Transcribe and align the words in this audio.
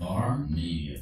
Bar 0.00 0.38
Media. 0.48 0.98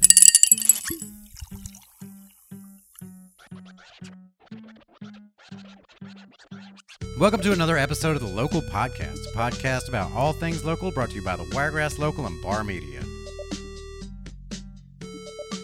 Welcome 7.17 7.39
to 7.43 7.53
another 7.53 7.77
episode 7.77 8.17
of 8.17 8.21
the 8.21 8.27
Local 8.27 8.61
Podcast, 8.61 9.25
a 9.33 9.37
podcast 9.37 9.87
about 9.87 10.11
all 10.11 10.33
things 10.33 10.65
local 10.65 10.91
brought 10.91 11.11
to 11.11 11.15
you 11.15 11.21
by 11.23 11.37
the 11.37 11.45
Wiregrass 11.55 11.97
Local 11.97 12.25
and 12.25 12.41
Bar 12.43 12.65
Media. 12.65 12.99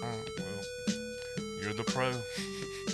Oh, 0.02 0.24
well, 0.38 0.96
you're 1.62 1.74
the 1.74 1.84
pro. 1.84 2.14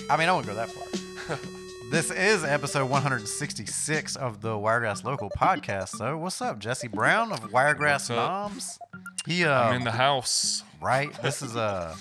I 0.10 0.18
mean, 0.18 0.28
I 0.28 0.32
won't 0.32 0.48
go 0.48 0.56
that 0.56 0.72
far. 0.72 1.38
this 1.92 2.10
is 2.10 2.44
episode 2.44 2.90
166 2.90 4.16
of 4.16 4.42
the 4.42 4.58
Wiregrass 4.58 5.04
Local 5.04 5.30
Podcast. 5.30 5.90
So, 5.90 6.18
what's 6.18 6.42
up, 6.42 6.58
Jesse 6.58 6.88
Brown 6.88 7.32
of 7.32 7.54
Wiregrass 7.54 8.10
What's 8.10 8.20
up? 8.20 8.32
Noms? 8.32 8.80
He, 9.26 9.46
uh, 9.46 9.54
I'm 9.54 9.76
in 9.76 9.84
the 9.84 9.92
house. 9.92 10.64
right? 10.82 11.12
This 11.22 11.42
is 11.42 11.56
uh 11.56 11.96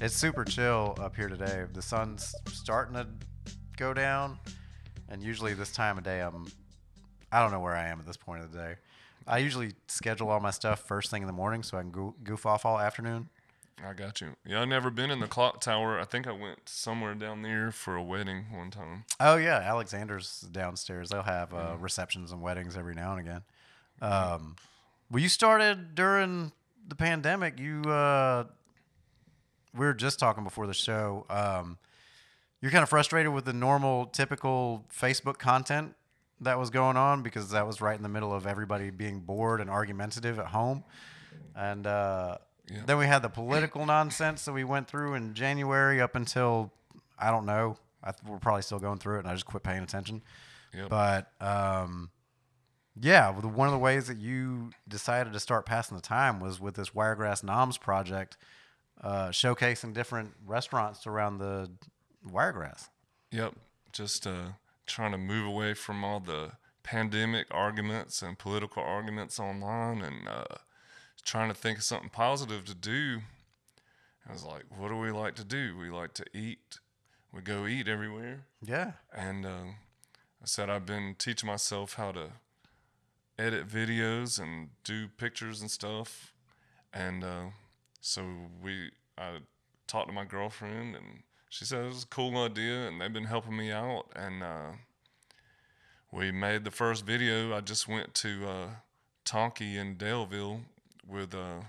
it's 0.00 0.14
super 0.16 0.44
chill 0.44 0.96
up 1.00 1.14
here 1.14 1.28
today. 1.28 1.64
The 1.72 1.82
sun's 1.82 2.34
starting 2.48 2.94
to 2.94 3.06
go 3.76 3.94
down, 3.94 4.38
and 5.08 5.22
usually 5.22 5.54
this 5.54 5.70
time 5.72 5.98
of 5.98 6.04
day, 6.04 6.20
I'm 6.20 6.46
I 7.30 7.40
don't 7.40 7.52
know 7.52 7.60
where 7.60 7.76
I 7.76 7.86
am 7.88 8.00
at 8.00 8.06
this 8.06 8.16
point 8.16 8.42
of 8.42 8.52
the 8.52 8.58
day. 8.58 8.74
I 9.26 9.38
usually 9.38 9.72
schedule 9.86 10.28
all 10.30 10.40
my 10.40 10.50
stuff 10.50 10.80
first 10.80 11.10
thing 11.10 11.22
in 11.22 11.26
the 11.26 11.32
morning 11.32 11.62
so 11.62 11.78
I 11.78 11.80
can 11.80 11.90
go- 11.90 12.14
goof 12.22 12.44
off 12.44 12.66
all 12.66 12.78
afternoon. 12.78 13.28
I 13.84 13.92
got 13.94 14.20
you. 14.20 14.28
Yeah, 14.46 14.60
I've 14.62 14.68
never 14.68 14.90
been 14.90 15.10
in 15.10 15.18
the 15.20 15.26
clock 15.26 15.60
tower. 15.60 15.98
I 15.98 16.04
think 16.04 16.26
I 16.26 16.32
went 16.32 16.68
somewhere 16.68 17.14
down 17.14 17.42
there 17.42 17.70
for 17.72 17.96
a 17.96 18.02
wedding 18.02 18.46
one 18.52 18.70
time. 18.70 19.04
Oh 19.18 19.36
yeah, 19.36 19.58
Alexander's 19.58 20.40
downstairs. 20.52 21.08
They'll 21.08 21.22
have 21.22 21.52
uh, 21.54 21.76
receptions 21.78 22.32
and 22.32 22.40
weddings 22.42 22.76
every 22.76 22.94
now 22.94 23.12
and 23.16 23.20
again. 23.20 23.42
Um, 24.02 24.56
well, 25.10 25.22
you 25.22 25.28
started 25.28 25.94
during 25.94 26.52
the 26.86 26.94
pandemic. 26.94 27.58
You 27.58 27.82
uh, 27.82 28.44
we 29.74 29.86
were 29.86 29.94
just 29.94 30.18
talking 30.18 30.44
before 30.44 30.66
the 30.66 30.74
show. 30.74 31.26
Um, 31.28 31.78
you're 32.60 32.70
kind 32.70 32.82
of 32.82 32.88
frustrated 32.88 33.32
with 33.32 33.44
the 33.44 33.52
normal, 33.52 34.06
typical 34.06 34.86
Facebook 34.94 35.38
content 35.38 35.94
that 36.40 36.58
was 36.58 36.70
going 36.70 36.96
on 36.96 37.22
because 37.22 37.50
that 37.50 37.66
was 37.66 37.80
right 37.80 37.96
in 37.96 38.02
the 38.02 38.08
middle 38.08 38.32
of 38.32 38.46
everybody 38.46 38.90
being 38.90 39.20
bored 39.20 39.60
and 39.60 39.68
argumentative 39.68 40.38
at 40.38 40.46
home. 40.46 40.84
And 41.54 41.86
uh, 41.86 42.38
Yeah. 42.70 42.82
then 42.86 42.98
we 42.98 43.06
had 43.06 43.22
the 43.22 43.28
political 43.28 43.84
nonsense 43.86 44.44
that 44.46 44.52
we 44.52 44.64
went 44.64 44.88
through 44.88 45.14
in 45.14 45.34
January 45.34 46.00
up 46.00 46.14
until 46.14 46.72
I 47.18 47.30
don't 47.30 47.46
know. 47.46 47.76
I 48.02 48.10
th- 48.12 48.22
we're 48.26 48.38
probably 48.38 48.62
still 48.62 48.78
going 48.80 48.98
through 48.98 49.16
it, 49.16 49.18
and 49.20 49.28
I 49.28 49.32
just 49.34 49.46
quit 49.46 49.62
paying 49.62 49.82
attention. 49.82 50.22
Yep. 50.74 50.88
But 50.88 51.30
um, 51.40 52.10
yeah, 53.00 53.30
one 53.30 53.66
of 53.66 53.72
the 53.72 53.78
ways 53.78 54.06
that 54.06 54.18
you 54.18 54.70
decided 54.86 55.32
to 55.32 55.40
start 55.40 55.66
passing 55.66 55.96
the 55.96 56.02
time 56.02 56.38
was 56.38 56.60
with 56.60 56.74
this 56.76 56.94
Wiregrass 56.94 57.42
Noms 57.42 57.76
project, 57.76 58.36
uh, 59.00 59.28
showcasing 59.28 59.92
different 59.92 60.32
restaurants 60.46 61.06
around 61.06 61.38
the 61.38 61.70
Wiregrass. 62.24 62.88
Yep. 63.32 63.54
Just 63.92 64.26
uh, 64.26 64.52
trying 64.86 65.12
to 65.12 65.18
move 65.18 65.46
away 65.46 65.74
from 65.74 66.04
all 66.04 66.20
the 66.20 66.52
pandemic 66.84 67.46
arguments 67.50 68.22
and 68.22 68.38
political 68.38 68.82
arguments 68.82 69.40
online 69.40 70.02
and 70.02 70.28
uh, 70.28 70.44
trying 71.24 71.48
to 71.48 71.54
think 71.54 71.78
of 71.78 71.84
something 71.84 72.10
positive 72.10 72.64
to 72.66 72.74
do. 72.74 73.22
I 74.28 74.32
was 74.32 74.44
like, 74.44 74.64
what 74.68 74.88
do 74.88 74.96
we 74.96 75.10
like 75.10 75.34
to 75.36 75.44
do? 75.44 75.76
We 75.76 75.90
like 75.90 76.14
to 76.14 76.24
eat. 76.32 76.78
We 77.32 77.42
go 77.42 77.66
eat 77.66 77.88
everywhere. 77.88 78.44
Yeah. 78.62 78.92
And 79.12 79.44
uh, 79.44 79.64
I 80.40 80.44
said 80.44 80.70
I've 80.70 80.86
been 80.86 81.16
teaching 81.18 81.48
myself 81.48 81.94
how 81.94 82.12
to 82.12 82.32
edit 83.38 83.68
videos 83.68 84.40
and 84.40 84.70
do 84.84 85.08
pictures 85.08 85.60
and 85.60 85.70
stuff. 85.70 86.32
And 86.92 87.24
uh, 87.24 87.46
so 88.00 88.22
we, 88.62 88.90
I 89.18 89.38
talked 89.86 90.08
to 90.08 90.14
my 90.14 90.24
girlfriend, 90.24 90.94
and 90.94 91.22
she 91.48 91.64
said 91.64 91.84
it 91.84 91.88
was 91.88 92.04
a 92.04 92.06
cool 92.06 92.36
idea, 92.42 92.86
and 92.86 93.00
they've 93.00 93.12
been 93.12 93.24
helping 93.24 93.56
me 93.56 93.70
out. 93.72 94.04
And 94.14 94.42
uh, 94.42 94.72
we 96.12 96.30
made 96.30 96.64
the 96.64 96.70
first 96.70 97.04
video. 97.04 97.56
I 97.56 97.60
just 97.60 97.88
went 97.88 98.14
to 98.16 98.46
uh, 98.48 98.66
Tonky 99.24 99.76
in 99.76 99.96
Daleville 99.96 100.60
with 101.06 101.34
uh, 101.34 101.60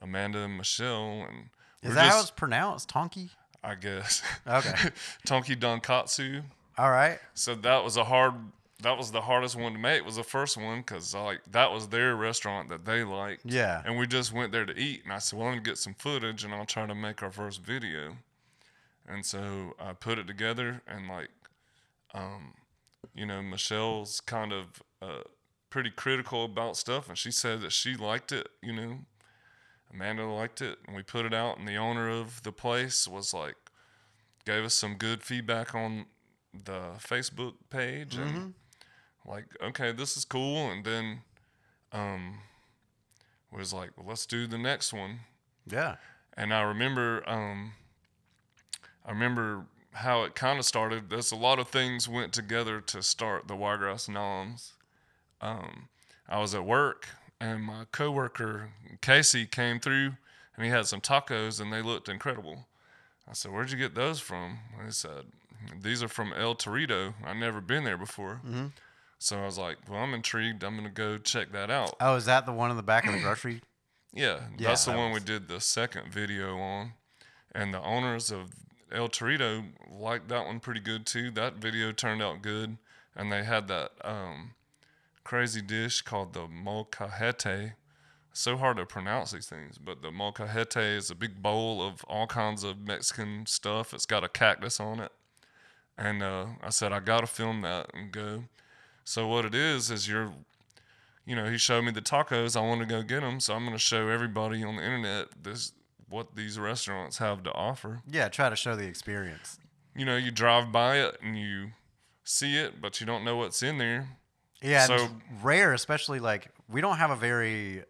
Amanda 0.00 0.40
and 0.40 0.56
Michelle, 0.56 1.26
and 1.28 1.50
Is 1.82 1.94
that 1.94 2.10
how 2.10 2.20
it's 2.20 2.30
pronounced? 2.30 2.90
Tonky? 2.90 3.30
I 3.64 3.74
guess. 3.74 4.22
Okay. 4.46 4.70
Tonki 5.26 5.56
Donkatsu. 5.56 6.42
All 6.78 6.90
right. 6.90 7.18
So 7.34 7.54
that 7.56 7.82
was 7.82 7.96
a 7.96 8.04
hard. 8.04 8.34
That 8.82 8.98
was 8.98 9.10
the 9.10 9.22
hardest 9.22 9.56
one 9.56 9.72
to 9.72 9.78
make. 9.78 10.04
Was 10.04 10.16
the 10.16 10.22
first 10.22 10.56
one 10.56 10.80
because 10.80 11.14
like 11.14 11.40
that 11.50 11.72
was 11.72 11.88
their 11.88 12.14
restaurant 12.14 12.68
that 12.68 12.84
they 12.84 13.04
liked. 13.04 13.46
Yeah. 13.46 13.82
And 13.84 13.98
we 13.98 14.06
just 14.06 14.32
went 14.32 14.52
there 14.52 14.66
to 14.66 14.78
eat, 14.78 15.02
and 15.04 15.12
I 15.12 15.18
said, 15.18 15.38
"Well, 15.38 15.48
let 15.48 15.56
me 15.56 15.62
get 15.62 15.78
some 15.78 15.94
footage, 15.94 16.44
and 16.44 16.52
I'll 16.54 16.66
try 16.66 16.86
to 16.86 16.94
make 16.94 17.22
our 17.22 17.30
first 17.30 17.62
video." 17.62 18.16
And 19.08 19.24
so 19.24 19.74
I 19.78 19.92
put 19.92 20.18
it 20.18 20.26
together, 20.26 20.82
and 20.86 21.08
like, 21.08 21.30
um, 22.12 22.54
you 23.14 23.24
know, 23.24 23.40
Michelle's 23.40 24.20
kind 24.20 24.52
of 24.52 24.82
uh, 25.00 25.22
pretty 25.70 25.90
critical 25.90 26.44
about 26.44 26.76
stuff, 26.76 27.08
and 27.08 27.16
she 27.16 27.30
said 27.30 27.60
that 27.62 27.72
she 27.72 27.96
liked 27.96 28.32
it. 28.32 28.48
You 28.62 28.74
know, 28.74 28.98
Amanda 29.92 30.26
liked 30.26 30.60
it, 30.60 30.78
and 30.86 30.96
we 30.96 31.02
put 31.02 31.24
it 31.24 31.32
out, 31.32 31.58
and 31.58 31.66
the 31.66 31.76
owner 31.76 32.08
of 32.10 32.42
the 32.42 32.52
place 32.52 33.06
was 33.08 33.32
like, 33.32 33.56
gave 34.44 34.64
us 34.64 34.74
some 34.74 34.96
good 34.96 35.22
feedback 35.22 35.74
on 35.74 36.06
the 36.52 36.92
Facebook 36.98 37.54
page, 37.70 38.16
and 38.16 38.54
like, 39.26 39.44
okay, 39.62 39.92
this 39.92 40.16
is 40.16 40.24
cool, 40.24 40.70
and 40.70 40.84
then, 40.84 41.20
um, 41.92 42.38
was 43.52 43.72
like, 43.72 43.90
well, 43.96 44.06
let's 44.08 44.26
do 44.26 44.46
the 44.46 44.58
next 44.58 44.92
one, 44.92 45.20
Yeah. 45.66 45.96
and 46.36 46.52
I 46.52 46.62
remember, 46.62 47.22
um, 47.28 47.72
I 49.04 49.10
remember 49.12 49.66
how 49.92 50.24
it 50.24 50.34
kind 50.34 50.58
of 50.58 50.64
started. 50.66 51.08
There's 51.08 51.32
a 51.32 51.36
lot 51.36 51.58
of 51.58 51.68
things 51.68 52.08
went 52.08 52.32
together 52.34 52.80
to 52.82 53.02
start 53.02 53.48
the 53.48 53.56
Wiregrass 53.56 54.08
Noms. 54.08 54.74
Um, 55.40 55.88
I 56.28 56.38
was 56.38 56.54
at 56.54 56.64
work 56.64 57.08
and 57.40 57.62
my 57.62 57.84
coworker 57.92 58.70
Casey 59.00 59.46
came 59.46 59.80
through 59.80 60.12
and 60.56 60.64
he 60.64 60.70
had 60.70 60.86
some 60.86 61.00
tacos 61.00 61.60
and 61.60 61.72
they 61.72 61.80
looked 61.82 62.08
incredible. 62.10 62.66
I 63.28 63.32
said, 63.32 63.52
"Where'd 63.52 63.70
you 63.70 63.78
get 63.78 63.94
those 63.94 64.20
from?" 64.20 64.58
And 64.76 64.86
he 64.86 64.92
said, 64.92 65.26
"These 65.80 66.02
are 66.02 66.08
from 66.08 66.32
El 66.34 66.54
Torito. 66.56 67.14
I've 67.24 67.36
never 67.36 67.60
been 67.62 67.84
there 67.84 67.96
before." 67.98 68.40
So 69.18 69.38
I 69.38 69.44
was 69.44 69.58
like, 69.58 69.78
"Well, 69.88 70.00
I'm 70.00 70.14
intrigued. 70.14 70.62
I'm 70.62 70.76
gonna 70.76 70.90
go 70.90 71.18
check 71.18 71.52
that 71.52 71.70
out." 71.70 71.96
Oh, 72.00 72.16
is 72.16 72.26
that 72.26 72.46
the 72.46 72.52
one 72.52 72.70
in 72.70 72.76
the 72.76 72.82
back 72.82 73.06
of 73.06 73.12
the 73.12 73.20
grocery? 73.20 73.62
Yeah, 74.12 74.40
Yeah, 74.56 74.68
that's 74.68 74.86
the 74.86 74.92
that 74.92 74.96
one 74.96 75.12
we 75.12 75.20
did 75.20 75.46
the 75.46 75.60
second 75.60 76.10
video 76.10 76.56
on. 76.56 76.94
And 77.54 77.74
the 77.74 77.82
owners 77.82 78.30
of 78.30 78.50
El 78.90 79.08
Torito 79.10 79.64
liked 79.90 80.28
that 80.28 80.46
one 80.46 80.58
pretty 80.58 80.80
good 80.80 81.04
too. 81.04 81.30
That 81.32 81.56
video 81.56 81.92
turned 81.92 82.22
out 82.22 82.40
good. 82.40 82.78
And 83.14 83.30
they 83.30 83.44
had 83.44 83.68
that 83.68 83.92
um, 84.02 84.52
crazy 85.22 85.60
dish 85.60 86.00
called 86.00 86.32
the 86.32 86.46
molcajete. 86.46 87.74
So 88.32 88.56
hard 88.56 88.76
to 88.76 88.86
pronounce 88.86 89.32
these 89.32 89.46
things, 89.46 89.78
but 89.78 90.02
the 90.02 90.10
molcajete 90.10 90.96
is 90.96 91.10
a 91.10 91.14
big 91.14 91.42
bowl 91.42 91.82
of 91.82 92.04
all 92.04 92.26
kinds 92.26 92.64
of 92.64 92.86
Mexican 92.86 93.46
stuff. 93.46 93.94
It's 93.94 94.04
got 94.06 94.24
a 94.24 94.28
cactus 94.28 94.78
on 94.78 95.00
it. 95.00 95.12
And 95.96 96.22
uh, 96.22 96.46
I 96.62 96.68
said, 96.70 96.92
I 96.92 97.00
got 97.00 97.20
to 97.20 97.26
film 97.26 97.62
that 97.62 97.90
and 97.94 98.12
go. 98.12 98.44
So 99.06 99.28
what 99.28 99.44
it 99.44 99.54
is, 99.54 99.90
is 99.90 100.08
you're 100.08 100.32
you 101.24 101.34
know, 101.34 101.50
he 101.50 101.58
showed 101.58 101.82
me 101.84 101.90
the 101.90 102.00
tacos. 102.02 102.56
I 102.56 102.60
want 102.60 102.80
to 102.80 102.86
go 102.86 103.02
get 103.02 103.20
them, 103.20 103.40
so 103.40 103.54
I'm 103.54 103.64
going 103.64 103.72
to 103.76 103.80
show 103.80 104.08
everybody 104.08 104.62
on 104.62 104.76
the 104.76 104.82
internet 104.82 105.28
this 105.42 105.72
what 106.08 106.36
these 106.36 106.56
restaurants 106.58 107.18
have 107.18 107.42
to 107.44 107.52
offer. 107.52 108.00
Yeah, 108.08 108.28
try 108.28 108.48
to 108.48 108.54
show 108.54 108.76
the 108.76 108.86
experience. 108.86 109.58
You 109.96 110.04
know, 110.04 110.16
you 110.16 110.30
drive 110.30 110.70
by 110.70 110.98
it 110.98 111.18
and 111.22 111.36
you 111.36 111.70
see 112.22 112.56
it, 112.56 112.80
but 112.80 113.00
you 113.00 113.06
don't 113.06 113.24
know 113.24 113.36
what's 113.36 113.62
in 113.62 113.78
there. 113.78 114.08
Yeah, 114.62 114.86
So- 114.86 115.08
rare, 115.42 115.72
especially 115.72 116.20
like 116.20 116.48
we 116.68 116.80
don't 116.80 116.98
have 116.98 117.10
a 117.10 117.16
very, 117.16 117.82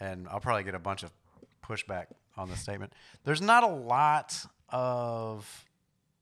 and 0.00 0.26
I'll 0.28 0.40
probably 0.40 0.64
get 0.64 0.74
a 0.74 0.78
bunch 0.78 1.02
of 1.02 1.12
pushback 1.62 2.06
on 2.38 2.48
this 2.48 2.60
statement. 2.60 2.92
There's 3.24 3.42
not 3.42 3.64
a 3.64 3.68
lot 3.68 4.46
of 4.70 5.66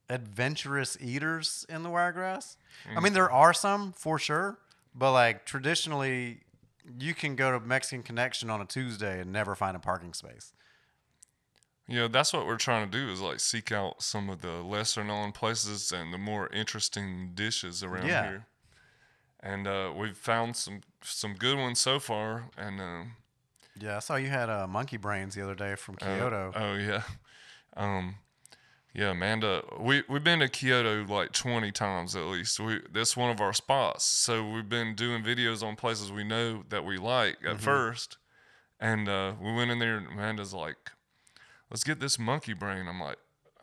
adventurous 0.08 0.96
eaters 1.00 1.66
in 1.68 1.82
the 1.82 1.90
Wiregrass. 1.90 2.56
I 2.96 3.00
mean, 3.00 3.12
there 3.12 3.30
are 3.30 3.52
some 3.52 3.92
for 3.92 4.18
sure, 4.18 4.58
but 4.94 5.12
like 5.12 5.44
traditionally, 5.46 6.40
you 6.98 7.14
can 7.14 7.34
go 7.36 7.50
to 7.58 7.64
Mexican 7.64 8.02
Connection 8.02 8.48
on 8.50 8.60
a 8.60 8.64
Tuesday 8.66 9.20
and 9.20 9.32
never 9.32 9.54
find 9.54 9.76
a 9.76 9.80
parking 9.80 10.12
space. 10.14 10.52
You 11.88 12.00
know, 12.00 12.08
that's 12.08 12.32
what 12.32 12.46
we're 12.46 12.56
trying 12.56 12.90
to 12.90 12.98
do 12.98 13.10
is 13.12 13.20
like 13.20 13.38
seek 13.40 13.70
out 13.70 14.02
some 14.02 14.28
of 14.28 14.40
the 14.42 14.54
lesser 14.62 15.04
known 15.04 15.30
places 15.32 15.92
and 15.92 16.12
the 16.12 16.18
more 16.18 16.48
interesting 16.52 17.30
dishes 17.34 17.82
around 17.84 18.06
Yeah. 18.06 18.22
here. 18.24 18.46
And 19.40 19.68
uh, 19.68 19.92
we've 19.96 20.16
found 20.16 20.56
some 20.56 20.80
some 21.02 21.34
good 21.34 21.56
ones 21.56 21.78
so 21.78 22.00
far. 22.00 22.50
And 22.56 22.80
uh, 22.80 23.04
Yeah, 23.78 23.96
I 23.96 24.00
saw 24.00 24.16
you 24.16 24.28
had 24.28 24.48
uh, 24.50 24.66
monkey 24.66 24.96
brains 24.96 25.34
the 25.36 25.42
other 25.42 25.54
day 25.54 25.76
from 25.76 25.96
Uh, 26.00 26.06
Kyoto. 26.16 26.52
oh 26.56 26.74
yeah. 26.74 27.02
Um 27.76 28.16
yeah, 28.96 29.10
Amanda, 29.10 29.62
we 29.78 30.04
we've 30.08 30.24
been 30.24 30.38
to 30.38 30.48
Kyoto 30.48 31.04
like 31.04 31.32
20 31.32 31.70
times 31.70 32.16
at 32.16 32.24
least. 32.24 32.58
We 32.58 32.80
that's 32.90 33.14
one 33.14 33.30
of 33.30 33.42
our 33.42 33.52
spots. 33.52 34.04
So 34.04 34.48
we've 34.48 34.68
been 34.68 34.94
doing 34.94 35.22
videos 35.22 35.62
on 35.62 35.76
places 35.76 36.10
we 36.10 36.24
know 36.24 36.64
that 36.70 36.82
we 36.82 36.96
like 36.96 37.36
at 37.46 37.60
first 37.60 38.16
And 38.80 39.06
uh, 39.08 39.34
we 39.38 39.52
went 39.54 39.70
in 39.70 39.78
there, 39.80 39.98
and 39.98 40.06
Amanda's 40.06 40.54
like, 40.54 40.76
"Let's 41.70 41.84
get 41.84 42.00
this 42.00 42.18
monkey 42.18 42.54
brain." 42.54 42.88
I'm 42.88 42.98
like, 43.00 43.18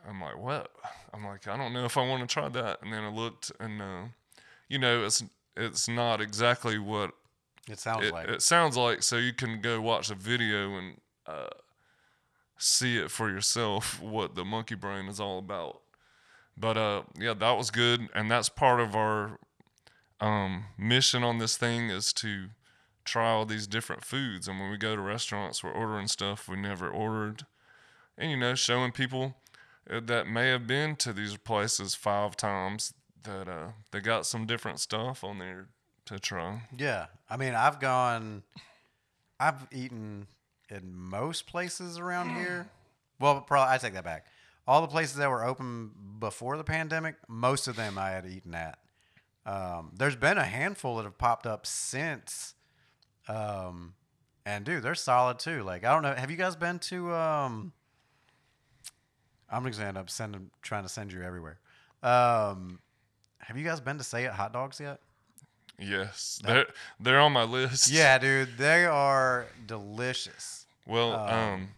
"I'm 0.07 0.21
like 0.21 0.38
what?" 0.38 0.69
I'm 1.12 1.25
like, 1.25 1.47
"I 1.47 1.57
don't 1.57 1.74
know 1.74 1.85
if 1.85 1.97
I 1.97 2.07
want 2.07 2.27
to 2.27 2.31
try 2.31 2.47
that." 2.50 2.81
And 2.83 2.94
then 2.94 3.03
I 3.03 3.09
looked, 3.09 3.51
and 3.59 3.81
uh, 3.81 4.03
you 4.69 4.77
know, 4.77 5.03
it's 5.03 5.24
it's 5.57 5.88
not 5.88 6.21
exactly 6.21 6.77
what 6.77 7.12
It 7.68 7.80
sounds 7.80 8.06
it, 8.06 8.13
like. 8.13 8.27
it 8.30 8.44
sounds 8.44 8.77
like. 8.77 9.01
So 9.01 9.18
you 9.18 9.33
can 9.33 9.62
go 9.62 9.81
watch 9.81 10.12
a 10.12 10.15
video 10.15 10.77
and 10.77 11.01
uh, 11.25 11.50
see 12.58 12.98
it 12.98 13.12
for 13.12 13.30
yourself 13.30 14.02
what 14.02 14.36
the 14.36 14.46
monkey 14.46 14.76
brain 14.76 15.08
is 15.08 15.20
all 15.20 15.40
about. 15.40 15.82
But 16.58 16.78
uh, 16.78 17.04
yeah, 17.18 17.34
that 17.34 17.58
was 17.58 17.72
good, 17.72 18.10
and 18.14 18.30
that's 18.30 18.50
part 18.50 18.80
of 18.80 18.96
our 18.96 19.40
um, 20.20 20.66
mission 20.78 21.24
on 21.24 21.40
this 21.40 21.58
thing 21.58 21.90
is 21.90 22.14
to 22.14 22.50
try 23.04 23.30
all 23.30 23.46
these 23.46 23.68
different 23.68 24.06
foods. 24.06 24.48
And 24.48 24.60
when 24.60 24.70
we 24.70 24.78
go 24.78 24.96
to 24.96 25.02
restaurants, 25.02 25.64
we're 25.64 25.72
ordering 25.72 26.08
stuff 26.08 26.48
we 26.48 26.56
never 26.56 26.90
ordered, 26.90 27.46
and 28.18 28.30
you 28.30 28.38
know, 28.38 28.54
showing 28.56 28.92
people 28.92 29.36
uh, 29.90 30.00
that 30.06 30.28
may 30.28 30.50
have 30.50 30.68
been 30.68 30.96
to 30.98 31.12
these 31.12 31.38
places 31.38 31.96
five 31.96 32.38
times 32.38 32.94
that 33.24 33.48
uh, 33.48 33.70
they 33.92 34.00
got 34.00 34.26
some 34.26 34.46
different 34.46 34.80
stuff 34.80 35.24
on 35.24 35.40
there 35.40 35.68
to 36.06 36.20
try. 36.20 36.62
Yeah, 36.78 37.08
I 37.30 37.38
mean, 37.38 37.56
I've 37.56 37.80
gone, 37.80 38.44
I've 39.40 39.68
eaten 39.72 40.28
in 40.69 40.95
most 40.95 41.48
places 41.48 41.98
around 41.98 42.36
here. 42.36 42.68
Well, 43.19 43.42
probably 43.42 43.74
I 43.74 43.77
take 43.77 43.94
that 43.94 44.04
back. 44.04 44.25
All 44.68 44.81
the 44.81 44.88
places 44.88 45.18
that 45.18 45.30
were 45.30 45.44
open 45.44 45.92
before 46.19 46.57
the 46.57 46.63
pandemic, 46.63 47.15
most 47.27 47.68
of 47.68 47.75
them 47.75 47.98
I 47.98 48.12
had 48.12 48.25
eaten 48.25 48.56
at. 48.56 48.80
Um, 49.45 49.92
there's 49.98 50.15
been 50.15 50.38
a 50.38 50.45
handful 50.45 50.98
that 50.98 51.04
have 51.04 51.18
popped 51.18 51.45
up 51.45 51.65
since, 51.65 52.56
um, 53.27 53.94
and 54.45 54.63
dude, 54.63 54.83
they're 54.83 54.95
solid 54.95 55.38
too. 55.38 55.63
Like 55.63 55.83
I 55.83 55.94
don't 55.94 56.01
know, 56.01 56.13
have 56.13 56.31
you 56.31 56.38
guys 56.38 56.56
been 56.56 56.80
to? 56.80 57.13
Um, 57.13 57.74
I'm 59.50 59.66
just 59.66 59.77
gonna 59.80 59.89
end 59.89 59.98
up 59.98 60.09
sending, 60.09 60.50
trying 60.62 60.83
to 60.83 60.89
send 60.89 61.12
you 61.12 61.21
everywhere. 61.21 61.59
Um, 62.01 62.80
have 63.39 63.57
you 63.57 63.66
guys 63.66 63.81
been 63.81 63.98
to 63.98 64.04
Say 64.04 64.24
It 64.24 64.31
Hot 64.31 64.54
Dogs 64.54 64.80
yet? 64.80 65.01
Yes, 65.80 66.40
they're 66.44 66.68
they're 67.00 67.20
on 67.20 67.31
my 67.34 67.44
list. 67.44 67.90
Yeah, 67.92 68.18
dude, 68.20 68.58
they 68.58 68.86
are 68.86 69.48
delicious. 69.66 70.66
Well, 70.86 71.14
um, 71.30 71.70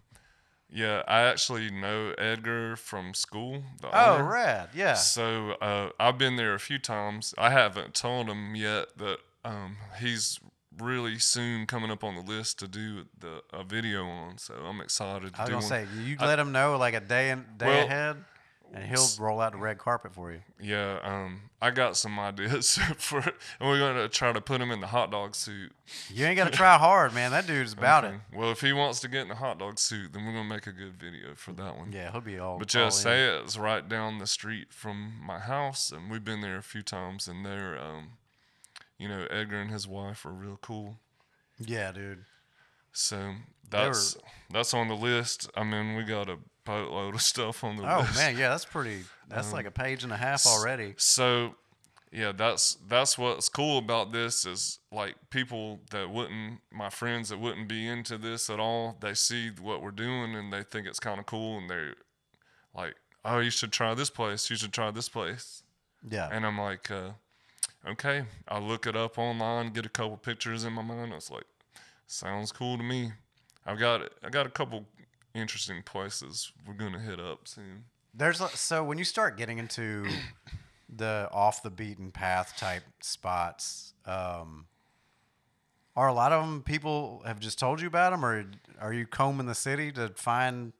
yeah, 0.70 1.04
I 1.08 1.22
actually 1.22 1.70
know 1.72 2.14
Edgar 2.18 2.76
from 2.76 3.14
school. 3.14 3.64
The 3.82 3.90
Oh, 3.94 4.16
owner. 4.16 4.24
rad. 4.30 4.70
Yeah. 4.74 4.94
So 4.96 5.52
uh, 5.62 5.90
I've 6.00 6.18
been 6.18 6.36
there 6.36 6.54
a 6.54 6.60
few 6.60 6.80
times. 6.80 7.34
I 7.38 7.52
haven't 7.52 7.94
told 7.94 8.28
him 8.28 8.56
yet 8.56 8.98
that 8.98 9.20
um, 9.44 9.78
he's 10.00 10.40
really 10.78 11.18
soon 11.20 11.66
coming 11.66 11.90
up 11.90 12.04
on 12.04 12.16
the 12.16 12.22
list 12.22 12.60
to 12.60 12.68
do 12.68 13.06
the 13.18 13.42
a 13.54 13.64
video 13.64 14.06
on. 14.06 14.38
So 14.38 14.56
I'm 14.56 14.82
excited 14.82 15.34
to 15.36 15.40
I 15.40 15.44
was 15.44 15.48
do 15.50 15.54
gonna 15.54 15.64
one. 15.64 15.70
say 15.70 15.88
you 16.04 16.18
let 16.20 16.38
him 16.40 16.52
know 16.52 16.78
like 16.78 16.94
a 16.96 17.00
day 17.00 17.30
and 17.30 17.46
day 17.58 17.66
Well, 17.66 17.86
ahead, 17.86 18.18
and 18.76 18.84
he'll 18.84 19.08
roll 19.20 19.40
out 19.40 19.54
the 19.54 19.58
red 19.58 19.78
carpet 19.78 20.14
for 20.14 20.34
you. 20.34 20.42
Yeah, 20.62 21.00
um, 21.02 21.44
I 21.62 21.72
got 21.72 21.96
some 21.96 22.20
ideas 22.20 22.78
for, 22.98 23.20
and 23.20 23.34
we're 23.62 23.80
gonna 23.80 24.10
try 24.10 24.34
to 24.34 24.42
put 24.42 24.60
him 24.60 24.70
in 24.70 24.82
the 24.82 24.88
hot 24.88 25.12
dog 25.12 25.34
suit. 25.34 25.72
You 26.14 26.26
ain't 26.26 26.36
got 26.36 26.46
to 26.46 26.52
try 26.52 26.78
hard, 26.78 27.14
man. 27.14 27.32
That 27.32 27.48
dude's 27.48 27.72
about 27.72 28.04
Okay. 28.04 28.18
Well, 28.34 28.52
if 28.52 28.60
he 28.60 28.74
wants 28.74 29.00
to 29.02 29.08
get 29.08 29.22
in 29.22 29.30
the 29.30 29.36
hot 29.36 29.60
dog 29.60 29.80
suit, 29.80 30.12
then 30.12 30.26
we're 30.26 30.34
gonna 30.34 30.50
make 30.50 30.68
a 30.68 30.74
good 30.74 30.98
video 30.98 31.36
for 31.36 31.54
that 31.54 31.78
one. 31.78 31.94
Yeah, 31.94 32.12
he'll 32.12 32.20
be 32.20 32.38
all. 32.38 32.60
But 32.60 32.74
yeah, 32.74 32.86
in. 32.86 32.92
say 32.92 33.26
it's 33.26 33.58
right 33.58 33.88
down 33.88 34.20
the 34.20 34.28
street 34.28 34.74
from 34.74 35.14
my 35.26 35.40
house, 35.40 35.92
and 35.92 36.12
we've 36.12 36.26
been 36.26 36.42
there 36.42 36.58
a 36.58 36.64
few 36.64 36.82
times, 36.82 37.30
and 37.30 37.46
they're, 37.46 37.80
um, 37.82 38.10
you 38.98 39.08
know, 39.08 39.26
Edgar 39.30 39.62
and 39.62 39.72
his 39.72 39.88
wife 39.88 40.26
are 40.26 40.34
real 40.34 40.60
cool. 40.62 40.98
Yeah, 41.58 41.94
dude. 41.94 42.26
So 42.92 43.36
that's 43.70 44.18
that's 44.52 44.74
on 44.74 44.90
the 44.90 44.96
list. 44.96 45.50
I 45.56 45.64
mean, 45.64 45.96
we 45.96 46.04
got 46.04 46.30
a 46.30 46.38
boatload 46.66 47.16
of 47.16 47.22
stuff 47.34 47.64
on 47.64 47.78
the 47.78 47.84
Oh 47.84 48.00
list. 48.02 48.16
man, 48.18 48.38
yeah, 48.38 48.50
that's 48.50 48.66
pretty. 48.66 49.04
That's 49.30 49.54
like 49.54 49.66
a 49.66 49.72
page 49.72 50.04
and 50.04 50.12
a 50.12 50.18
half 50.18 50.46
already. 50.46 50.94
So, 50.98 51.56
yeah, 52.12 52.32
that's 52.32 52.78
that's 52.88 53.18
what's 53.18 53.50
cool 53.50 53.78
about 53.78 54.12
this 54.12 54.46
is 54.46 54.80
like 54.92 55.16
people 55.30 55.80
that 55.92 56.10
wouldn't, 56.10 56.60
my 56.72 56.90
friends 56.90 57.30
that 57.30 57.40
wouldn't 57.40 57.68
be 57.68 57.88
into 57.88 58.18
this 58.18 58.50
at 58.50 58.60
all, 58.60 58.98
they 59.00 59.14
see 59.14 59.50
what 59.62 59.82
we're 59.82 59.92
doing 59.92 60.36
and 60.36 60.52
they 60.54 60.64
think 60.64 60.88
it's 60.88 61.00
kind 61.00 61.20
of 61.20 61.26
cool, 61.26 61.58
and 61.58 61.70
they're 61.70 61.96
like, 62.76 62.96
"Oh, 63.24 63.40
you 63.40 63.50
should 63.50 63.72
try 63.72 63.94
this 63.94 64.10
place. 64.10 64.50
You 64.50 64.56
should 64.56 64.74
try 64.74 64.92
this 64.92 65.10
place." 65.10 65.64
Yeah. 66.08 66.30
And 66.32 66.46
I'm 66.46 66.58
like, 66.60 66.92
uh, 66.92 67.12
"Okay." 67.88 68.26
I 68.48 68.60
look 68.60 68.86
it 68.86 68.96
up 68.96 69.18
online, 69.18 69.72
get 69.74 69.86
a 69.86 69.90
couple 69.90 70.18
pictures 70.18 70.64
in 70.64 70.74
my 70.74 70.84
mind. 70.84 71.12
I 71.12 71.16
was 71.16 71.32
like, 71.32 71.46
"Sounds 72.08 72.52
cool 72.52 72.78
to 72.78 72.84
me." 72.84 73.14
I've 73.66 73.80
got 73.80 74.12
I 74.24 74.30
got 74.30 74.46
a 74.46 74.52
couple 74.52 74.86
interesting 75.36 75.84
places 75.84 76.52
we're 76.66 76.74
gonna 76.74 77.00
hit 77.00 77.20
up 77.20 77.48
soon. 77.48 77.86
There's 78.14 78.40
a- 78.42 78.50
so 78.50 78.84
when 78.84 78.98
you 78.98 79.04
start 79.04 79.38
getting 79.38 79.58
into 79.58 80.08
the 80.90 81.30
off 81.32 81.62
the 81.62 81.70
beaten 81.70 82.12
path 82.12 82.56
type 82.58 82.84
spots, 83.02 83.94
um, 84.06 84.68
are 85.96 86.08
a 86.08 86.14
lot 86.14 86.32
of 86.32 86.42
them 86.46 86.62
people 86.64 87.22
have 87.26 87.40
just 87.40 87.60
told 87.60 87.82
you 87.82 87.88
about 87.88 88.12
them, 88.12 88.26
or 88.26 88.46
are 88.80 88.94
you 88.94 89.06
combing 89.06 89.46
the 89.48 89.56
city 89.56 89.92
to 89.94 90.10
find 90.16 90.74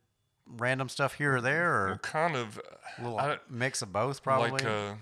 random 0.48 0.90
stuff 0.90 1.16
here 1.16 1.36
or 1.38 1.42
there, 1.42 1.86
Well, 1.86 1.94
or 1.94 1.98
kind 1.98 2.36
of. 2.36 2.60
a 2.98 3.02
little 3.04 3.20
I- 3.20 3.40
mix 3.50 3.82
of 3.82 3.92
both? 3.92 4.24
Probably. 4.24 4.52
Like, 4.52 4.66
uh, 4.66 4.96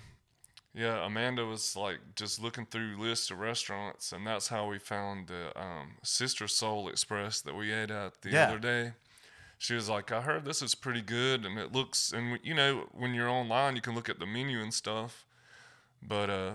yeah, 0.74 1.06
Amanda 1.06 1.46
was 1.46 1.76
like 1.76 2.00
just 2.16 2.40
looking 2.42 2.66
through 2.66 2.98
lists 3.00 3.30
of 3.30 3.38
restaurants, 3.40 4.12
and 4.12 4.26
that's 4.26 4.48
how 4.48 4.68
we 4.68 4.80
found 4.80 5.28
the 5.28 5.52
um, 5.60 5.98
Sister 6.04 6.48
Soul 6.48 6.88
Express 6.90 7.42
that 7.42 7.54
we 7.56 7.72
ate 7.72 7.92
at 7.92 8.22
the 8.22 8.30
Yeah. 8.32 8.48
other 8.48 8.60
day. 8.60 8.94
She 9.58 9.76
was 9.76 9.88
like, 9.90 10.12
"I 10.12 10.22
heard 10.22 10.46
this 10.46 10.62
is 10.62 10.76
pretty 10.76 11.02
good, 11.02 11.46
and 11.46 11.58
it 11.58 11.72
looks, 11.72 12.12
and 12.12 12.40
you 12.44 12.54
know, 12.54 12.88
when 12.92 13.14
you're 13.14 13.30
online, 13.30 13.76
you 13.76 13.82
can 13.82 13.96
look 13.96 14.10
at 14.10 14.20
the 14.20 14.26
menu 14.26 14.62
and 14.62 14.74
stuff, 14.74 15.26
but 16.02 16.30
uh." 16.30 16.54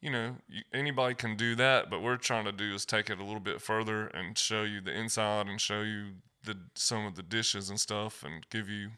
You 0.00 0.10
know, 0.10 0.36
you, 0.50 0.60
anybody 0.74 1.14
can 1.14 1.34
do 1.34 1.54
that, 1.54 1.88
but 1.88 2.02
we're 2.02 2.18
trying 2.18 2.44
to 2.44 2.52
do 2.52 2.74
is 2.74 2.84
take 2.84 3.08
it 3.08 3.18
a 3.18 3.24
little 3.24 3.40
bit 3.40 3.62
further 3.62 4.08
and 4.08 4.36
show 4.36 4.62
you 4.62 4.82
the 4.82 4.92
inside 4.92 5.46
and 5.46 5.58
show 5.58 5.80
you 5.80 6.16
the 6.42 6.58
some 6.74 7.06
of 7.06 7.14
the 7.14 7.22
dishes 7.22 7.70
and 7.70 7.80
stuff, 7.80 8.22
and 8.22 8.46
give 8.50 8.68
you 8.68 8.90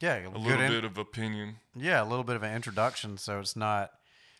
yeah, 0.00 0.16
a 0.16 0.22
good 0.28 0.36
little 0.36 0.60
in- 0.60 0.70
bit 0.70 0.84
of 0.84 0.98
opinion. 0.98 1.56
yeah, 1.74 2.02
a 2.02 2.04
little 2.04 2.24
bit 2.24 2.36
of 2.36 2.42
an 2.42 2.54
introduction, 2.54 3.16
so 3.16 3.40
it's 3.40 3.56
not 3.56 3.90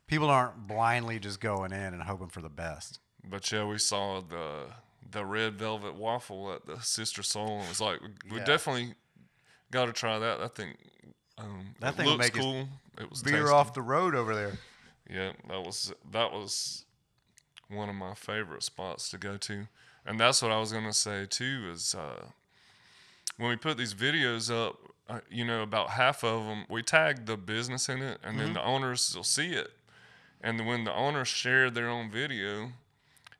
people 0.08 0.28
aren't 0.28 0.66
blindly 0.66 1.18
just 1.18 1.40
going 1.40 1.72
in 1.72 1.94
and 1.94 2.02
hoping 2.02 2.28
for 2.28 2.42
the 2.42 2.50
best. 2.50 2.98
But 3.24 3.50
yeah, 3.50 3.64
we 3.64 3.78
saw 3.78 4.20
the 4.20 4.66
the 5.10 5.24
red 5.24 5.54
velvet 5.58 5.94
waffle 5.94 6.52
at 6.52 6.66
the 6.66 6.78
Sister 6.80 7.22
Soul, 7.22 7.56
and 7.58 7.64
it 7.64 7.68
was 7.68 7.80
like 7.80 8.00
we 8.30 8.38
Yeah. 8.38 8.44
definitely 8.44 8.94
got 9.70 9.86
to 9.86 9.92
try 9.92 10.18
that. 10.18 10.40
I 10.40 10.48
think 10.48 10.76
um, 11.38 11.74
That 11.80 11.94
thing 11.96 12.06
looks 12.06 12.30
cool. 12.30 12.68
It 12.98 13.08
was 13.10 13.22
Beer 13.22 13.40
tasty. 13.42 13.54
off 13.54 13.74
the 13.74 13.82
road 13.82 14.14
over 14.14 14.34
there. 14.34 14.58
Yeah, 15.08 15.32
that 15.48 15.62
was 15.62 15.92
that 16.12 16.32
was 16.32 16.84
one 17.68 17.88
of 17.88 17.94
my 17.94 18.14
favorite 18.14 18.62
spots 18.62 19.10
to 19.10 19.18
go 19.18 19.36
to, 19.38 19.66
and 20.06 20.18
that's 20.20 20.42
what 20.42 20.50
I 20.52 20.58
was 20.58 20.72
gonna 20.72 20.92
say 20.92 21.26
too. 21.26 21.68
Is 21.72 21.94
uh, 21.94 22.26
when 23.38 23.50
we 23.50 23.56
put 23.56 23.76
these 23.78 23.94
videos 23.94 24.50
up, 24.52 24.76
uh, 25.08 25.20
you 25.30 25.44
know, 25.44 25.62
about 25.62 25.90
half 25.90 26.22
of 26.22 26.44
them 26.46 26.64
we 26.68 26.82
tag 26.82 27.26
the 27.26 27.36
business 27.36 27.88
in 27.88 28.02
it, 28.02 28.18
and 28.22 28.36
Mm-hmm. 28.36 28.38
then 28.38 28.52
the 28.54 28.62
owners 28.62 29.14
will 29.16 29.24
see 29.24 29.52
it, 29.52 29.72
and 30.40 30.66
when 30.66 30.84
the 30.84 30.92
owners 30.94 31.28
share 31.28 31.70
their 31.70 31.88
own 31.88 32.10
video, 32.10 32.72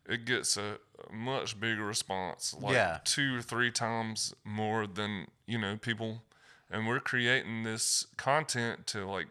it 0.07 0.25
gets 0.25 0.57
a, 0.57 0.79
much 1.13 1.59
bigger 1.59 1.85
response, 1.85 2.55
like 2.61 2.75
Yeah. 2.75 2.99
two 3.05 3.37
or 3.39 3.43
three 3.43 3.71
times 3.71 4.35
more 4.45 4.87
than 4.87 5.27
you 5.47 5.59
know 5.59 5.77
people, 5.77 6.23
and 6.71 6.87
we're 6.87 7.01
creating 7.01 7.63
this 7.65 8.07
content 8.17 8.87
to 8.89 9.05
like 9.09 9.29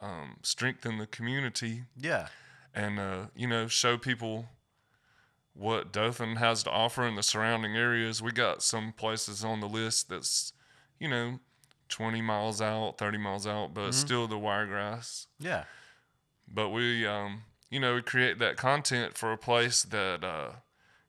um, 0.00 0.36
strengthen 0.42 0.98
the 0.98 1.06
community 1.06 1.84
Yeah. 1.96 2.28
and 2.74 2.98
uh, 2.98 3.26
you 3.34 3.46
know 3.46 3.66
show 3.68 3.96
people 3.96 4.48
what 5.54 5.92
Dothan 5.92 6.36
has 6.36 6.62
to 6.64 6.70
offer 6.70 7.06
in 7.06 7.14
the 7.14 7.22
surrounding 7.22 7.76
areas. 7.76 8.20
We 8.22 8.30
got 8.32 8.62
some 8.62 8.92
places 8.92 9.42
on 9.44 9.60
the 9.60 9.68
list 9.68 10.08
that's 10.10 10.52
you 10.98 11.08
know 11.08 11.38
20 11.88 12.20
miles 12.20 12.60
out, 12.60 12.98
30 12.98 13.18
miles 13.18 13.46
out, 13.46 13.72
but 13.72 13.86
it's 13.88 13.96
still 13.96 14.26
the 14.26 14.38
wiregrass. 14.38 15.28
Yeah. 15.38 15.64
But 16.48 16.70
we 16.70 17.06
um, 17.06 17.42
you 17.70 17.80
know 17.80 17.94
we 17.94 18.02
create 18.02 18.38
that 18.38 18.56
content 18.56 19.16
for 19.16 19.32
a 19.32 19.38
place 19.38 19.82
that 19.84 20.22
uh, 20.24 20.50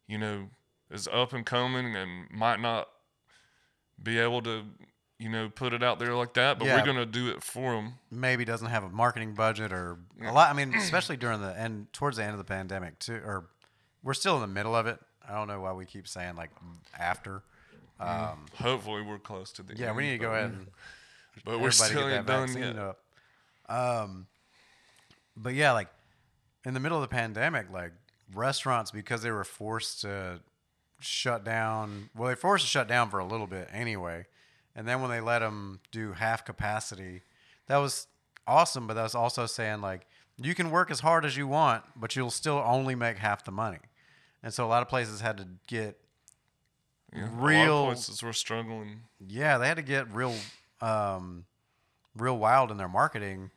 you 0.07 0.17
know 0.17 0.49
is 0.91 1.07
up 1.09 1.33
and 1.33 1.45
coming 1.45 1.95
and 1.95 2.29
might 2.31 2.59
not 2.59 2.87
be 4.01 4.17
able 4.19 4.41
to 4.43 4.63
you 5.19 5.29
know 5.29 5.49
put 5.49 5.73
it 5.73 5.81
out 5.83 5.99
there 5.99 6.13
like 6.15 6.33
that, 6.35 6.59
but 6.59 6.65
Yeah. 6.65 6.75
we're 6.79 6.85
gonna 6.85 7.05
do 7.05 7.29
it 7.29 7.43
for 7.43 7.73
them. 7.75 7.93
maybe 8.11 8.45
doesn't 8.45 8.67
have 8.69 8.83
a 8.83 8.89
marketing 8.89 9.33
budget 9.33 9.71
or 9.73 9.97
a 10.23 10.31
lot. 10.31 10.49
I 10.49 10.53
mean, 10.53 10.73
especially 10.75 11.17
during 11.17 11.41
the 11.41 11.57
end, 11.59 11.91
towards 11.93 12.17
the 12.17 12.23
end 12.23 12.31
of 12.33 12.37
the 12.37 12.43
pandemic 12.43 12.99
too, 12.99 13.21
or 13.25 13.45
we're 14.03 14.13
still 14.13 14.35
in 14.35 14.41
the 14.41 14.47
middle 14.47 14.75
of 14.75 14.85
it. 14.87 14.99
I 15.27 15.33
don't 15.33 15.47
know 15.47 15.59
why 15.59 15.73
we 15.73 15.85
keep 15.85 16.07
saying 16.07 16.35
like 16.35 16.51
after. 16.97 17.41
Um, 17.99 18.45
Hopefully, 18.59 19.01
we're 19.01 19.17
close 19.17 19.51
to 19.53 19.63
the 19.63 19.75
yeah, 19.75 19.87
end, 19.87 19.97
we 19.97 20.03
need 20.03 20.11
to 20.11 20.17
go 20.19 20.31
ahead 20.31 20.51
and 20.51 20.67
But 21.43 21.59
we're 21.59 21.71
still 21.71 22.07
get 22.07 22.17
ain't 22.17 22.27
that 22.27 22.47
done 22.53 22.57
yet. 22.61 22.77
up. 22.77 22.99
Um, 23.67 24.27
but 25.35 25.55
yeah, 25.55 25.71
like 25.71 25.87
in 26.67 26.73
the 26.73 26.79
middle 26.81 26.97
of 26.97 27.01
the 27.01 27.07
pandemic, 27.15 27.71
like 27.71 27.93
restaurants 28.35 28.91
because 28.91 29.21
they 29.21 29.31
were 29.31 29.45
forced 29.45 30.01
to 30.01 30.41
shut 30.99 31.45
down. 31.45 32.09
Well, 32.13 32.27
they 32.27 32.35
forced 32.35 32.65
to 32.65 32.69
shut 32.69 32.89
down 32.89 33.09
for 33.09 33.19
a 33.19 33.25
little 33.25 33.47
bit 33.47 33.69
anyway, 33.71 34.25
and 34.75 34.85
then 34.85 34.99
when 35.01 35.09
they 35.09 35.21
let 35.21 35.39
them 35.39 35.79
do 35.91 36.11
half 36.11 36.43
capacity, 36.43 37.21
that 37.67 37.77
was 37.77 38.07
awesome. 38.45 38.85
But 38.85 38.95
that 38.95 39.03
was 39.03 39.15
also 39.15 39.45
saying 39.45 39.79
like 39.79 40.07
you 40.35 40.53
can 40.53 40.69
work 40.69 40.91
as 40.91 40.99
hard 40.99 41.23
as 41.23 41.37
you 41.37 41.47
want, 41.47 41.83
but 41.95 42.17
you'll 42.17 42.29
still 42.29 42.61
only 42.65 42.95
make 42.95 43.17
half 43.17 43.45
the 43.45 43.51
money. 43.51 43.79
And 44.43 44.53
so 44.53 44.65
a 44.65 44.67
lot 44.67 44.81
of 44.81 44.89
places 44.89 45.21
had 45.21 45.37
to 45.37 45.47
get 45.67 45.97
Yeah, 47.13 47.21
a 47.21 47.23
lot 47.23 47.31
of 47.33 47.41
real 47.41 47.85
places 47.85 48.21
were 48.21 48.33
struggling. 48.33 48.99
yeah, 49.25 49.57
they 49.57 49.67
had 49.69 49.77
to 49.77 49.83
get 49.83 50.13
real, 50.13 50.35
um, 50.81 51.45
real 52.15 52.37
wild 52.37 52.71
in 52.71 52.77
their 52.77 52.87
marketing 52.89 53.51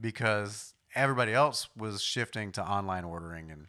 because 0.00 0.72
everybody 0.96 1.32
else 1.32 1.68
was 1.76 2.02
shifting 2.02 2.50
to 2.52 2.62
online 2.68 3.04
ordering 3.04 3.50
and 3.52 3.68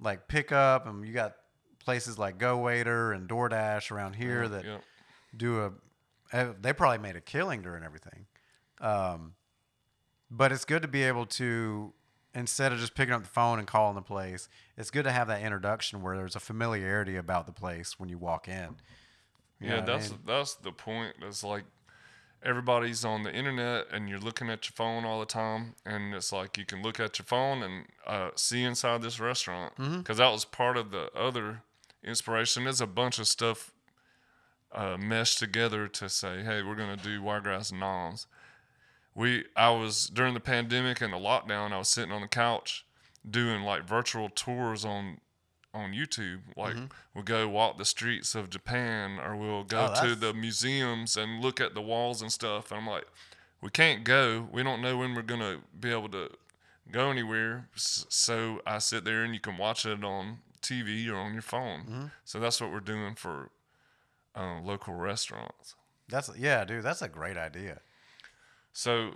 like 0.00 0.28
pickup, 0.28 0.86
and 0.86 1.06
you 1.06 1.12
got 1.14 1.36
places 1.82 2.18
like 2.18 2.36
Go 2.38 2.58
Waiter 2.58 3.12
and 3.12 3.28
DoorDash 3.28 3.90
around 3.90 4.14
here 4.16 4.46
that 4.48 4.64
Yep. 4.64 4.82
do 5.36 5.60
a. 5.62 5.72
eh, 6.32 6.52
They 6.60 6.72
probably 6.72 6.98
made 6.98 7.16
a 7.16 7.20
killing 7.20 7.62
during 7.62 7.82
everything, 7.84 8.26
um, 8.80 9.34
but 10.30 10.52
it's 10.52 10.64
good 10.64 10.82
to 10.82 10.88
be 10.88 11.02
able 11.04 11.24
to 11.26 11.92
instead 12.34 12.70
of 12.72 12.78
just 12.78 12.94
picking 12.94 13.14
up 13.14 13.22
the 13.22 13.28
phone 13.30 13.58
and 13.58 13.66
calling 13.66 13.94
the 13.94 14.02
place. 14.02 14.48
It's 14.76 14.90
good 14.90 15.04
to 15.04 15.12
have 15.12 15.28
that 15.28 15.40
introduction 15.40 16.02
where 16.02 16.16
there's 16.16 16.36
a 16.36 16.40
familiarity 16.40 17.16
about 17.16 17.46
the 17.46 17.52
place 17.52 17.98
when 17.98 18.10
you 18.10 18.18
walk 18.18 18.46
in. 18.48 18.76
You 19.58 19.68
Yeah, 19.70 19.80
what 19.80 19.88
I 19.88 19.96
that's 19.96 20.10
mean? 20.10 20.20
that's 20.26 20.54
the 20.56 20.72
point. 20.72 21.14
It's 21.22 21.42
like 21.42 21.64
everybody's 22.42 23.04
on 23.04 23.22
the 23.22 23.32
internet 23.34 23.86
and 23.92 24.08
you're 24.08 24.18
looking 24.18 24.48
at 24.50 24.66
your 24.66 24.72
phone 24.74 25.04
all 25.04 25.20
the 25.20 25.26
time, 25.26 25.74
and 25.84 26.14
it's 26.14 26.32
like 26.32 26.56
you 26.58 26.64
can 26.64 26.82
look 26.82 27.00
at 27.00 27.18
your 27.18 27.26
phone 27.26 27.62
and 27.62 27.86
uh, 28.06 28.30
see 28.36 28.62
inside 28.62 29.02
this 29.02 29.18
restaurant 29.20 29.74
because 29.76 29.88
Mm-hmm. 29.92 30.12
that 30.18 30.30
was 30.32 30.44
part 30.44 30.76
of 30.76 30.90
the 30.90 31.10
other 31.14 31.62
inspiration. 32.04 32.64
There's 32.64 32.80
a 32.80 32.86
bunch 32.86 33.18
of 33.18 33.26
stuff 33.26 33.72
uh, 34.72 34.96
meshed 34.98 35.38
together 35.38 35.88
to 35.88 36.08
say, 36.08 36.42
hey, 36.42 36.62
we're 36.62 36.74
gonna 36.76 36.96
do 36.96 37.22
Wiregrass 37.22 37.72
Noms. 37.72 38.26
We 39.14 39.44
I 39.56 39.70
was 39.70 40.08
during 40.08 40.34
the 40.34 40.40
pandemic 40.40 41.00
and 41.00 41.12
the 41.12 41.18
lockdown. 41.18 41.72
I 41.72 41.78
was 41.78 41.88
sitting 41.88 42.12
on 42.12 42.20
the 42.20 42.28
couch 42.28 42.84
doing 43.28 43.62
like 43.62 43.84
virtual 43.88 44.28
tours 44.28 44.84
on 44.84 45.18
on 45.76 45.92
YouTube. 45.92 46.40
Like 46.56 46.74
Mm-hmm. 46.74 46.86
we'll 47.14 47.24
go 47.24 47.48
walk 47.48 47.78
the 47.78 47.84
streets 47.84 48.34
of 48.34 48.50
Japan 48.50 49.18
or 49.20 49.36
we'll 49.36 49.64
go 49.64 49.92
Oh, 49.94 50.02
to 50.08 50.14
the 50.14 50.32
museums 50.34 51.16
and 51.16 51.40
look 51.40 51.60
at 51.60 51.74
the 51.74 51.80
walls 51.82 52.22
and 52.22 52.32
stuff. 52.32 52.70
And 52.70 52.80
I'm 52.80 52.86
like, 52.86 53.06
we 53.60 53.70
can't 53.70 54.04
go. 54.04 54.48
We 54.52 54.62
don't 54.62 54.82
know 54.82 54.96
when 54.96 55.14
we're 55.14 55.22
gonna 55.22 55.58
be 55.78 55.90
able 55.90 56.08
to 56.10 56.30
go 56.90 57.10
anywhere. 57.10 57.68
So 57.74 58.60
I 58.66 58.78
sit 58.78 59.04
there 59.04 59.22
and 59.24 59.34
you 59.34 59.40
can 59.40 59.56
watch 59.56 59.84
it 59.86 60.02
on 60.04 60.38
TV 60.62 61.08
or 61.08 61.16
on 61.16 61.32
your 61.32 61.42
phone. 61.42 61.80
Mm-hmm. 61.80 62.04
So 62.24 62.38
that's 62.40 62.60
what 62.60 62.72
we're 62.72 62.80
doing 62.80 63.14
for 63.14 63.50
uh, 64.34 64.60
local 64.62 64.94
restaurants. 64.94 65.74
That's 66.08 66.30
yeah, 66.38 66.64
dude. 66.64 66.82
That's 66.84 67.02
a 67.02 67.08
great 67.08 67.36
idea. 67.36 67.80
So 68.72 69.14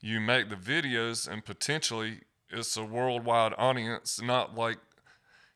you 0.00 0.20
make 0.20 0.48
the 0.48 0.56
videos 0.56 1.28
and 1.28 1.44
potentially 1.44 2.20
it's 2.50 2.76
a 2.76 2.84
worldwide 2.84 3.52
audience, 3.58 4.20
not 4.22 4.54
like 4.56 4.78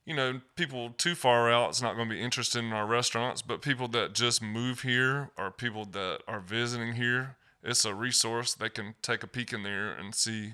you 0.05 0.13
know, 0.13 0.41
people 0.55 0.89
too 0.97 1.15
far 1.15 1.51
out 1.51 1.69
it's 1.69 1.81
not 1.81 1.95
going 1.95 2.09
to 2.09 2.15
be 2.15 2.21
interested 2.21 2.63
in 2.63 2.73
our 2.73 2.85
restaurants, 2.85 3.41
but 3.41 3.61
people 3.61 3.87
that 3.89 4.13
just 4.13 4.41
move 4.41 4.81
here 4.81 5.31
or 5.37 5.49
people 5.49 5.85
that 5.85 6.19
are 6.27 6.41
visiting 6.41 6.93
here, 6.93 7.37
it's 7.63 7.85
a 7.85 7.95
resource 7.95 8.53
they 8.53 8.69
can 8.69 8.95
take 9.01 9.23
a 9.23 9.27
peek 9.27 9.53
in 9.53 9.63
there 9.63 9.93
and 9.93 10.13
see 10.13 10.53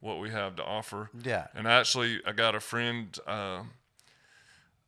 what 0.00 0.18
we 0.18 0.30
have 0.30 0.56
to 0.56 0.64
offer. 0.64 1.10
Yeah. 1.22 1.48
And 1.54 1.66
actually, 1.66 2.22
I 2.26 2.32
got 2.32 2.54
a 2.54 2.60
friend 2.60 3.18
uh, 3.26 3.64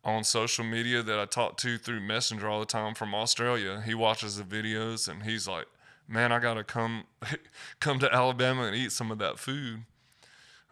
on 0.05 0.25
social 0.25 0.65
media 0.65 1.03
that 1.03 1.19
I 1.19 1.27
talk 1.27 1.57
to 1.59 1.77
through 1.77 2.01
Messenger 2.01 2.49
all 2.49 2.61
the 2.61 2.67
time 2.67 2.95
from 2.95 3.15
Australia. 3.15 3.83
He 3.85 3.95
watches 3.95 4.37
the 4.37 4.45
videos 4.45 5.09
and 5.09 5.25
he's 5.25 5.47
like, 5.47 5.67
"Man, 6.07 6.33
I 6.33 6.39
gotta 6.39 6.65
come 6.65 7.05
come 7.81 7.99
to 7.99 8.15
Alabama 8.15 8.65
and 8.65 8.77
eat 8.77 8.93
some 8.93 9.11
of 9.11 9.19
that 9.19 9.39
food." 9.39 9.83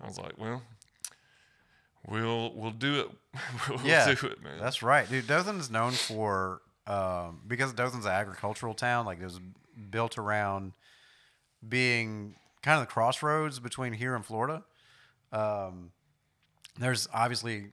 I 0.01 0.07
was 0.07 0.19
like, 0.19 0.39
"Well, 0.39 0.63
we'll 2.07 2.53
we'll 2.55 2.71
do 2.71 3.01
it. 3.01 3.09
we'll 3.69 3.81
Yeah, 3.85 4.13
do 4.15 4.27
it, 4.27 4.43
man." 4.43 4.59
That's 4.61 4.83
right, 4.83 5.09
dude. 5.09 5.27
Dothan 5.27 5.59
is 5.59 5.71
known 5.71 5.93
for 5.93 6.61
um, 6.87 7.41
because 7.47 7.73
Dothan's 7.73 8.07
an 8.07 8.13
agricultural 8.13 8.75
town. 8.75 9.07
Like 9.07 9.21
it 9.21 9.25
was 9.25 9.41
built 9.91 10.19
around 10.19 10.73
being 11.67 12.35
kind 12.63 12.81
of 12.81 12.87
the 12.87 12.93
crossroads 12.93 13.59
between 13.59 13.93
here 13.93 14.15
and 14.15 14.25
Florida. 14.25 14.65
Um, 15.33 15.91
there's 16.79 17.09
obviously 17.13 17.67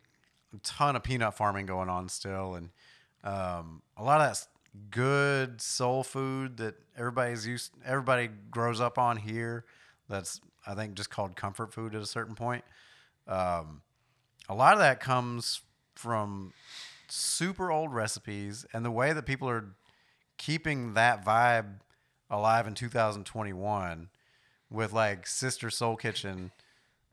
a 0.53 0.57
ton 0.63 0.95
of 0.95 1.03
peanut 1.03 1.35
farming 1.35 1.65
going 1.65 1.89
on 1.89 2.09
still, 2.09 2.55
and 2.55 2.69
um, 3.23 3.81
a 3.97 4.03
lot 4.03 4.21
of 4.21 4.27
that's 4.27 4.47
good 4.89 5.61
soul 5.61 6.03
food 6.03 6.57
that 6.57 6.75
everybody's 6.97 7.45
used. 7.45 7.71
Everybody 7.85 8.29
grows 8.49 8.81
up 8.81 8.97
on 8.97 9.17
here. 9.17 9.65
That's 10.09 10.41
I 10.65 10.73
think 10.75 10.95
just 10.95 11.09
called 11.09 11.35
comfort 11.35 11.73
food 11.73 11.95
at 11.95 12.01
a 12.01 12.05
certain 12.05 12.35
point. 12.35 12.63
Um, 13.27 13.81
a 14.49 14.55
lot 14.55 14.73
of 14.73 14.79
that 14.79 14.99
comes 14.99 15.61
from 15.95 16.53
super 17.07 17.71
old 17.71 17.93
recipes 17.93 18.65
and 18.73 18.83
the 18.83 18.91
way 18.91 19.13
that 19.13 19.25
people 19.25 19.47
are 19.49 19.65
keeping 20.37 20.93
that 20.95 21.23
vibe 21.23 21.79
alive 22.29 22.67
in 22.67 22.73
2021 22.73 24.09
with 24.69 24.91
like 24.93 25.27
Sister 25.27 25.69
Soul 25.69 25.95
Kitchen 25.95 26.51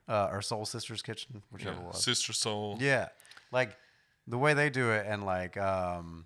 uh, 0.09 0.29
or 0.33 0.43
Soul 0.43 0.65
Sisters 0.65 1.03
Kitchen, 1.03 1.43
whichever 1.53 1.77
Yeah, 1.77 1.85
one. 1.85 1.95
Sister 1.95 2.33
Soul. 2.33 2.79
Yeah, 2.81 3.09
like 3.53 3.77
the 4.27 4.39
way 4.39 4.55
they 4.55 4.71
do 4.71 4.91
it, 4.91 5.07
and 5.07 5.25
like 5.25 5.57
um, 5.57 6.25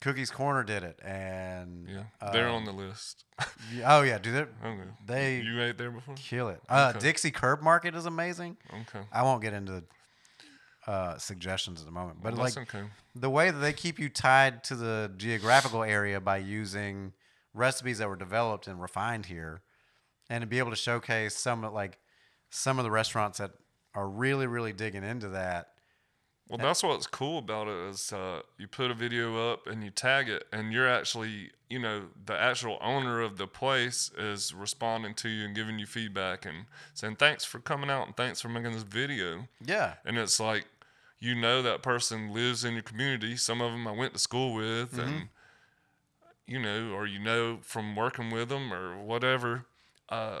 Cookies 0.00 0.30
Corner 0.30 0.62
did 0.62 0.82
it, 0.82 0.98
and 1.04 1.88
Yeah, 1.88 2.30
they're 2.32 2.48
um, 2.48 2.54
on 2.54 2.64
the 2.64 2.72
list. 2.72 3.24
oh 3.84 4.02
yeah, 4.02 4.18
do 4.18 4.32
they 4.32 4.40
Okay. 4.66 4.80
they- 5.04 5.40
you 5.40 5.60
ate 5.60 5.76
there 5.76 5.90
before? 5.90 6.14
kill 6.14 6.48
it? 6.48 6.60
Uh, 6.68 6.92
Okay. 6.94 7.00
Dixie 7.06 7.30
Curb 7.32 7.60
Market 7.60 7.94
is 7.94 8.06
amazing. 8.06 8.56
Okay. 8.72 9.04
I 9.12 9.22
won't 9.24 9.42
get 9.42 9.52
into 9.52 9.82
uh, 10.86 11.16
suggestions 11.18 11.80
at 11.80 11.86
the 11.86 11.92
moment, 11.92 12.18
but 12.22 12.32
Well, 12.32 12.42
like 12.42 12.56
okay. 12.56 12.84
the 13.14 13.30
way 13.30 13.50
that 13.50 13.58
they 13.58 13.72
keep 13.72 13.98
you 13.98 14.08
tied 14.08 14.64
to 14.64 14.74
the 14.74 15.12
geographical 15.16 15.82
area 15.82 16.20
by 16.20 16.38
using 16.38 17.12
recipes 17.54 17.98
that 17.98 18.08
were 18.08 18.16
developed 18.16 18.66
and 18.66 18.80
refined 18.80 19.26
here, 19.26 19.62
and 20.28 20.42
to 20.42 20.46
be 20.46 20.58
able 20.58 20.70
to 20.70 20.76
showcase 20.76 21.36
some 21.36 21.64
of 21.64 21.72
like 21.72 21.98
some 22.50 22.78
of 22.78 22.84
the 22.84 22.90
restaurants 22.90 23.38
that 23.38 23.52
are 23.94 24.08
really 24.08 24.46
really 24.46 24.72
digging 24.72 25.04
into 25.04 25.28
that. 25.28 25.68
Well, 26.52 26.66
that's 26.66 26.82
what's 26.82 27.06
cool 27.06 27.38
about 27.38 27.66
it 27.66 27.90
is 27.90 28.12
uh, 28.12 28.42
you 28.58 28.68
put 28.68 28.90
a 28.90 28.94
video 28.94 29.52
up 29.52 29.66
and 29.66 29.82
you 29.82 29.88
tag 29.88 30.28
it, 30.28 30.44
and 30.52 30.70
you're 30.70 30.86
actually, 30.86 31.50
you 31.70 31.78
know, 31.78 32.02
the 32.26 32.38
actual 32.38 32.76
owner 32.82 33.22
of 33.22 33.38
the 33.38 33.46
place 33.46 34.10
is 34.18 34.52
responding 34.52 35.14
to 35.14 35.30
you 35.30 35.46
and 35.46 35.54
giving 35.54 35.78
you 35.78 35.86
feedback 35.86 36.44
and 36.44 36.66
saying 36.92 37.16
thanks 37.16 37.42
for 37.42 37.58
coming 37.58 37.88
out 37.88 38.06
and 38.06 38.16
thanks 38.18 38.42
for 38.42 38.50
making 38.50 38.72
this 38.72 38.82
video. 38.82 39.48
Yeah, 39.64 39.94
And 40.04 40.18
it's 40.18 40.38
like, 40.38 40.66
you 41.18 41.34
know, 41.34 41.62
that 41.62 41.82
person 41.82 42.34
lives 42.34 42.66
in 42.66 42.74
your 42.74 42.82
community. 42.82 43.36
Some 43.36 43.62
of 43.62 43.72
them 43.72 43.88
I 43.88 43.92
went 43.92 44.12
to 44.12 44.18
school 44.18 44.52
with, 44.52 44.98
and 44.98 45.28
you 46.46 46.58
know, 46.60 46.90
or 46.90 47.06
you 47.06 47.18
know 47.18 47.60
from 47.62 47.96
working 47.96 48.30
with 48.30 48.50
them 48.50 48.74
or 48.74 48.98
whatever. 49.02 49.64
Uh, 50.10 50.40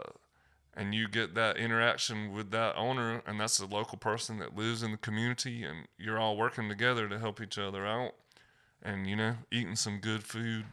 and 0.74 0.94
you 0.94 1.08
get 1.08 1.34
that 1.34 1.56
interaction 1.56 2.32
with 2.32 2.50
that 2.50 2.76
owner, 2.76 3.22
and 3.26 3.38
that's 3.38 3.58
a 3.60 3.66
local 3.66 3.98
person 3.98 4.38
that 4.38 4.56
lives 4.56 4.82
in 4.82 4.90
the 4.90 4.96
community, 4.96 5.64
and 5.64 5.86
you're 5.98 6.18
all 6.18 6.36
working 6.36 6.68
together 6.68 7.08
to 7.08 7.18
help 7.18 7.40
each 7.40 7.58
other 7.58 7.86
out, 7.86 8.12
and 8.82 9.06
you 9.08 9.16
know, 9.16 9.36
eating 9.50 9.76
some 9.76 9.98
good 9.98 10.24
food 10.24 10.64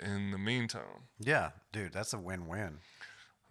in 0.00 0.30
the 0.32 0.38
meantime. 0.38 1.08
yeah, 1.20 1.50
dude, 1.72 1.92
that's 1.92 2.12
a 2.12 2.18
win-win. 2.18 2.78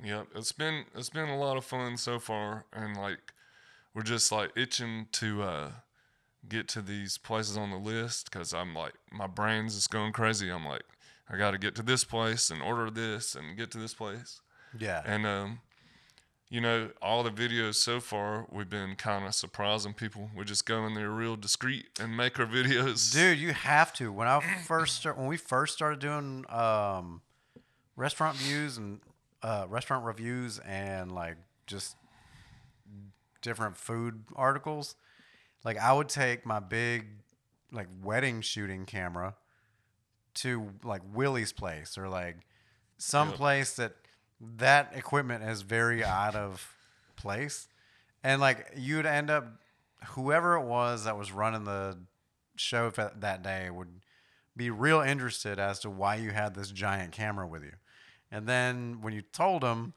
Yep, 0.03 0.27
it's 0.35 0.51
been 0.51 0.85
it's 0.95 1.09
been 1.09 1.29
a 1.29 1.37
lot 1.37 1.55
of 1.55 1.63
fun 1.63 1.95
so 1.97 2.19
far, 2.19 2.65
and 2.73 2.97
like 2.97 3.31
we're 3.93 4.01
just 4.01 4.31
like 4.31 4.51
itching 4.55 5.07
to 5.13 5.43
uh, 5.43 5.71
get 6.49 6.67
to 6.69 6.81
these 6.81 7.17
places 7.17 7.55
on 7.55 7.69
the 7.71 7.77
list 7.77 8.29
because 8.29 8.53
I'm 8.53 8.75
like 8.75 8.93
my 9.11 9.27
brain's 9.27 9.75
just 9.75 9.91
going 9.91 10.11
crazy. 10.11 10.49
I'm 10.49 10.65
like 10.65 10.83
I 11.29 11.37
got 11.37 11.51
to 11.51 11.57
get 11.57 11.75
to 11.75 11.83
this 11.83 12.03
place 12.03 12.49
and 12.49 12.61
order 12.61 12.89
this 12.89 13.35
and 13.35 13.55
get 13.55 13.71
to 13.71 13.77
this 13.77 13.93
place, 13.93 14.41
Yeah, 14.77 15.01
and 15.05 15.25
um, 15.25 15.59
you 16.53 16.61
know 16.61 16.91
all 17.01 17.23
the 17.23 17.31
videos 17.31 17.75
so 17.75 17.99
far 17.99 18.45
we've 18.51 18.69
been 18.69 18.95
kind 18.95 19.25
of 19.25 19.33
surprising 19.33 19.91
people. 19.93 20.29
We 20.37 20.43
just 20.45 20.67
go 20.67 20.85
in 20.85 20.93
there 20.93 21.09
real 21.09 21.35
discreet 21.35 21.87
and 21.99 22.15
make 22.15 22.39
our 22.39 22.45
videos. 22.45 23.11
dude, 23.11 23.39
you 23.39 23.53
have 23.53 23.91
to. 23.93 24.11
When 24.11 24.27
I 24.27 24.39
first 24.67 24.97
start, 24.97 25.17
when 25.17 25.25
we 25.25 25.35
first 25.35 25.73
started 25.73 25.97
doing 25.99 26.45
um, 26.49 27.21
restaurant 27.95 28.37
views 28.37 28.77
and 28.77 28.99
uh, 29.41 29.65
restaurant 29.67 30.05
reviews 30.05 30.59
and 30.59 31.11
like 31.11 31.37
just 31.65 31.95
different 33.41 33.75
food 33.75 34.23
articles, 34.35 34.95
like 35.65 35.79
I 35.79 35.91
would 35.91 36.07
take 36.07 36.45
my 36.45 36.59
big 36.59 37.07
like 37.71 37.87
wedding 38.03 38.41
shooting 38.41 38.85
camera 38.85 39.33
to 40.35 40.69
like 40.83 41.01
Willie's 41.11 41.51
place 41.51 41.97
or 41.97 42.07
like 42.09 42.37
some 42.99 43.29
Yep. 43.29 43.37
place 43.37 43.73
that 43.77 43.95
that 44.57 44.91
equipment 44.95 45.43
is 45.43 45.61
very 45.61 46.03
out 46.03 46.35
of 46.35 46.75
place 47.15 47.67
and 48.23 48.41
like 48.41 48.71
you'd 48.75 49.05
end 49.05 49.29
up 49.29 49.45
whoever 50.09 50.55
it 50.55 50.63
was 50.65 51.05
that 51.05 51.17
was 51.17 51.31
running 51.31 51.63
the 51.63 51.97
show 52.55 52.89
that 52.89 53.41
day 53.41 53.69
would 53.69 54.01
be 54.55 54.69
real 54.69 55.01
interested 55.01 55.59
as 55.59 55.79
to 55.79 55.89
why 55.89 56.15
you 56.15 56.31
had 56.31 56.53
this 56.53 56.69
giant 56.71 57.11
camera 57.11 57.47
with 57.47 57.63
you. 57.63 57.71
And 58.31 58.45
then 58.47 58.99
when 59.01 59.13
you 59.13 59.21
told 59.21 59.63
them, 59.63 59.93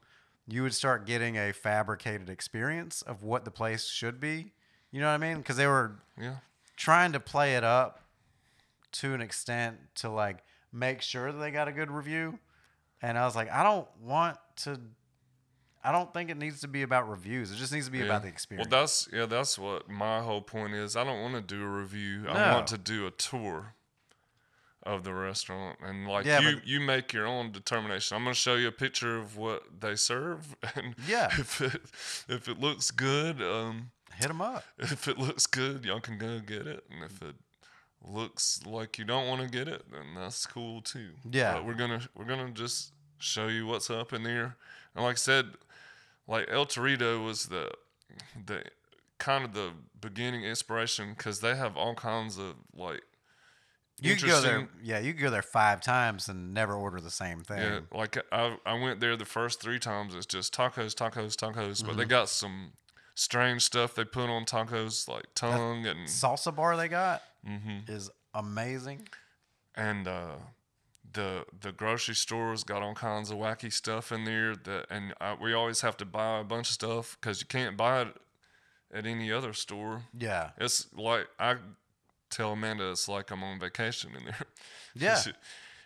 you 0.47 0.63
would 0.63 0.73
start 0.73 1.05
getting 1.05 1.37
a 1.37 1.51
fabricated 1.51 2.29
experience 2.29 3.01
of 3.03 3.21
what 3.21 3.45
the 3.45 3.51
place 3.51 3.87
should 3.87 4.19
be. 4.19 4.51
You 4.91 5.01
know 5.01 5.07
what 5.07 5.13
I 5.13 5.17
mean? 5.17 5.37
Because 5.37 5.57
they 5.57 5.67
were 5.67 5.97
Yeah. 6.17 6.37
trying 6.75 7.11
to 7.11 7.19
play 7.19 7.55
it 7.55 7.63
up 7.63 8.01
to 8.93 9.13
an 9.13 9.21
extent 9.21 9.77
to 9.95 10.09
like 10.09 10.43
make 10.71 11.01
sure 11.01 11.31
that 11.31 11.37
they 11.37 11.51
got 11.51 11.67
a 11.67 11.71
good 11.71 11.91
review. 11.91 12.39
And 13.01 13.17
I 13.17 13.25
was 13.25 13.35
like, 13.35 13.51
I 13.51 13.63
don't 13.63 13.87
want 14.01 14.37
to. 14.63 14.79
I 15.83 15.91
don't 15.91 16.11
think 16.13 16.29
it 16.29 16.37
needs 16.37 16.61
to 16.61 16.67
be 16.67 16.81
about 16.81 17.07
reviews. 17.09 17.51
It 17.51 17.55
just 17.55 17.71
needs 17.71 17.85
to 17.85 17.91
be 17.91 18.01
about 18.01 18.23
the 18.23 18.27
experience. 18.27 18.67
Well, 18.69 18.81
that's 18.81 19.07
yeah, 19.13 19.25
that's 19.25 19.57
what 19.57 19.87
my 19.89 20.21
whole 20.21 20.41
point 20.41 20.73
is. 20.73 20.95
I 20.97 21.03
don't 21.03 21.21
want 21.21 21.35
to 21.35 21.41
do 21.41 21.63
a 21.63 21.67
review. 21.67 22.25
I 22.27 22.53
want 22.53 22.67
to 22.67 22.77
do 22.77 23.05
a 23.07 23.11
tour 23.11 23.73
of 24.83 25.03
the 25.03 25.13
restaurant, 25.13 25.77
and 25.81 26.07
like 26.07 26.25
Yeah, 26.25 26.39
you, 26.39 26.61
you 26.65 26.79
make 26.79 27.11
your 27.13 27.27
own 27.27 27.51
determination. 27.51 28.15
I'm 28.17 28.23
gonna 28.23 28.33
show 28.33 28.55
you 28.55 28.67
a 28.69 28.71
picture 28.71 29.17
of 29.17 29.35
what 29.37 29.63
they 29.81 29.95
serve, 29.95 30.55
and 30.75 30.95
Yeah. 31.07 31.27
if 31.37 31.61
it 31.61 31.81
if 32.29 32.47
it 32.47 32.59
looks 32.59 32.91
good, 32.91 33.41
um, 33.41 33.91
Hit 34.15 34.29
them 34.29 34.41
up. 34.41 34.63
if 34.79 35.07
it 35.07 35.17
looks 35.17 35.45
good, 35.45 35.83
y'all 35.85 35.99
can 35.99 36.17
go 36.17 36.39
get 36.39 36.67
it, 36.67 36.85
and 36.89 37.03
if 37.03 37.21
it 37.21 37.35
looks 38.09 38.61
like 38.65 38.97
you 38.97 39.05
don't 39.05 39.27
want 39.27 39.41
to 39.41 39.47
get 39.47 39.67
it, 39.67 39.83
then 39.91 40.15
that's 40.15 40.45
cool 40.45 40.81
too. 40.81 41.09
Yeah. 41.29 41.53
but 41.53 41.65
we're 41.65 41.73
gonna 41.73 42.01
we're 42.15 42.25
gonna 42.25 42.51
just 42.51 42.91
show 43.19 43.47
you 43.47 43.65
what's 43.67 43.89
up 43.89 44.13
in 44.13 44.23
there, 44.23 44.57
and 44.95 45.03
like 45.03 45.13
I 45.13 45.15
said, 45.15 45.45
like 46.27 46.47
El 46.49 46.65
Torito 46.65 47.23
was 47.23 47.45
the 47.45 47.71
the 48.45 48.63
kind 49.17 49.43
of 49.43 49.53
the 49.53 49.71
beginning 49.99 50.43
inspiration 50.43 51.13
because 51.17 51.39
they 51.39 51.55
have 51.55 51.75
all 51.75 51.95
kinds 51.95 52.37
of 52.37 52.55
like 52.75 53.01
You 53.99 54.15
could 54.15 54.27
go 54.27 54.41
there. 54.41 54.69
Yeah, 54.83 54.99
you 54.99 55.13
could 55.13 55.23
go 55.23 55.29
there 55.29 55.41
five 55.41 55.81
times 55.81 56.29
and 56.29 56.53
never 56.53 56.73
order 56.73 57.01
the 57.01 57.11
same 57.11 57.41
thing. 57.41 57.59
Yeah, 57.59 57.79
like 57.91 58.17
I 58.31 58.57
I 58.65 58.79
went 58.79 58.99
there 58.99 59.15
the 59.15 59.25
first 59.25 59.61
three 59.61 59.79
times. 59.79 60.15
It's 60.15 60.25
just 60.25 60.53
tacos, 60.53 60.93
tacos, 60.93 61.35
tacos. 61.35 61.85
But 61.85 61.97
they 61.97 62.03
mm-hmm. 62.03 62.09
got 62.09 62.29
some 62.29 62.73
strange 63.17 63.63
stuff 63.63 63.95
they 63.95 64.05
put 64.05 64.29
on 64.29 64.45
tacos, 64.45 65.07
like 65.09 65.25
tongue 65.33 65.85
and 65.85 66.07
Salsa 66.07 66.55
bar 66.55 66.77
they 66.77 66.87
got 66.87 67.23
mhm. 67.45 67.89
is 67.89 68.09
amazing. 68.33 69.07
and 69.75 70.07
uh, 70.07 70.35
the 71.13 71.45
the 71.59 71.71
grocery 71.71 72.15
stores 72.15 72.63
got 72.63 72.81
all 72.83 72.93
kinds 72.93 73.31
of 73.31 73.37
wacky 73.37 73.73
stuff 73.73 74.11
in 74.11 74.23
there. 74.23 74.55
That 74.55 74.85
and 74.89 75.13
I, 75.19 75.35
we 75.41 75.53
always 75.53 75.81
have 75.81 75.97
to 75.97 76.05
buy 76.05 76.39
a 76.39 76.43
bunch 76.43 76.69
of 76.69 76.73
stuff 76.73 77.17
because 77.19 77.41
you 77.41 77.47
can't 77.47 77.75
buy 77.75 78.03
it 78.03 78.15
at 78.93 79.05
any 79.05 79.31
other 79.31 79.51
store. 79.51 80.03
Yeah, 80.17 80.51
It's 80.57 80.87
like 80.95 81.27
I 81.39 81.55
tell 82.29 82.53
Amanda, 82.53 82.91
it's 82.91 83.09
like 83.09 83.31
I'm 83.31 83.43
on 83.43 83.59
vacation 83.59 84.11
in 84.15 84.25
there. 84.25 84.35
Yeah. 84.99 85.21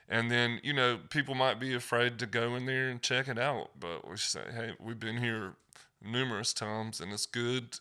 And 0.08 0.32
then 0.32 0.62
you 0.64 0.72
know 0.72 1.00
people 1.10 1.36
might 1.36 1.60
be 1.60 1.74
afraid 1.74 2.18
to 2.20 2.26
go 2.26 2.56
in 2.56 2.66
there 2.66 2.88
and 2.90 3.02
check 3.02 3.28
it 3.28 3.38
out, 3.38 3.72
but 3.78 4.10
we 4.10 4.16
say, 4.16 4.42
hey, 4.54 4.72
we've 4.80 5.00
been 5.00 5.18
here 5.18 5.54
numerous 6.04 6.54
times 6.54 7.00
and 7.00 7.12
it's 7.14 7.26
good, 7.26 7.80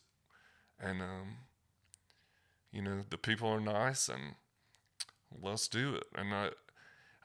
and 0.78 1.00
um, 1.02 1.36
you 2.72 2.82
know 2.82 3.04
the 3.10 3.18
people 3.18 3.48
are 3.48 3.60
nice 3.60 4.08
and 4.08 4.34
let's 5.42 5.68
do 5.68 5.94
it. 5.94 6.04
And 6.14 6.34
I, 6.34 6.50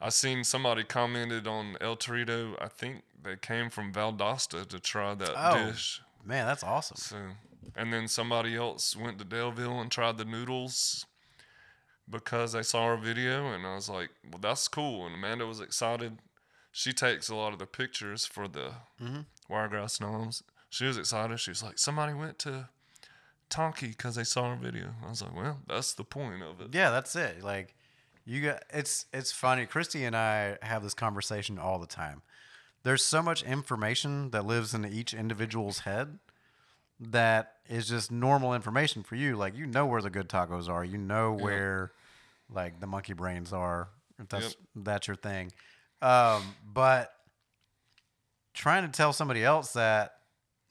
I 0.01 0.09
seen 0.09 0.43
somebody 0.43 0.83
commented 0.83 1.47
on 1.47 1.77
El 1.81 1.97
Torito. 1.97 2.55
I 2.61 2.67
think 2.67 3.03
they 3.23 3.35
came 3.35 3.69
from 3.69 3.91
Valdosta 3.93 4.67
to 4.67 4.79
try 4.79 5.15
that 5.15 5.33
Oh. 5.35 5.71
dish. 5.71 6.01
man, 6.23 6.45
that's 6.45 6.63
awesome. 6.63 6.97
So, 6.97 7.17
and 7.75 7.91
then 7.91 8.07
somebody 8.07 8.55
else 8.55 8.95
went 8.95 9.19
to 9.19 9.25
Daleville 9.25 9.81
and 9.81 9.91
tried 9.91 10.17
the 10.17 10.25
noodles 10.25 11.05
because 12.09 12.51
they 12.53 12.61
saw 12.63 12.83
our 12.83 12.97
video, 12.97 13.51
and 13.51 13.65
I 13.65 13.73
was 13.75 13.89
like, 13.89 14.11
"Well, 14.29 14.39
that's 14.39 14.67
cool." 14.67 15.05
And 15.07 15.15
Amanda 15.15 15.45
was 15.47 15.59
excited. 15.59 16.19
She 16.71 16.91
takes 16.93 17.29
a 17.29 17.35
lot 17.35 17.53
of 17.53 17.59
the 17.59 17.65
pictures 17.65 18.25
for 18.25 18.47
the 18.47 18.73
Wiregrass 19.49 19.99
Noms. 20.01 20.43
She 20.69 20.85
was 20.85 20.97
excited. 20.97 21.39
She 21.39 21.51
was 21.51 21.63
like, 21.63 21.79
"Somebody 21.79 22.13
went 22.13 22.39
to 22.39 22.69
Tonki 23.49 23.89
because 23.89 24.15
they 24.15 24.23
saw 24.23 24.43
our 24.43 24.55
video." 24.55 24.93
I 25.05 25.09
was 25.09 25.21
like, 25.21 25.35
"Well, 25.35 25.59
that's 25.67 25.93
the 25.93 26.03
point 26.03 26.43
of 26.43 26.61
it." 26.61 26.73
Yeah, 26.73 26.89
that's 26.89 27.15
it. 27.15 27.43
Like 27.43 27.75
you 28.25 28.41
got 28.41 28.63
it's 28.71 29.05
it's 29.13 29.31
funny. 29.31 29.65
Christy 29.65 30.03
and 30.03 30.15
I 30.15 30.57
have 30.61 30.83
this 30.83 30.93
conversation 30.93 31.57
all 31.59 31.79
the 31.79 31.87
time. 31.87 32.21
There's 32.83 33.03
so 33.03 33.21
much 33.21 33.41
information 33.43 34.31
that 34.31 34.45
lives 34.45 34.73
in 34.73 34.85
each 34.85 35.13
individual's 35.13 35.79
head 35.79 36.19
that 36.99 37.53
is 37.67 37.87
just 37.89 38.11
normal 38.11 38.53
information 38.53 39.03
for 39.03 39.15
you. 39.15 39.35
Like 39.35 39.55
you 39.55 39.65
know 39.65 39.85
where 39.85 40.01
the 40.01 40.09
good 40.09 40.29
tacos 40.29 40.69
are. 40.69 40.83
You 40.83 40.97
know 40.97 41.33
where 41.33 41.91
like 42.49 42.79
the 42.79 42.87
monkey 42.87 43.13
brains 43.13 43.53
are. 43.53 43.89
If 44.19 44.29
that's 44.29 44.55
Yep. 44.75 44.83
that's 44.85 45.07
your 45.07 45.17
thing. 45.17 45.51
Um, 46.01 46.55
but 46.73 47.11
trying 48.53 48.85
to 48.85 48.91
tell 48.91 49.13
somebody 49.13 49.43
else 49.43 49.73
that 49.73 50.14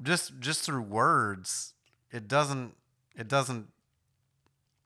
just 0.02 0.38
just 0.40 0.62
through 0.62 0.82
words, 0.82 1.74
it 2.10 2.28
doesn't 2.28 2.74
it 3.16 3.28
doesn't 3.28 3.68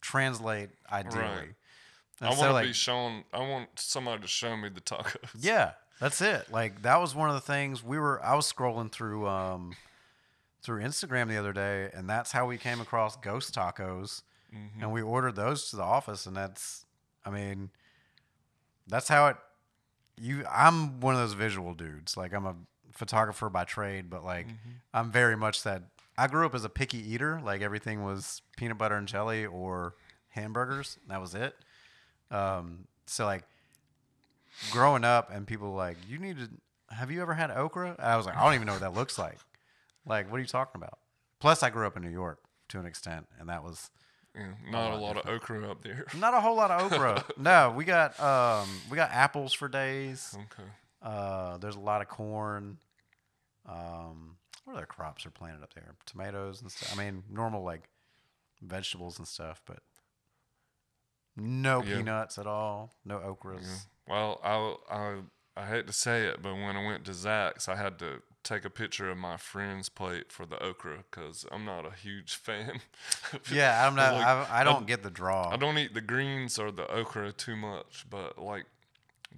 translate 0.01 0.71
ideally. 0.91 1.23
Right. 1.23 1.49
I 2.21 2.29
want 2.31 2.41
to 2.41 2.53
like, 2.53 2.67
be 2.67 2.73
shown. 2.73 3.25
I 3.33 3.39
want 3.39 3.69
somebody 3.77 4.23
to 4.23 4.29
show 4.29 4.57
me 4.57 4.69
the 4.69 4.81
tacos. 4.81 5.17
yeah, 5.39 5.73
that's 6.01 6.21
it. 6.21 6.51
Like 6.51 6.83
that 6.83 7.01
was 7.01 7.15
one 7.15 7.29
of 7.29 7.35
the 7.35 7.41
things 7.41 7.83
we 7.85 7.99
were. 7.99 8.23
I 8.25 8.35
was 8.35 8.51
scrolling 8.53 8.91
through 8.91 9.27
um 9.29 9.75
through 10.63 10.83
Instagram 10.83 11.29
the 11.29 11.37
other 11.37 11.53
day, 11.53 11.91
and 11.95 12.11
that's 12.11 12.33
how 12.33 12.47
we 12.47 12.59
came 12.59 12.81
across 12.81 13.17
Ghost 13.17 13.55
Tacos, 13.55 14.23
Mm-hmm. 14.55 14.81
and 14.83 14.93
we 14.93 15.03
ordered 15.03 15.37
those 15.37 15.69
to 15.71 15.77
the 15.77 15.83
office, 15.83 16.25
and 16.25 16.35
that's, 16.35 16.87
I 17.23 17.29
mean, 17.29 17.69
that's 18.87 19.07
how 19.07 19.27
it. 19.27 19.37
You, 20.17 20.45
I'm 20.51 21.01
one 21.01 21.13
of 21.15 21.21
those 21.21 21.35
visual 21.35 21.75
dudes. 21.75 22.17
Like 22.17 22.33
I'm 22.33 22.47
a 22.47 22.55
photographer 22.93 23.49
by 23.51 23.65
trade, 23.65 24.11
but 24.11 24.25
like 24.25 24.47
Mm-hmm. 24.47 24.71
I'm 24.95 25.11
very 25.13 25.37
much 25.37 25.63
that. 25.65 25.83
I 26.17 26.27
grew 26.27 26.45
up 26.47 26.55
as 26.55 26.65
a 26.65 26.69
picky 26.69 26.99
eater. 26.99 27.41
Like 27.45 27.63
everything 27.63 28.03
was 28.05 28.43
peanut 28.57 28.77
butter 28.79 28.97
and 28.97 29.07
jelly 29.07 29.47
or 29.47 29.95
hamburgers. 30.31 30.99
That 31.09 31.21
was 31.21 31.35
it. 31.35 31.55
Um, 32.31 32.87
so 33.07 33.25
like 33.25 33.45
growing 34.71 35.05
up 35.05 35.31
and 35.33 35.47
people 35.47 35.73
like, 35.73 35.97
you 36.09 36.19
need 36.19 36.39
to, 36.39 36.49
have 36.95 37.11
you 37.11 37.23
ever 37.23 37.35
had 37.35 37.51
okra? 37.51 37.95
I 37.99 38.17
was 38.17 38.27
like, 38.27 38.37
I 38.37 38.45
don't 38.45 38.55
even 38.55 38.67
know 38.67 38.73
what 38.73 38.81
that 38.83 38.95
looks 38.95 39.19
like. 39.19 39.39
Like, 40.07 40.31
what 40.31 40.39
are 40.39 40.41
you 40.41 40.47
talking 40.47 40.81
about? 40.81 40.99
Plus, 41.41 41.63
I 41.63 41.71
grew 41.71 41.87
up 41.87 41.97
in 41.97 42.03
New 42.03 42.11
York 42.11 42.41
to 42.71 42.81
an 42.81 42.87
extent, 42.87 43.27
and 43.39 43.49
that 43.49 43.63
was 43.63 43.91
Yeah, 44.35 44.47
not 44.71 44.93
a 44.93 44.97
lot 44.97 45.17
of 45.17 45.29
okra 45.29 45.71
up 45.71 45.83
there. 45.83 46.07
not 46.17 46.35
a 46.35 46.41
whole 46.41 46.57
lot 46.57 46.71
of 46.71 46.91
okra. 46.93 47.25
no, 47.39 47.73
we 47.77 47.85
got 47.85 48.19
um, 48.19 48.69
we 48.91 48.97
got 48.97 49.11
apples 49.13 49.53
for 49.53 49.69
days. 49.69 50.35
Okay. 50.35 50.69
Uh, 51.03 51.59
there's 51.59 51.77
a 51.77 51.81
lot 51.81 52.01
of 52.03 52.09
corn. 52.09 52.79
Um, 53.67 54.37
what 54.65 54.77
other 54.77 54.87
crops 54.87 55.25
are 55.27 55.31
planted 55.31 55.63
up 55.63 55.75
there? 55.75 55.95
Tomatoes 56.07 56.61
and 56.63 56.71
stuff. 56.71 56.91
I 56.93 56.97
mean, 56.97 57.23
normal 57.31 57.63
like 57.63 57.89
vegetables 58.63 59.19
and 59.19 59.27
stuff, 59.29 59.63
but 59.67 59.79
no 61.37 61.83
Yeah. 61.83 61.97
peanuts 61.97 62.39
at 62.39 62.47
all. 62.47 62.95
No 63.05 63.19
okras. 63.19 63.63
Yeah. 63.63 64.15
Well, 64.15 64.41
I, 64.43 64.95
I 64.95 65.21
I 65.57 65.67
hate 65.67 65.87
to 65.89 65.93
say 65.93 66.25
it, 66.27 66.41
but 66.43 66.55
when 66.55 66.77
I 66.77 66.87
went 66.87 67.05
to 67.07 67.15
Zach's, 67.15 67.69
I 67.69 67.77
had 67.77 67.99
to 67.99 68.23
take 68.45 68.65
a 68.65 68.71
picture 68.71 69.11
of 69.11 69.19
my 69.19 69.37
friend's 69.37 69.89
plate 69.89 70.31
for 70.33 70.47
the 70.47 70.63
okra 70.63 71.05
because 71.11 71.45
I'm 71.51 71.65
not 71.65 71.85
a 71.85 71.91
huge 71.91 72.35
fan. 72.37 72.81
Yeah, 73.53 73.87
I'm 73.87 73.95
not. 73.95 74.15
Like, 74.15 74.25
I, 74.27 74.61
I 74.61 74.65
don't 74.65 74.87
get 74.87 75.03
the 75.03 75.11
draw. 75.11 75.51
I 75.51 75.57
don't 75.57 75.77
eat 75.79 75.95
the 75.95 76.01
greens 76.01 76.59
or 76.59 76.71
the 76.71 76.87
okra 76.91 77.33
too 77.33 77.57
much, 77.57 78.07
but 78.09 78.39
like 78.39 78.67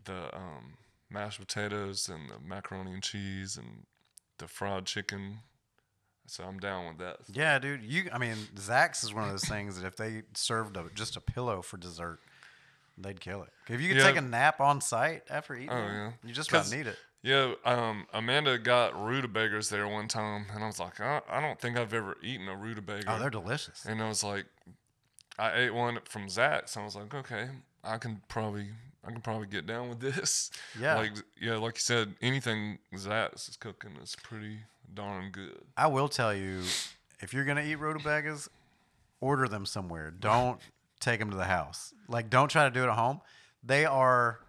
the 0.05 0.35
um, 0.37 0.75
mashed 1.11 1.41
potatoes 1.41 2.09
and 2.09 2.31
the 2.31 2.35
macaroni 2.47 2.93
and 2.93 3.03
cheese 3.03 3.57
and 3.57 3.85
the 4.39 4.49
fried 4.49 4.87
chicken. 4.87 5.41
So 6.27 6.45
I'm 6.45 6.59
down 6.61 6.87
with 6.87 6.99
that. 6.99 7.17
Yeah, 7.33 7.59
dude. 7.59 7.83
You. 7.83 8.09
I 8.13 8.19
mean, 8.19 8.37
Zach's 8.57 9.03
is 9.03 9.13
one 9.13 9.25
of 9.25 9.31
those 9.31 9.45
things 9.45 9.81
that 9.81 9.87
if 9.87 9.97
they 9.97 10.23
served 10.35 10.77
a, 10.77 10.85
just 10.95 11.17
a 11.17 11.21
pillow 11.21 11.61
for 11.61 11.77
dessert, 11.77 12.21
they'd 12.97 13.21
kill 13.21 13.43
it. 13.43 13.49
If 13.69 13.81
you 13.81 13.89
could 13.89 13.97
Yeah. 13.97 14.05
take 14.07 14.17
a 14.17 14.21
nap 14.21 14.61
on 14.61 14.81
site 14.81 15.25
after 15.29 15.57
eating, 15.57 15.71
Oh, 15.71 15.79
yeah. 15.79 16.13
you 16.25 16.33
just 16.33 16.51
about 16.51 16.71
need 16.71 16.87
it. 16.87 16.97
Yeah, 17.23 17.53
um, 17.67 18.07
Amanda 18.15 18.57
got 18.59 18.95
rutabagas 18.95 19.69
there 19.69 19.87
one 19.87 20.09
time, 20.09 20.47
and 20.55 20.63
I 20.65 20.67
was 20.67 20.79
like, 20.81 21.01
I, 21.01 21.21
I 21.29 21.41
don't 21.41 21.61
think 21.61 21.77
I've 21.77 21.93
ever 21.93 22.17
eaten 22.23 22.49
a 22.49 22.57
rutabaga. 22.57 23.13
Oh, 23.13 23.19
they're 23.19 23.29
delicious. 23.29 23.85
And 23.85 24.01
I 24.03 24.09
was 24.09 24.25
like, 24.25 24.47
I 25.41 25.57
ate 25.57 25.75
one 25.75 25.99
from 26.05 26.29
Zach's. 26.29 26.77
I 26.77 26.85
was 26.85 26.95
like, 26.95 27.15
okay, 27.15 27.49
I 27.83 27.97
can 27.97 28.21
probably, 28.29 28.67
I 29.05 29.11
can 29.11 29.23
probably 29.23 29.47
get 29.47 29.67
down 29.67 29.89
with 29.89 30.01
this. 30.01 30.51
Yeah. 30.81 30.97
Like, 30.97 31.13
yeah, 31.41 31.57
like 31.57 31.77
you 31.77 31.81
said, 31.81 32.15
anything 32.21 32.79
Zach's 32.97 33.49
is 33.49 33.57
cooking 33.57 33.93
is 34.03 34.17
pretty 34.23 34.59
darn 34.95 35.31
good. 35.31 35.63
I 35.77 35.87
will 35.87 36.09
tell 36.09 36.35
you, 36.35 36.61
if 37.21 37.33
you're 37.33 37.45
gonna 37.45 37.63
eat 37.63 37.77
rutabagas, 37.77 38.49
order 39.21 39.49
them 39.49 39.65
somewhere. 39.65 40.11
Don't 40.21 40.61
take 41.01 41.21
them 41.21 41.31
to 41.31 41.37
the 41.37 41.45
house. 41.45 41.95
Like, 42.09 42.29
don't 42.29 42.49
try 42.49 42.65
to 42.65 42.71
do 42.71 42.83
it 42.83 42.89
at 42.89 42.97
home. 42.97 43.21
They 43.65 43.87
are 43.87 44.41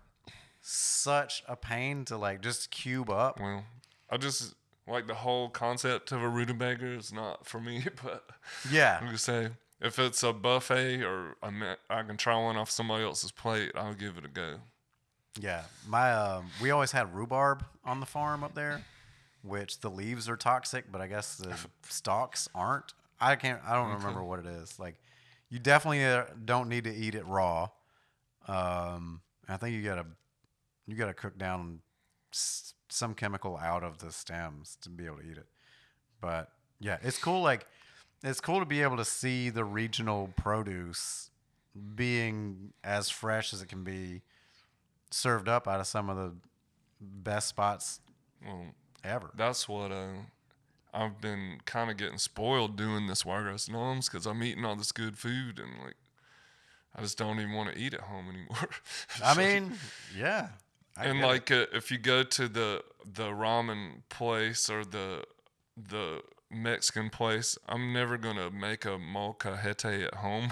such 0.61 1.43
a 1.47 1.55
pain 1.55 2.05
to 2.05 2.17
like 2.17 2.41
just 2.41 2.69
cube 2.71 3.09
up. 3.09 3.39
Well, 3.39 3.63
I 4.09 4.17
just 4.17 4.55
like 4.87 5.07
the 5.07 5.13
whole 5.13 5.49
concept 5.49 6.11
of 6.11 6.21
a 6.21 6.27
rutabaga 6.29 6.85
is 6.85 7.13
not 7.13 7.45
for 7.45 7.59
me, 7.59 7.85
but 8.03 8.25
Yeah, 8.69 8.97
I'm 8.99 9.05
gonna 9.05 9.17
say 9.17 9.49
if 9.81 9.99
it's 9.99 10.23
a 10.23 10.31
buffet 10.33 11.03
or 11.03 11.35
I 11.89 12.03
can 12.03 12.17
try 12.17 12.35
one 12.41 12.55
off 12.57 12.69
somebody 12.69 13.03
else's 13.03 13.31
plate, 13.31 13.71
I'll 13.75 13.93
give 13.93 14.17
it 14.17 14.25
a 14.25 14.29
go. 14.29 14.55
Yeah, 15.39 15.63
my 15.87 16.11
um, 16.13 16.47
we 16.61 16.71
always 16.71 16.91
had 16.91 17.13
rhubarb 17.15 17.63
on 17.85 17.99
the 17.99 18.05
farm 18.05 18.43
up 18.43 18.53
there, 18.53 18.83
which 19.43 19.79
the 19.79 19.89
leaves 19.89 20.27
are 20.27 20.35
toxic, 20.37 20.91
but 20.91 20.99
I 21.01 21.07
guess 21.07 21.35
the 21.35 21.55
stalks 21.89 22.49
aren't. 22.53 22.93
I 23.19 23.35
can't. 23.35 23.61
I 23.65 23.75
don't 23.75 23.93
remember 23.93 24.23
what 24.23 24.39
it 24.39 24.45
is. 24.45 24.77
Like, 24.79 24.95
you 25.49 25.59
definitely 25.59 26.03
uh, 26.03 26.25
don't 26.43 26.67
need 26.69 26.83
to 26.85 26.93
eat 26.93 27.15
it 27.15 27.25
raw. 27.25 27.69
Um, 28.47 29.21
I 29.47 29.57
think 29.57 29.75
you 29.75 29.83
gotta 29.83 30.05
you 30.87 30.95
gotta 30.95 31.13
cook 31.13 31.37
down 31.37 31.79
s- 32.33 32.73
some 32.89 33.13
chemical 33.13 33.57
out 33.57 33.83
of 33.83 33.99
the 33.99 34.11
stems 34.11 34.77
to 34.81 34.89
be 34.89 35.05
able 35.05 35.17
to 35.17 35.23
eat 35.31 35.37
it. 35.37 35.47
But 36.19 36.51
yeah, 36.79 36.97
it's 37.03 37.17
cool. 37.17 37.41
Like, 37.41 37.67
it's 38.23 38.39
cool 38.41 38.59
to 38.59 38.65
be 38.65 38.81
able 38.81 38.97
to 38.97 39.05
see 39.05 39.49
the 39.49 39.63
regional 39.63 40.29
produce 40.35 41.29
being 41.95 42.73
as 42.83 43.09
fresh 43.09 43.53
as 43.53 43.61
it 43.61 43.67
can 43.67 43.83
be 43.83 44.21
served 45.09 45.47
up 45.47 45.67
out 45.67 45.79
of 45.79 45.87
some 45.87 46.09
of 46.09 46.17
the 46.17 46.33
best 46.99 47.47
spots 47.47 47.99
Well, 48.45 48.67
ever. 49.03 49.31
that's 49.35 49.67
what 49.67 49.91
uh, 49.91 50.07
I've 50.93 51.19
been 51.21 51.59
kind 51.65 51.89
of 51.89 51.97
getting 51.97 52.17
spoiled 52.17 52.75
doing 52.77 53.07
this 53.07 53.25
wiregrass 53.25 53.69
noms 53.69 54.09
because 54.09 54.25
I'm 54.25 54.43
eating 54.43 54.65
all 54.65 54.75
this 54.75 54.91
good 54.91 55.17
food 55.17 55.59
and 55.59 55.71
like 55.83 55.95
I 56.95 57.01
just 57.01 57.17
don't 57.17 57.39
even 57.39 57.53
want 57.53 57.73
to 57.73 57.79
eat 57.79 57.93
at 57.93 58.01
home 58.01 58.27
anymore. 58.29 58.69
I 59.23 59.33
mean, 59.37 59.73
yeah. 60.17 60.49
I 60.97 61.05
and 61.05 61.21
like 61.21 61.49
uh, 61.49 61.67
if 61.71 61.89
you 61.89 61.97
go 61.97 62.21
to 62.23 62.47
the 62.49 62.83
the 63.13 63.27
ramen 63.27 64.01
place 64.09 64.69
or 64.69 64.83
the 64.83 65.23
the 65.77 66.21
Mexican 66.51 67.09
place, 67.09 67.57
I'm 67.67 67.93
never 67.93 68.17
gonna 68.17 68.51
make 68.51 68.85
a 68.85 68.97
molcajete 68.97 70.05
at 70.07 70.15
home. 70.15 70.51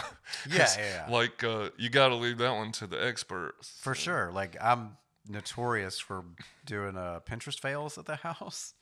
Yeah, 0.50 0.70
yeah, 0.78 1.06
yeah. 1.08 1.14
Like 1.14 1.44
uh, 1.44 1.70
you 1.78 1.90
got 1.90 2.10
to 2.10 2.16
leave 2.16 2.38
that 2.40 2.56
one 2.56 2.72
to 2.74 2.88
the 2.88 3.04
experts. 3.04 3.78
for 3.82 3.96
sure. 3.96 4.32
Like 4.32 4.56
I'm 4.62 4.98
notorious 5.28 6.00
for 6.00 6.24
doing 6.66 6.98
uh, 6.98 7.20
Pinterest 7.30 7.60
fails 7.60 7.98
at 7.98 8.06
the 8.06 8.16
house. 8.28 8.74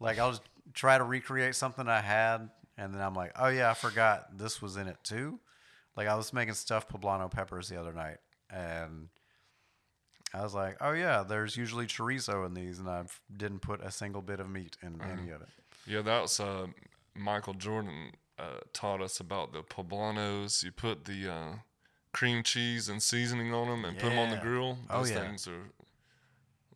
Like 0.00 0.18
I'll 0.18 0.30
just 0.30 0.42
try 0.74 0.98
to 0.98 1.04
recreate 1.04 1.54
something 1.54 1.88
I 1.88 2.00
had, 2.00 2.50
and 2.76 2.94
then 2.94 3.00
I'm 3.00 3.14
like, 3.14 3.32
oh 3.36 3.48
yeah, 3.48 3.70
I 3.70 3.74
forgot 3.74 4.38
this 4.38 4.62
was 4.62 4.76
in 4.76 4.88
it 4.88 4.98
too. 5.04 5.38
Like 5.96 6.08
I 6.08 6.14
was 6.14 6.32
making 6.32 6.54
stuffed 6.54 6.90
poblano 6.92 7.30
peppers 7.30 7.68
the 7.68 7.78
other 7.78 7.92
night, 7.92 8.18
and 8.50 9.08
I 10.34 10.42
was 10.42 10.54
like, 10.54 10.76
oh 10.80 10.92
yeah, 10.92 11.22
there's 11.26 11.56
usually 11.56 11.86
chorizo 11.86 12.46
in 12.46 12.54
these, 12.54 12.78
and 12.78 12.88
I 12.88 13.04
didn't 13.36 13.60
put 13.60 13.82
a 13.82 13.90
single 13.90 14.22
bit 14.22 14.40
of 14.40 14.48
meat 14.48 14.76
in 14.82 15.00
any 15.02 15.30
of 15.30 15.42
it. 15.42 15.48
Yeah, 15.86 16.00
that 16.02 16.22
was 16.22 16.40
uh, 16.40 16.68
Michael 17.14 17.54
Jordan 17.54 18.12
uh, 18.38 18.60
taught 18.72 19.02
us 19.02 19.20
about 19.20 19.52
the 19.52 19.62
poblanos. 19.62 20.62
You 20.64 20.72
put 20.72 21.04
the 21.04 21.28
uh, 21.30 21.52
cream 22.12 22.42
cheese 22.42 22.88
and 22.88 23.02
seasoning 23.02 23.52
on 23.52 23.68
them 23.68 23.84
and 23.84 23.98
put 23.98 24.08
them 24.10 24.18
on 24.18 24.30
the 24.30 24.36
Yeah. 24.36 24.42
grill. 24.42 24.78
Oh, 24.88 24.98
Those 25.00 25.10
yeah. 25.10 25.20
things 25.20 25.46
are 25.48 25.64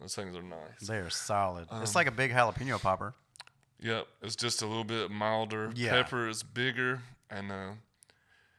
those 0.00 0.14
things 0.14 0.36
are 0.36 0.42
nice. 0.42 0.80
They're 0.86 1.08
solid. 1.08 1.66
Um, 1.70 1.82
it's 1.82 1.94
like 1.94 2.06
a 2.06 2.10
big 2.12 2.30
jalapeno 2.32 2.80
popper. 2.80 3.14
Yep, 3.80 4.06
it's 4.22 4.36
just 4.36 4.60
a 4.62 4.66
little 4.66 4.84
bit 4.84 5.10
milder. 5.10 5.72
Yeah. 5.74 5.90
Pepper 6.02 6.28
is 6.28 6.42
bigger, 6.42 7.00
and 7.30 7.50
uh, 7.50 7.70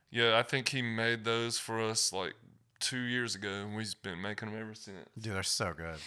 yeah, 0.10 0.38
I 0.38 0.44
think 0.44 0.70
he 0.70 0.82
made 0.82 1.24
those 1.26 1.60
for 1.60 1.80
us 1.82 2.12
like 2.14 2.34
two 2.80 3.00
years 3.00 3.36
ago, 3.36 3.50
and 3.50 3.76
we've 3.76 3.94
been 4.04 4.22
making 4.22 4.52
them 4.52 4.60
ever 4.62 4.74
since. 4.74 4.98
Dude, 5.20 5.34
they're 5.34 5.44
so 5.44 5.74
good. 5.74 5.98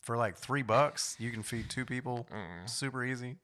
For 0.00 0.16
like 0.16 0.36
three 0.36 0.62
bucks, 0.62 1.16
you 1.18 1.30
can 1.30 1.42
feed 1.42 1.70
two 1.70 1.84
people. 1.84 2.26
Oh, 2.32 2.36
yeah. 2.36 2.66
Super 2.66 3.04
easy. 3.04 3.36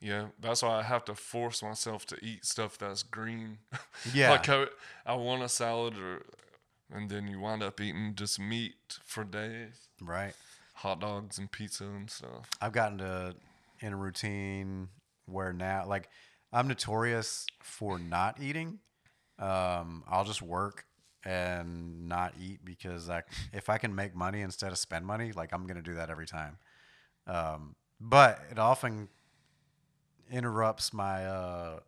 Yeah, 0.00 0.26
that's 0.40 0.62
why 0.62 0.78
I 0.78 0.82
have 0.82 1.04
to 1.06 1.14
force 1.14 1.60
myself 1.62 2.06
to 2.06 2.24
eat 2.24 2.44
stuff 2.44 2.78
that's 2.78 3.02
green. 3.02 3.58
Yeah. 4.14 4.30
like 4.30 4.48
I, 4.48 4.66
I 5.04 5.14
want 5.16 5.42
a 5.42 5.48
salad, 5.48 5.94
or 5.98 6.22
and 6.94 7.10
then 7.10 7.26
you 7.26 7.40
wind 7.40 7.62
up 7.64 7.80
eating 7.80 8.14
just 8.14 8.38
meat 8.38 8.76
for 9.04 9.24
days, 9.24 9.88
Right. 10.00 10.34
hot 10.74 11.00
dogs 11.00 11.36
and 11.38 11.50
pizza 11.50 11.84
and 11.84 12.08
stuff. 12.08 12.48
I've 12.60 12.72
gotten 12.72 12.98
to 12.98 13.34
in 13.80 13.92
a 13.92 13.96
routine 13.96 14.88
where 15.26 15.52
now, 15.52 15.84
like, 15.86 16.08
I'm 16.52 16.68
notorious 16.68 17.46
for 17.60 17.98
not 17.98 18.40
eating. 18.40 18.78
Um, 19.38 20.02
I'll 20.08 20.24
just 20.24 20.40
work 20.42 20.84
and 21.24 22.08
not 22.08 22.34
eat 22.40 22.64
because 22.64 23.08
I, 23.10 23.22
if 23.52 23.68
I 23.68 23.78
can 23.78 23.94
make 23.94 24.14
money 24.14 24.40
instead 24.42 24.72
of 24.72 24.78
spend 24.78 25.04
money, 25.06 25.32
like 25.32 25.52
I'm 25.52 25.66
gonna 25.66 25.82
do 25.82 25.94
that 25.94 26.10
every 26.10 26.26
time. 26.26 26.58
Um, 27.26 27.74
but 28.00 28.40
it 28.50 28.58
often 28.58 29.08
interrupts 30.30 30.92
my 30.92 31.24
uh, 31.26 31.80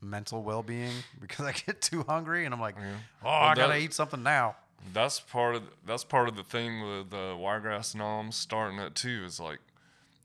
mental 0.00 0.42
well-being 0.42 0.92
because 1.20 1.46
I 1.46 1.52
get 1.52 1.80
too 1.80 2.02
hungry 2.02 2.44
and 2.44 2.54
I'm 2.54 2.60
like, 2.60 2.76
Yeah. 2.78 2.96
oh, 3.24 3.28
I 3.28 3.46
Well, 3.46 3.54
gotta 3.54 3.78
eat 3.78 3.94
something 3.94 4.22
now. 4.22 4.56
That's 4.92 5.18
part 5.18 5.54
of 5.54 5.62
that's 5.86 6.04
part 6.04 6.28
of 6.28 6.36
the 6.36 6.42
thing 6.44 6.82
with 6.82 7.10
the 7.10 7.36
wiregrass 7.38 7.94
noms 7.94 8.36
starting 8.36 8.78
at 8.78 8.94
two 8.94 9.22
is 9.24 9.40
like 9.40 9.60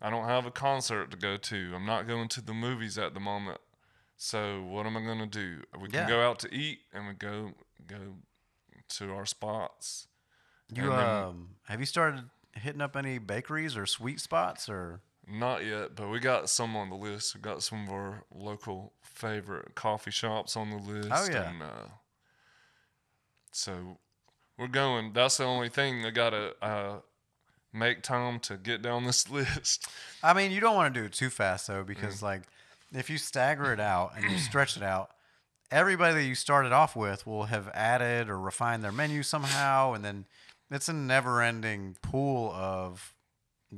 I 0.02 0.10
don't 0.10 0.26
have 0.26 0.46
a 0.46 0.52
concert 0.52 1.12
to 1.12 1.18
go 1.18 1.38
to. 1.38 1.72
I'm 1.76 1.86
not 1.86 2.08
going 2.08 2.28
to 2.30 2.42
the 2.42 2.54
movies 2.54 2.98
at 2.98 3.14
the 3.14 3.20
moment. 3.22 3.60
So 4.18 4.62
what 4.64 4.86
am 4.86 4.98
I 4.98 5.02
gonna 5.02 5.28
do? 5.28 5.64
We 5.80 5.88
can 5.88 6.02
Yeah. 6.02 6.08
go 6.08 6.22
out 6.22 6.40
to 6.40 6.54
eat 6.54 6.80
and 6.94 7.08
we 7.08 7.14
go 7.14 7.52
go 7.90 8.16
to 8.90 9.14
our 9.14 9.26
spots. 9.26 10.08
You 10.74 10.84
then- 10.90 11.00
um, 11.00 11.56
have 11.68 11.80
you 11.80 11.86
started 11.86 12.30
hitting 12.56 12.82
up 12.82 12.96
any 12.96 13.18
bakeries 13.18 13.76
or 13.78 13.86
sweet 13.86 14.20
spots 14.20 14.70
or? 14.70 15.02
Not 15.32 15.64
yet, 15.64 15.94
but 15.96 16.10
we 16.10 16.20
got 16.20 16.50
some 16.50 16.76
on 16.76 16.90
the 16.90 16.96
list. 16.96 17.36
We 17.36 17.42
got 17.42 17.62
some 17.62 17.84
of 17.88 17.94
our 17.94 18.24
local 18.34 18.94
favorite 19.04 19.76
coffee 19.76 20.10
shops 20.10 20.56
on 20.58 20.72
the 20.72 20.78
list. 20.78 21.10
Oh, 21.12 21.28
yeah. 21.32 21.50
And, 21.52 21.62
uh, 21.62 21.88
so 23.52 23.98
we're 24.58 24.68
going. 24.68 25.14
That's 25.14 25.38
the 25.38 25.44
only 25.46 25.70
thing 25.70 26.06
I 26.06 26.10
gotta 26.12 26.54
uh, 26.62 27.00
make 27.74 28.02
time 28.04 28.40
to 28.42 28.58
get 28.58 28.82
down 28.82 29.06
this 29.06 29.30
list. 29.32 29.88
I 30.24 30.34
mean, 30.34 30.52
you 30.52 30.60
don't 30.60 30.76
want 30.76 30.94
to 30.94 31.00
do 31.00 31.06
it 31.06 31.14
too 31.14 31.30
fast 31.30 31.68
though, 31.68 31.84
because 31.84 32.22
like 32.22 32.44
if 32.94 33.10
you 33.10 33.18
stagger 33.18 33.72
it 33.74 33.80
out 33.80 34.14
and 34.16 34.30
you 34.32 34.38
stretch 34.38 34.78
it 34.78 34.84
out, 34.84 35.12
everybody 35.72 36.16
that 36.16 36.24
you 36.24 36.36
started 36.36 36.72
off 36.72 36.96
with 36.96 37.26
will 37.26 37.46
have 37.46 37.70
added 37.74 38.30
or 38.30 38.40
refined 38.40 38.84
their 38.84 38.92
menu 38.92 39.24
somehow, 39.24 39.94
and 39.94 40.04
then 40.04 40.26
it's 40.72 40.90
a 40.90 40.94
never-ending 40.94 41.98
pool 42.02 42.52
of 42.54 43.14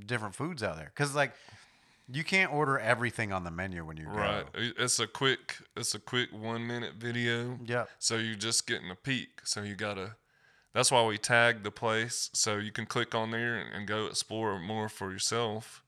different 0.06 0.36
foods 0.36 0.63
out 0.63 0.77
there. 0.77 0.91
Because 0.93 1.15
like 1.15 1.34
you 2.12 2.23
can't 2.23 2.54
order 2.54 2.80
everything 2.80 3.32
on 3.32 3.43
the 3.43 3.51
menu 3.51 3.86
when 3.86 3.97
you 3.97 4.06
go. 4.06 4.12
Right. 4.12 4.45
It's 4.54 4.99
a 4.99 5.08
quick. 5.08 5.58
It's 5.75 5.95
a 5.95 5.99
quick 5.99 6.30
one 6.32 6.67
minute 6.67 6.95
video. 6.97 7.60
Yeah. 7.65 7.86
So 7.99 8.17
you're 8.17 8.36
just 8.36 8.67
getting 8.67 8.91
a 8.91 8.95
peek. 8.95 9.41
So 9.43 9.62
you 9.62 9.75
gotta. 9.75 10.15
That's 10.73 10.91
why 10.91 11.06
we 11.06 11.17
tag 11.17 11.63
the 11.63 11.71
place 11.71 12.30
so 12.34 12.58
you 12.58 12.71
can 12.71 12.86
click 12.86 13.13
on 13.13 13.32
there 13.32 13.58
and, 13.58 13.73
and 13.73 13.88
go 13.88 14.06
explore 14.06 14.58
more 14.58 14.88
for 14.88 15.12
yourself. 15.12 15.81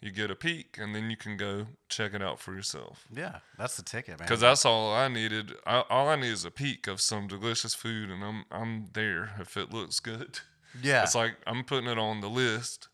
You 0.00 0.10
get 0.10 0.30
a 0.30 0.34
peek 0.34 0.78
and 0.80 0.94
then 0.94 1.10
you 1.10 1.16
can 1.16 1.36
go 1.36 1.66
check 1.88 2.14
it 2.14 2.22
out 2.22 2.40
for 2.40 2.54
yourself. 2.54 3.06
Yeah, 3.14 3.40
that's 3.58 3.76
the 3.76 3.82
ticket, 3.82 4.18
man. 4.18 4.26
Because 4.26 4.40
that's 4.40 4.64
all 4.64 4.94
I 4.94 5.08
needed. 5.08 5.52
I, 5.66 5.84
all 5.90 6.08
I 6.08 6.16
need 6.16 6.32
is 6.32 6.44
a 6.44 6.50
peek 6.50 6.86
of 6.86 7.00
some 7.00 7.28
delicious 7.28 7.74
food, 7.74 8.10
and 8.10 8.24
I'm 8.24 8.44
I'm 8.50 8.88
there 8.94 9.32
if 9.38 9.56
it 9.56 9.72
looks 9.72 10.00
good. 10.00 10.40
yeah, 10.82 11.02
It's 11.02 11.14
like 11.14 11.36
I'm 11.46 11.64
putting 11.64 11.88
it 11.88 11.98
on 11.98 12.20
the 12.20 12.30
list. 12.30 12.88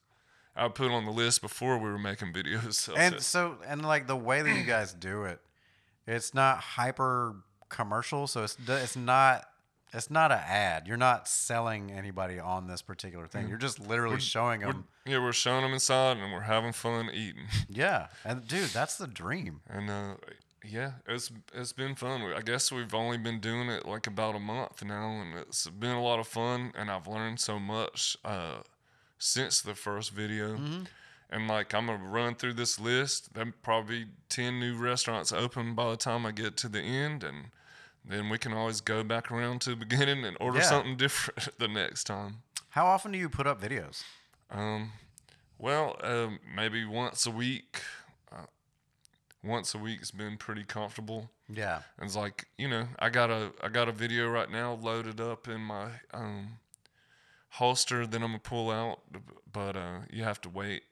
I 0.56 0.68
put 0.68 0.86
it 0.86 0.92
on 0.92 1.04
the 1.04 1.12
list 1.12 1.42
before 1.42 1.78
we 1.78 1.88
were 1.90 1.98
making 1.98 2.32
videos. 2.32 2.88
And 2.96 3.14
said, 3.14 3.22
so 3.22 3.58
and 3.66 3.84
like 3.84 4.06
the 4.06 4.16
way 4.16 4.42
that 4.42 4.56
you 4.56 4.64
guys 4.64 4.92
do 4.92 5.24
it 5.24 5.40
it's 6.06 6.34
not 6.34 6.58
hyper 6.58 7.36
commercial 7.68 8.26
so 8.26 8.44
it's 8.44 8.56
it's 8.68 8.96
not 8.96 9.44
it's 9.92 10.10
not 10.10 10.32
an 10.32 10.40
ad 10.46 10.86
you're 10.86 10.96
not 10.96 11.28
selling 11.28 11.90
anybody 11.90 12.38
on 12.38 12.66
this 12.66 12.82
particular 12.82 13.26
thing 13.26 13.48
you're 13.48 13.58
just 13.58 13.78
literally 13.80 14.20
showing 14.20 14.60
we're, 14.60 14.72
them 14.72 14.84
yeah, 15.06 15.18
we're 15.18 15.32
showing 15.32 15.62
them 15.62 15.72
inside, 15.72 16.16
and 16.16 16.32
we're 16.32 16.40
having 16.40 16.72
fun 16.72 17.10
eating. 17.12 17.46
yeah 17.68 18.08
and 18.24 18.46
dude 18.46 18.70
that's 18.70 18.96
the 18.96 19.06
dream 19.06 19.60
And 19.68 19.88
uh, 19.90 20.14
yeah, 20.68 20.92
it's 21.06 21.30
it's 21.54 21.72
been 21.72 21.94
fun. 21.94 22.22
I 22.22 22.40
guess 22.40 22.72
we've 22.72 22.94
only 22.94 23.18
been 23.18 23.40
doing 23.40 23.68
it 23.68 23.86
like 23.86 24.06
about 24.06 24.34
a 24.34 24.40
month 24.40 24.84
now, 24.84 25.20
and 25.20 25.34
it's 25.38 25.68
been 25.68 25.92
a 25.96 26.02
lot 26.02 26.18
of 26.18 26.26
fun. 26.26 26.72
And 26.76 26.90
I've 26.90 27.06
learned 27.06 27.40
so 27.40 27.58
much 27.58 28.16
uh, 28.24 28.62
since 29.18 29.60
the 29.60 29.74
first 29.74 30.10
video. 30.10 30.58
And 31.28 31.48
like 31.48 31.74
I'm 31.74 31.86
gonna 31.86 32.04
run 32.04 32.34
through 32.34 32.54
this 32.54 32.78
list. 32.80 33.34
There'll 33.34 33.52
probably 33.62 34.06
ten 34.28 34.58
new 34.58 34.76
restaurants 34.76 35.32
open 35.32 35.74
by 35.74 35.90
the 35.90 35.96
time 35.96 36.24
I 36.26 36.32
get 36.32 36.56
to 36.58 36.68
the 36.68 36.80
end, 36.80 37.22
and 37.24 37.46
then 38.08 38.28
we 38.28 38.38
can 38.38 38.52
always 38.52 38.80
go 38.80 39.02
back 39.02 39.30
around 39.32 39.60
to 39.62 39.70
the 39.70 39.76
beginning 39.76 40.24
and 40.24 40.36
order 40.40 40.58
Yeah. 40.58 40.64
something 40.64 40.96
different 40.96 41.48
the 41.58 41.68
next 41.68 42.04
time. 42.04 42.42
how 42.70 42.86
often 42.86 43.12
do 43.12 43.18
you 43.18 43.28
put 43.28 43.46
up 43.46 43.60
videos 43.60 44.02
Um, 44.50 44.92
well, 45.58 45.96
um, 46.02 46.38
maybe 46.54 46.84
once 46.84 47.26
a 47.26 47.30
week. 47.30 47.80
Uh, 48.30 48.46
once 49.42 49.74
a 49.74 49.78
week's 49.78 50.10
been 50.10 50.36
pretty 50.36 50.64
comfortable. 50.64 51.30
yeah 51.48 51.82
And 51.98 52.06
it's 52.06 52.16
like 52.16 52.46
you 52.58 52.68
know, 52.68 52.88
I 52.98 53.08
got 53.10 53.30
a 53.30 53.52
I 53.62 53.68
got 53.68 53.88
a 53.88 53.92
video 53.92 54.28
right 54.28 54.50
now 54.50 54.74
loaded 54.74 55.20
up 55.20 55.48
in 55.48 55.60
my 55.60 55.86
um, 56.12 56.58
holster 57.50 58.06
that 58.06 58.16
I'm 58.16 58.28
gonna 58.28 58.38
pull 58.38 58.70
out, 58.70 59.00
but 59.52 59.76
uh, 59.76 60.00
you 60.10 60.24
have 60.24 60.40
to 60.42 60.48
wait. 60.50 60.82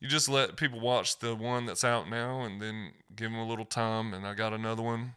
you 0.00 0.08
just 0.08 0.28
let 0.28 0.56
people 0.56 0.80
watch 0.80 1.18
the 1.18 1.34
one 1.34 1.66
that's 1.66 1.84
out 1.84 2.08
now, 2.08 2.42
and 2.42 2.60
then 2.60 2.92
give 3.16 3.30
them 3.30 3.40
a 3.40 3.46
little 3.46 3.64
time. 3.64 4.14
And 4.14 4.26
I 4.26 4.34
got 4.34 4.52
another 4.52 4.82
one, 4.82 5.14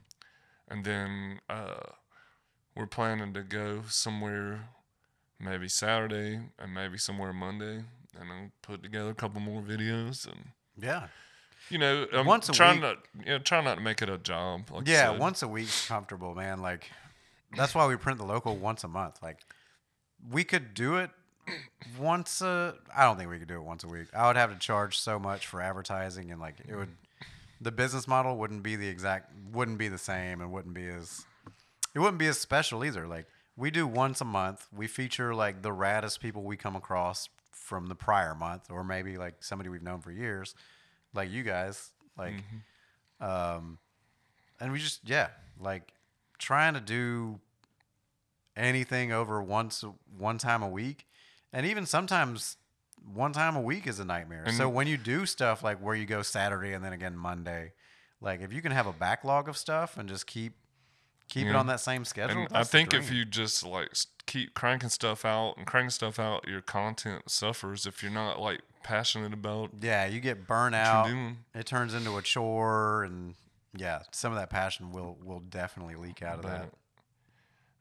and 0.67 0.83
then 0.85 1.39
uh, 1.49 1.81
we're 2.75 2.87
planning 2.87 3.33
to 3.33 3.41
go 3.41 3.83
somewhere, 3.87 4.69
maybe 5.39 5.67
Saturday, 5.67 6.39
and 6.59 6.73
maybe 6.73 6.97
somewhere 6.97 7.33
Monday, 7.33 7.83
and 8.19 8.31
I'll 8.31 8.51
put 8.61 8.83
together 8.83 9.09
a 9.09 9.15
couple 9.15 9.41
more 9.41 9.61
videos 9.61 10.25
and. 10.27 10.49
Yeah. 10.77 11.07
You 11.69 11.79
know, 11.79 12.05
I'm 12.13 12.25
Once 12.27 12.47
a 12.49 12.51
trying 12.51 12.75
week. 12.75 12.83
not, 12.83 12.97
you 13.25 13.31
know, 13.31 13.39
try 13.39 13.59
not 13.63 13.75
to 13.75 13.81
make 13.81 14.01
it 14.01 14.09
a 14.09 14.17
job. 14.19 14.69
Like 14.69 14.87
Yeah, 14.87 15.11
once 15.17 15.41
a 15.41 15.47
week's 15.47 15.87
comfortable, 15.87 16.35
man. 16.35 16.61
Like 16.61 16.91
that's 17.57 17.73
why 17.73 17.87
we 17.87 17.95
print 17.95 18.19
the 18.19 18.25
local 18.25 18.55
once 18.55 18.83
a 18.83 18.87
month. 18.87 19.23
Like 19.23 19.39
we 20.29 20.43
could 20.43 20.75
do 20.75 20.97
it 20.97 21.09
once 21.97 22.41
a 22.41 22.75
I 22.95 23.03
don't 23.05 23.17
think 23.17 23.29
we 23.31 23.39
could 23.39 23.47
do 23.47 23.55
it 23.55 23.63
once 23.63 23.83
a 23.83 23.87
week. 23.87 24.07
I 24.13 24.27
would 24.27 24.35
have 24.35 24.51
to 24.51 24.59
charge 24.59 24.99
so 24.99 25.17
much 25.17 25.47
for 25.47 25.59
advertising 25.59 26.29
and 26.31 26.39
like 26.39 26.55
it 26.67 26.75
would 26.75 26.95
the 27.61 27.71
business 27.71 28.07
model 28.07 28.37
wouldn't 28.37 28.63
be 28.63 28.75
the 28.75 28.87
exact 28.87 29.31
wouldn't 29.51 29.77
be 29.77 29.87
the 29.87 29.97
same 29.97 30.41
and 30.41 30.51
wouldn't 30.51 30.73
be 30.73 30.87
as 30.87 31.25
it 31.93 31.99
wouldn't 31.99 32.17
be 32.17 32.27
as 32.27 32.37
special 32.37 32.83
either. 32.83 33.07
Like 33.07 33.27
we 33.55 33.71
do 33.71 33.87
once 33.87 34.21
a 34.21 34.25
month. 34.25 34.67
We 34.75 34.87
feature 34.87 35.33
like 35.33 35.61
the 35.61 35.69
raddest 35.69 36.19
people 36.19 36.43
we 36.43 36.57
come 36.57 36.75
across 36.75 37.29
from 37.51 37.87
the 37.87 37.95
prior 37.95 38.35
month 38.35 38.69
or 38.69 38.83
maybe 38.83 39.17
like 39.17 39.35
somebody 39.43 39.69
we've 39.69 39.81
known 39.81 40.01
for 40.01 40.11
years, 40.11 40.55
like 41.13 41.31
you 41.31 41.43
guys. 41.43 41.91
Like 42.17 42.35
um 43.19 43.77
and 44.59 44.71
we 44.71 44.79
just 44.79 45.01
yeah 45.07 45.29
like 45.59 45.93
trying 46.37 46.73
to 46.73 46.81
do 46.81 47.39
anything 48.55 49.11
over 49.11 49.41
once 49.41 49.83
one 50.17 50.37
time 50.37 50.61
a 50.63 50.69
week 50.69 51.07
and 51.51 51.65
even 51.65 51.85
sometimes 51.85 52.57
one 53.13 53.33
time 53.33 53.55
a 53.55 53.61
week 53.61 53.87
is 53.87 53.99
a 53.99 54.05
nightmare. 54.05 54.45
So 54.51 54.67
when 54.69 54.87
you 54.87 54.97
do 54.97 55.25
stuff 55.25 55.63
like 55.63 55.79
where 55.79 55.95
you 55.95 56.05
go 56.05 56.21
saturday 56.21 56.73
and 56.73 56.83
then 56.83 56.93
again 56.93 57.15
monday 57.15 57.73
like 58.21 58.41
if 58.41 58.51
you 58.51 58.61
can 58.61 58.71
have 58.71 58.87
a 58.87 58.93
backlog 58.93 59.47
of 59.47 59.57
stuff 59.57 59.97
and 59.97 60.09
just 60.09 60.25
keep 60.25 60.53
keep 61.27 61.47
it 61.47 61.55
on 61.55 61.67
that 61.67 61.79
same 61.79 62.05
schedule 62.05 62.43
And 62.43 62.47
I 62.57 62.63
think 62.63 62.93
if 62.93 63.11
you 63.11 63.25
just 63.25 63.65
like 63.65 63.89
keep 64.25 64.53
cranking 64.53 64.89
stuff 64.89 65.25
out 65.25 65.55
and 65.57 65.65
cranking 65.65 65.89
stuff 65.89 66.19
out, 66.19 66.47
your 66.47 66.61
content 66.61 67.29
suffers 67.29 67.85
if 67.85 68.01
you're 68.01 68.11
not 68.11 68.39
like 68.39 68.61
passionate 68.83 69.33
about 69.33 69.71
yeah 69.81 70.05
you 70.05 70.19
get 70.19 70.45
burnt 70.47 70.75
out. 70.75 71.07
it 71.55 71.65
turns 71.65 71.93
into 71.93 72.17
a 72.17 72.21
chore 72.21 73.03
and 73.03 73.33
yeah 73.75 74.01
some 74.11 74.31
of 74.31 74.37
that 74.37 74.49
passion 74.49 74.91
will 74.91 75.17
will 75.23 75.39
definitely 75.39 75.95
leak 75.95 76.21
out 76.21 76.39
of 76.39 76.45
that. 76.45 76.71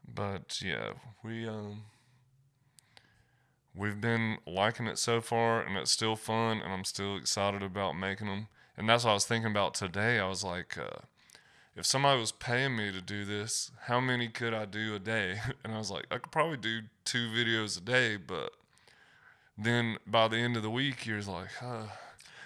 But, 0.07 0.15
but 0.15 0.63
yeah, 0.63 0.93
we 1.23 1.47
um 1.47 1.83
we've 3.75 4.01
been 4.01 4.39
liking 4.47 4.87
it 4.87 4.99
so 4.99 5.21
far, 5.21 5.61
and 5.63 5.77
it's 5.77 5.91
still 5.91 6.17
fun, 6.17 6.61
and 6.61 6.73
I'm 6.73 6.85
still 6.85 7.17
excited 7.17 7.63
about 7.63 7.97
making 7.97 8.29
them. 8.29 8.49
And 8.77 8.89
that's 8.89 9.05
what 9.05 9.11
I 9.11 9.15
was 9.15 9.27
thinking 9.27 9.51
about 9.51 9.75
today. 9.75 10.19
I 10.19 10.29
was 10.29 10.43
like, 10.43 10.79
uh, 10.79 11.03
if 11.77 11.87
somebody 11.87 12.21
was 12.21 12.33
paying 12.33 12.77
me 12.77 12.93
to 12.93 13.01
do 13.01 13.25
this, 13.25 13.71
how 13.83 14.01
many 14.01 14.29
could 14.29 14.55
I 14.55 14.65
do 14.65 14.95
a 14.95 14.99
day? 14.99 15.41
And 15.65 15.75
I 15.75 15.79
was 15.79 15.91
like, 15.91 16.07
I 16.11 16.19
could 16.19 16.33
probably 16.33 16.57
do 16.57 16.83
two 17.05 17.29
videos 17.29 17.79
a 17.79 17.81
day, 17.81 18.17
but 18.17 18.53
then 19.57 19.99
by 20.07 20.29
the 20.29 20.37
end 20.37 20.57
of 20.57 20.63
the 20.63 20.71
week, 20.71 21.07
you're 21.07 21.23
like, 21.23 21.53
huh, 21.61 21.85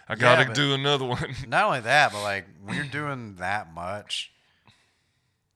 I 0.08 0.14
got 0.14 0.46
to 0.46 0.52
do 0.52 0.72
another 0.72 1.04
one. 1.04 1.34
Not 1.48 1.64
only 1.64 1.80
that, 1.80 2.12
but 2.12 2.22
like 2.22 2.46
when 2.64 2.76
you're 2.76 2.84
doing 2.86 3.36
that 3.36 3.72
much, 3.72 4.32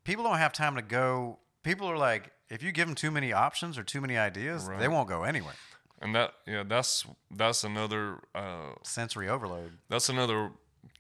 people 0.05 0.25
don't 0.25 0.39
have 0.39 0.53
time 0.53 0.77
to 0.77 0.83
go. 0.83 1.39
People 1.63 1.89
are 1.89 1.97
like, 1.97 2.31
if 2.53 2.63
you 2.63 2.71
give 2.73 2.87
them 2.87 2.95
too 2.95 3.11
many 3.11 3.33
options 3.33 3.79
or 3.79 3.83
too 3.83 4.01
many 4.01 4.17
ideas, 4.17 4.69
they 4.79 4.89
won't 4.89 5.09
go 5.09 5.23
anywhere. 5.25 5.55
and 6.01 6.15
that, 6.15 6.35
yeah, 6.47 6.63
that's 6.67 7.05
that's 7.31 7.65
another 7.65 8.19
uh, 8.35 8.73
Sensory 8.83 9.29
overload. 9.29 9.73
that's 9.89 10.09
another 10.09 10.51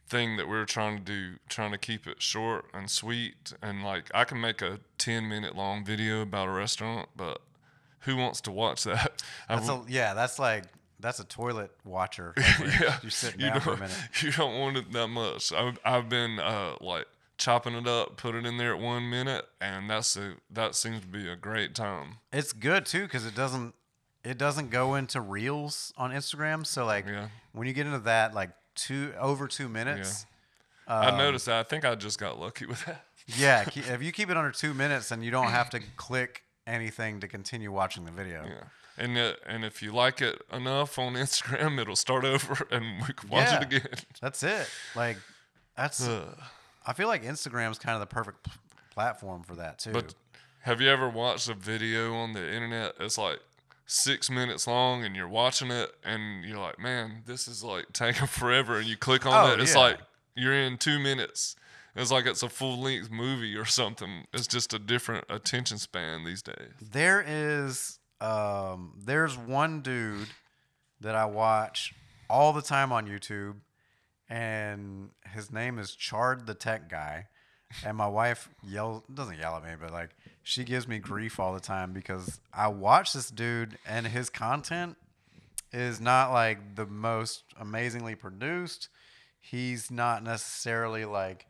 thing 0.09 0.37
that 0.37 0.47
we're 0.49 0.65
trying 0.67 0.99
to 0.99 1.03
do 1.03 1.37
trying 1.49 1.73
to 1.73 1.79
keep 1.79 2.07
it 2.07 2.21
short 2.21 2.67
and 2.75 2.91
sweet 2.91 3.55
and 3.63 3.83
like 3.83 4.11
i 4.15 4.25
can 4.25 4.39
make 4.39 4.61
a 4.61 4.79
10 4.99 5.27
minute 5.27 5.57
long 5.57 5.83
video 5.83 6.21
about 6.21 6.49
a 6.49 6.51
restaurant 6.51 7.09
but 7.17 7.41
who 8.01 8.15
wants 8.17 8.41
to 8.43 8.51
watch 8.51 8.85
that 8.85 9.23
That's 9.49 9.69
a, 9.71 9.83
yeah, 9.89 10.13
that's 10.13 10.39
like 10.39 10.65
that's 11.01 11.19
a 11.19 11.25
toilet 11.25 11.71
watcher. 11.85 12.35
yeah 12.39 12.99
You're 13.03 13.11
sitting 13.11 13.41
you 13.41 13.47
down 13.51 13.61
for 13.61 13.71
a 13.71 13.77
don't, 13.77 13.81
minute. 13.81 13.97
you 14.23 14.33
don't 14.33 14.59
want 14.61 14.77
it 14.77 14.93
that 14.93 15.09
much 15.09 15.51
i've, 15.53 15.79
I've 15.85 16.09
been 16.11 16.39
uh 16.39 16.75
like 16.83 17.07
chopping 17.43 17.75
it 17.75 17.87
up 17.89 18.17
put 18.17 18.35
it 18.35 18.47
in 18.47 18.57
there 18.57 18.75
at 18.75 18.81
one 18.81 19.09
minute 19.11 19.45
and 19.61 19.91
that's 19.91 20.17
a 20.17 20.35
that 20.51 20.75
seems 20.75 21.01
to 21.01 21.07
be 21.07 21.29
a 21.29 21.37
great 21.37 21.75
time 21.75 22.17
It's 22.33 22.53
good 22.53 22.87
too 22.87 23.03
because 23.03 23.27
it 23.27 23.35
doesn't 23.35 23.75
it 24.25 24.39
doesn't 24.39 24.71
go 24.71 24.95
into 24.95 25.21
reels 25.21 25.93
on 25.97 26.13
Instagram. 26.13 26.65
So 26.65 26.87
like 26.87 27.07
Yeah. 27.07 27.29
when 27.53 27.67
you 27.67 27.73
get 27.73 27.87
into 27.87 27.99
that 28.01 28.35
like 28.35 28.51
two 28.77 29.13
over 29.19 29.49
two 29.49 29.69
minutes, 29.69 30.27
i 30.87 31.07
um, 31.09 31.19
noticed 31.19 31.47
that 31.47 31.57
i 31.59 31.63
think 31.65 31.85
i 31.85 31.95
just 31.97 32.19
got 32.21 32.39
lucky 32.39 32.67
with 32.67 32.85
that 32.87 33.05
Yeah, 33.27 33.65
if 33.75 34.03
you 34.03 34.13
keep 34.13 34.31
it 34.31 34.37
under 34.37 34.51
two 34.53 34.75
minutes, 34.75 35.09
then 35.11 35.23
you 35.23 35.31
don't 35.31 35.51
have 35.51 35.71
to 35.71 35.81
click 35.97 36.43
anything 36.67 37.21
to 37.21 37.29
continue 37.29 37.71
watching 37.73 38.05
the 38.05 38.11
video. 38.13 38.45
yeah 38.47 38.65
and 38.99 39.17
uh, 39.19 39.33
and 39.47 39.65
if 39.65 39.83
you 39.83 39.91
like 39.93 40.21
it 40.21 40.41
enough 40.53 40.99
on 40.99 41.15
instagram 41.27 41.81
it'll 41.81 41.97
start 41.97 42.25
over 42.25 42.55
and 42.71 42.85
we 43.07 43.13
can 43.15 43.29
watch 43.29 43.49
Yeah. 43.51 43.57
it 43.57 43.63
again 43.65 43.89
That's 44.21 44.43
it. 44.43 44.69
Like 44.95 45.17
that's. 45.77 46.07
Uh. 46.07 46.35
I 46.87 46.93
feel 46.93 47.09
like 47.09 47.23
Instagram's 47.25 47.79
kind 47.79 47.95
of 47.95 48.01
the 48.01 48.13
perfect 48.13 48.45
p- 48.45 48.51
platform 48.93 49.43
for 49.43 49.55
that 49.57 49.79
too. 49.79 49.93
But 49.93 50.15
have 50.63 50.81
you 50.81 50.89
ever 50.89 51.09
watched 51.09 51.49
a 51.49 51.55
video 51.55 52.15
on 52.15 52.33
the 52.33 52.41
internet? 52.53 52.95
It's 53.01 53.19
like 53.19 53.41
six 53.87 54.31
minutes 54.31 54.67
long, 54.67 55.05
and 55.05 55.15
you're 55.17 55.29
watching 55.29 55.71
it, 55.71 55.93
and 56.05 56.45
you're 56.45 56.59
like, 56.59 56.79
"Man, 56.79 57.23
this 57.27 57.47
is 57.49 57.63
like 57.65 57.93
taking 57.93 58.27
forever." 58.39 58.79
And 58.79 58.87
you 58.87 58.97
click 58.97 59.27
on 59.27 59.51
Oh, 59.51 59.53
it, 59.53 59.61
it's 59.61 59.75
yeah. 59.75 59.81
like 59.81 59.99
you're 60.35 60.55
in 60.55 60.79
two 60.79 60.99
minutes. 60.99 61.57
It's 61.95 62.11
like 62.11 62.25
it's 62.27 62.43
a 62.43 62.49
full 62.49 62.81
length 62.81 63.11
movie 63.11 63.55
or 63.57 63.67
something. 63.67 64.25
It's 64.33 64.47
just 64.47 64.73
a 64.73 64.79
different 64.79 65.27
attention 65.29 65.77
span 65.79 66.25
these 66.25 66.41
days. 66.43 66.73
there 66.81 67.23
is 67.27 67.99
um 68.21 68.95
there's 69.05 69.37
one 69.37 69.83
dude 69.83 70.29
that 71.01 71.15
I 71.17 71.25
watch 71.27 71.93
all 72.31 72.53
the 72.53 72.63
time 72.63 72.93
on 72.93 73.07
YouTube 73.07 73.57
and 74.33 75.11
his 75.35 75.53
name 75.53 75.79
is 75.79 75.95
Chard 75.95 76.47
the 76.47 76.55
Tech 76.55 76.89
Guy. 76.89 77.27
And 77.85 77.99
my 77.99 78.07
wife 78.07 78.49
yells 78.63 79.03
doesn't 79.13 79.39
yell 79.39 79.57
at 79.57 79.65
me, 79.65 79.73
but 79.79 79.93
like 79.93 80.11
she 80.43 80.65
gives 80.65 80.89
me 80.89 80.99
grief 80.99 81.39
all 81.39 81.53
the 81.53 81.61
time 81.61 81.93
because 81.93 82.41
I 82.53 82.69
watch 82.69 83.13
this 83.13 83.31
dude 83.31 83.77
and 83.87 84.07
his 84.07 84.31
content 84.31 84.97
is 85.71 86.01
not 86.01 86.33
like 86.33 86.77
the 86.77 86.87
most 86.87 87.45
amazingly 87.61 88.15
produced. 88.15 88.89
He's 89.39 89.91
not 89.91 90.23
necessarily 90.23 91.05
like 91.05 91.47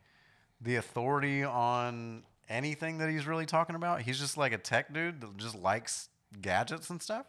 the 0.61 0.75
authority 0.75 1.45
on 1.45 2.25
anything 2.49 2.99
that 2.99 3.11
he's 3.11 3.29
really 3.29 3.47
talking 3.47 3.77
about. 3.77 4.03
He's 4.03 4.19
just 4.19 4.37
like 4.37 4.53
a 4.53 4.59
tech 4.59 4.93
dude 4.93 5.21
that 5.21 5.37
just 5.37 5.55
likes 5.55 6.09
gadgets 6.41 6.91
and 6.91 7.01
stuff. 7.01 7.27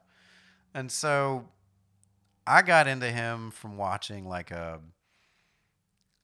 And 0.73 0.91
so 0.91 1.45
I 2.47 2.63
got 2.63 2.87
into 2.87 3.11
him 3.11 3.51
from 3.51 3.77
watching 3.77 4.27
like 4.27 4.49
a 4.49 4.79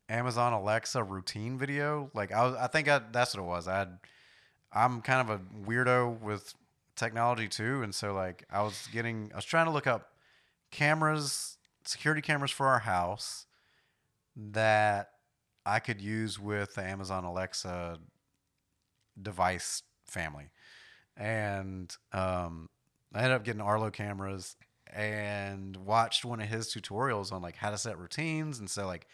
Amazon 0.10 0.54
Alexa 0.54 1.04
routine 1.04 1.58
video. 1.58 2.10
Like 2.14 2.32
I 2.32 2.44
was, 2.44 2.56
I 2.56 2.68
think 2.68 2.88
I, 2.90 3.02
that's 3.12 3.36
what 3.36 3.44
it 3.44 3.48
was. 3.48 3.68
I 3.68 3.88
I'm 4.74 5.02
kind 5.02 5.30
of 5.30 5.40
a 5.40 5.68
weirdo 5.68 6.22
with 6.22 6.54
technology 6.96 7.48
too, 7.48 7.82
and 7.82 7.94
so 7.94 8.14
like 8.14 8.46
I 8.52 8.62
was 8.62 8.88
getting, 8.92 9.32
I 9.34 9.36
was 9.38 9.46
trying 9.46 9.66
to 9.66 9.72
look 9.72 9.88
up 9.88 10.14
cameras, 10.72 11.58
security 11.86 12.22
cameras 12.22 12.52
for 12.52 12.68
our 12.68 12.80
house 12.80 13.46
that 14.36 15.12
I 15.66 15.80
could 15.80 16.02
use 16.02 16.40
with 16.40 16.76
the 16.76 16.84
Amazon 16.84 17.24
Alexa 17.24 18.00
device 19.22 19.84
family. 20.06 20.50
And 21.18 21.96
um, 22.14 22.70
I 23.14 23.20
ended 23.20 23.34
up 23.34 23.44
getting 23.44 23.62
Arlo 23.62 23.90
cameras 23.92 24.56
and 24.92 25.76
watched 25.78 26.26
one 26.26 26.42
of 26.42 26.48
his 26.48 26.74
tutorials 26.74 27.32
on 27.32 27.42
like 27.42 27.58
how 27.58 27.72
to 27.72 27.78
set 27.78 27.98
routines. 27.98 28.60
And 28.60 28.70
so 28.70 28.88
like, 28.88 29.08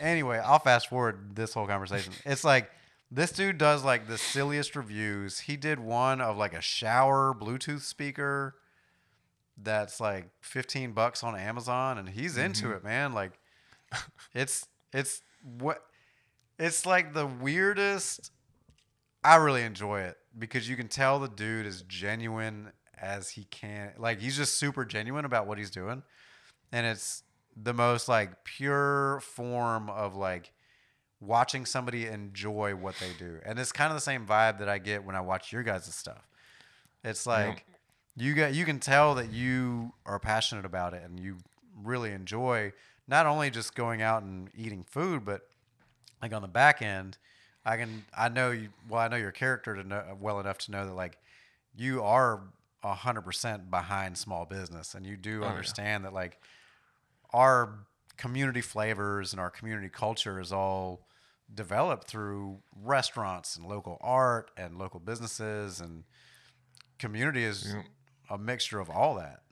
anyway, 0.00 0.38
I'll 0.38 0.58
fast 0.58 0.88
forward 0.88 1.34
this 1.34 1.54
whole 1.54 1.66
conversation. 1.66 2.12
It's 2.24 2.44
like 2.44 2.70
this 3.10 3.32
dude 3.32 3.58
does 3.58 3.84
like 3.84 4.08
the 4.08 4.18
silliest 4.18 4.74
reviews. 4.74 5.40
He 5.40 5.56
did 5.56 5.78
one 5.78 6.20
of 6.20 6.36
like 6.36 6.54
a 6.54 6.60
shower 6.60 7.34
Bluetooth 7.38 7.82
speaker 7.82 8.54
that's 9.62 10.00
like 10.00 10.30
15 10.40 10.92
bucks 10.92 11.22
on 11.22 11.36
Amazon 11.36 11.98
and 11.98 12.08
he's 12.08 12.38
into 12.38 12.66
mm-hmm. 12.66 12.76
it, 12.76 12.84
man. 12.84 13.12
Like 13.12 13.38
it's 14.34 14.66
it's 14.92 15.22
what 15.58 15.82
it's 16.58 16.86
like 16.86 17.12
the 17.12 17.26
weirdest 17.26 18.30
I 19.24 19.36
really 19.36 19.62
enjoy 19.62 20.00
it 20.00 20.16
because 20.36 20.68
you 20.68 20.76
can 20.76 20.88
tell 20.88 21.18
the 21.20 21.28
dude 21.28 21.66
is 21.66 21.82
genuine 21.82 22.72
as 23.00 23.30
he 23.30 23.44
can. 23.44 23.92
Like 23.98 24.20
he's 24.20 24.36
just 24.36 24.56
super 24.56 24.84
genuine 24.84 25.24
about 25.24 25.46
what 25.46 25.58
he's 25.58 25.70
doing. 25.70 26.02
And 26.72 26.86
it's 26.86 27.22
the 27.56 27.74
most 27.74 28.08
like 28.08 28.44
pure 28.44 29.20
form 29.20 29.90
of 29.90 30.14
like 30.14 30.52
watching 31.20 31.64
somebody 31.64 32.06
enjoy 32.06 32.74
what 32.74 32.96
they 32.98 33.10
do. 33.18 33.38
And 33.44 33.58
it's 33.58 33.72
kind 33.72 33.90
of 33.90 33.96
the 33.96 34.00
same 34.02 34.26
vibe 34.26 34.58
that 34.58 34.68
I 34.68 34.78
get 34.78 35.04
when 35.04 35.14
I 35.14 35.20
watch 35.20 35.52
your 35.52 35.62
guys' 35.62 35.94
stuff. 35.94 36.26
It's 37.04 37.26
like 37.26 37.64
you 38.16 38.34
got 38.34 38.54
you 38.54 38.64
can 38.64 38.78
tell 38.78 39.14
that 39.14 39.32
you 39.32 39.92
are 40.06 40.18
passionate 40.18 40.64
about 40.64 40.94
it 40.94 41.02
and 41.04 41.18
you 41.18 41.38
really 41.82 42.12
enjoy 42.12 42.72
not 43.08 43.26
only 43.26 43.50
just 43.50 43.74
going 43.74 44.02
out 44.02 44.22
and 44.22 44.50
eating 44.56 44.84
food, 44.84 45.24
but 45.24 45.42
like 46.20 46.32
on 46.32 46.42
the 46.42 46.48
back 46.48 46.82
end, 46.82 47.18
I 47.64 47.76
can 47.76 48.04
I 48.16 48.28
know 48.28 48.50
you 48.50 48.68
well 48.88 49.00
I 49.00 49.08
know 49.08 49.16
your 49.16 49.32
character 49.32 49.74
to 49.74 49.84
know 49.84 50.16
well 50.20 50.40
enough 50.40 50.58
to 50.58 50.70
know 50.70 50.86
that 50.86 50.94
like 50.94 51.18
you 51.76 52.02
are 52.02 52.40
a 52.82 52.94
hundred 52.94 53.22
percent 53.22 53.70
behind 53.70 54.18
small 54.18 54.44
business 54.44 54.94
and 54.94 55.06
you 55.06 55.16
do 55.16 55.40
oh, 55.40 55.44
yeah. 55.44 55.50
understand 55.50 56.04
that 56.04 56.12
like 56.12 56.40
our 57.32 57.86
community 58.16 58.60
flavors 58.60 59.32
and 59.32 59.40
our 59.40 59.50
community 59.50 59.88
culture 59.88 60.38
is 60.40 60.52
all 60.52 61.06
developed 61.52 62.06
through 62.08 62.60
restaurants 62.74 63.56
and 63.56 63.66
local 63.66 63.98
art 64.00 64.50
and 64.56 64.78
local 64.78 65.00
businesses 65.00 65.80
and 65.80 66.04
community 66.98 67.44
is 67.44 67.72
Yep. 67.74 67.84
a 68.30 68.38
mixture 68.38 68.78
of 68.80 68.88
all 68.88 69.14
that. 69.16 69.42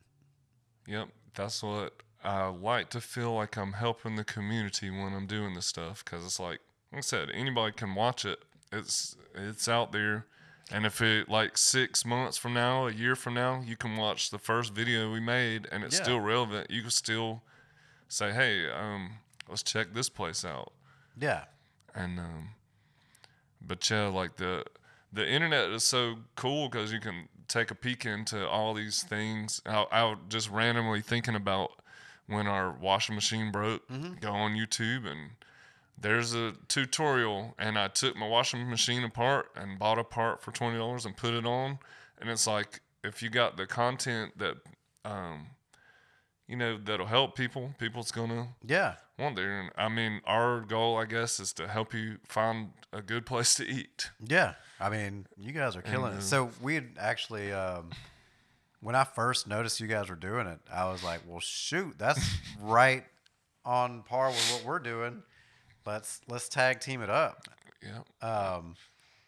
Yep, 0.87 1.09
that's 1.35 1.62
what 1.62 2.03
I 2.23 2.47
like 2.49 2.90
to 2.90 3.01
feel 3.01 3.35
like 3.35 3.57
I'm 3.57 3.73
helping 3.75 4.16
the 4.16 4.25
community 4.25 4.90
when 4.90 5.14
I'm 5.14 5.27
doing 5.27 5.55
this 5.55 5.66
stuff 5.66 6.05
because 6.05 6.25
it's 6.25 6.40
like, 6.40 6.61
like 6.93 6.99
I 6.99 7.01
said, 7.01 7.31
anybody 7.33 7.73
can 7.73 7.95
watch 7.95 8.25
it. 8.25 8.40
It's 8.73 9.16
it's 9.35 9.69
out 9.69 9.93
there, 9.93 10.27
and 10.71 10.87
if 10.87 11.01
it 11.01 11.29
like 11.29 11.57
six 11.59 12.05
months 12.05 12.37
from 12.37 12.55
now, 12.55 12.87
a 12.87 12.93
year 12.93 13.16
from 13.16 13.35
now, 13.35 13.62
you 13.64 13.77
can 13.77 13.97
watch 13.97 14.31
the 14.31 14.38
first 14.38 14.73
video 14.73 15.12
we 15.12 15.21
made, 15.21 15.66
and 15.73 15.83
it's 15.85 15.97
Yeah. 15.97 16.03
still 16.05 16.21
relevant. 16.21 16.71
You 16.71 16.83
can 16.83 16.90
still 16.90 17.43
say, 18.11 18.33
hey, 18.33 18.68
um, 18.70 19.12
let's 19.49 19.62
check 19.62 19.94
this 19.94 20.09
place 20.11 20.44
out. 20.44 20.73
Yeah. 21.18 21.44
and 21.94 22.18
um 22.20 22.51
but 23.61 23.88
yeah 23.90 24.07
like 24.09 24.37
the 24.37 24.64
the 25.12 25.29
internet 25.29 25.70
is 25.70 25.83
so 25.85 26.16
cool 26.37 26.68
because 26.68 26.92
you 26.92 27.01
can 27.01 27.29
take 27.49 27.70
a 27.70 27.75
peek 27.75 28.07
into 28.07 28.46
all 28.49 28.73
these 28.75 29.03
things 29.03 29.61
I, 29.66 29.85
I 29.90 30.05
was 30.05 30.18
just 30.29 30.49
randomly 30.51 31.01
thinking 31.03 31.35
about 31.35 31.73
when 32.27 32.46
our 32.46 32.70
washing 32.73 33.16
machine 33.16 33.51
broke 33.51 33.83
go 34.20 34.31
on 34.33 34.53
youtube 34.53 35.05
and 35.05 35.31
there's 35.99 36.33
a 36.33 36.53
tutorial 36.68 37.55
and 37.59 37.77
i 37.79 37.88
took 37.88 38.16
my 38.16 38.29
washing 38.29 38.70
machine 38.70 39.03
apart 39.05 39.46
and 39.57 39.79
bought 39.79 39.99
a 39.99 40.05
part 40.05 40.40
for 40.40 40.53
$20 40.53 41.05
and 41.05 41.16
put 41.16 41.35
it 41.35 41.44
on 41.44 41.79
and 42.20 42.31
it's 42.31 42.46
like 42.46 42.81
if 43.05 43.20
you 43.23 43.29
got 43.31 43.57
the 43.57 43.66
content 43.66 44.38
that 44.38 44.55
um 45.05 45.49
you 46.51 46.57
know 46.57 46.77
that'll 46.77 47.07
help 47.07 47.37
people 47.37 47.75
people's 47.79 48.11
gonna 48.11 48.49
Yeah. 48.67 48.97
want 49.19 49.37
there. 49.37 49.61
And 49.61 49.71
I 49.77 49.89
mean, 49.89 50.21
our 50.27 50.61
goal, 50.61 50.97
I 50.99 51.05
guess, 51.07 51.39
is 51.41 51.53
to 51.55 51.69
help 51.69 51.95
you 51.95 52.19
find 52.29 52.73
a 52.93 53.01
good 53.03 53.25
place 53.25 53.55
to 53.57 53.65
eat. 53.67 54.11
Yeah, 54.37 54.55
I 54.81 54.89
mean, 54.91 55.27
you 55.37 55.53
guys 55.53 55.77
are 55.77 55.83
killing 55.83 56.13
it. 56.13 56.19
uh, 56.19 56.21
So 56.21 56.51
we 56.61 56.75
had 56.75 56.89
actually, 56.99 57.53
um, 57.53 57.91
when 58.81 58.95
I 58.97 59.05
first 59.05 59.47
noticed 59.47 59.79
you 59.81 59.87
guys 59.87 60.09
were 60.09 60.17
doing 60.31 60.47
it, 60.47 60.61
I 60.73 60.85
was 60.91 61.03
like, 61.05 61.21
"Well, 61.27 61.41
shoot, 61.41 61.95
that's 61.99 62.21
right 62.61 63.05
on 63.65 64.03
par 64.03 64.29
with 64.31 64.51
what 64.53 64.65
we're 64.65 64.79
doing. 64.81 65.23
Let's 65.87 66.21
let's 66.29 66.49
tag 66.49 66.81
team 66.81 67.03
it 67.03 67.11
up." 67.11 67.47
Yeah, 67.83 68.03
Um, 68.29 68.75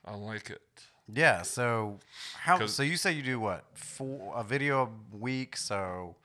I 0.04 0.14
like 0.14 0.50
it. 0.50 0.62
yeah. 1.06 1.42
So 1.42 2.00
how? 2.34 2.66
So 2.66 2.82
you 2.82 2.96
say 2.96 3.12
you 3.12 3.22
do 3.22 3.38
what? 3.40 3.64
Four 3.74 4.34
a 4.36 4.42
video 4.44 4.82
a 5.12 5.16
week. 5.16 5.56
So 5.56 6.16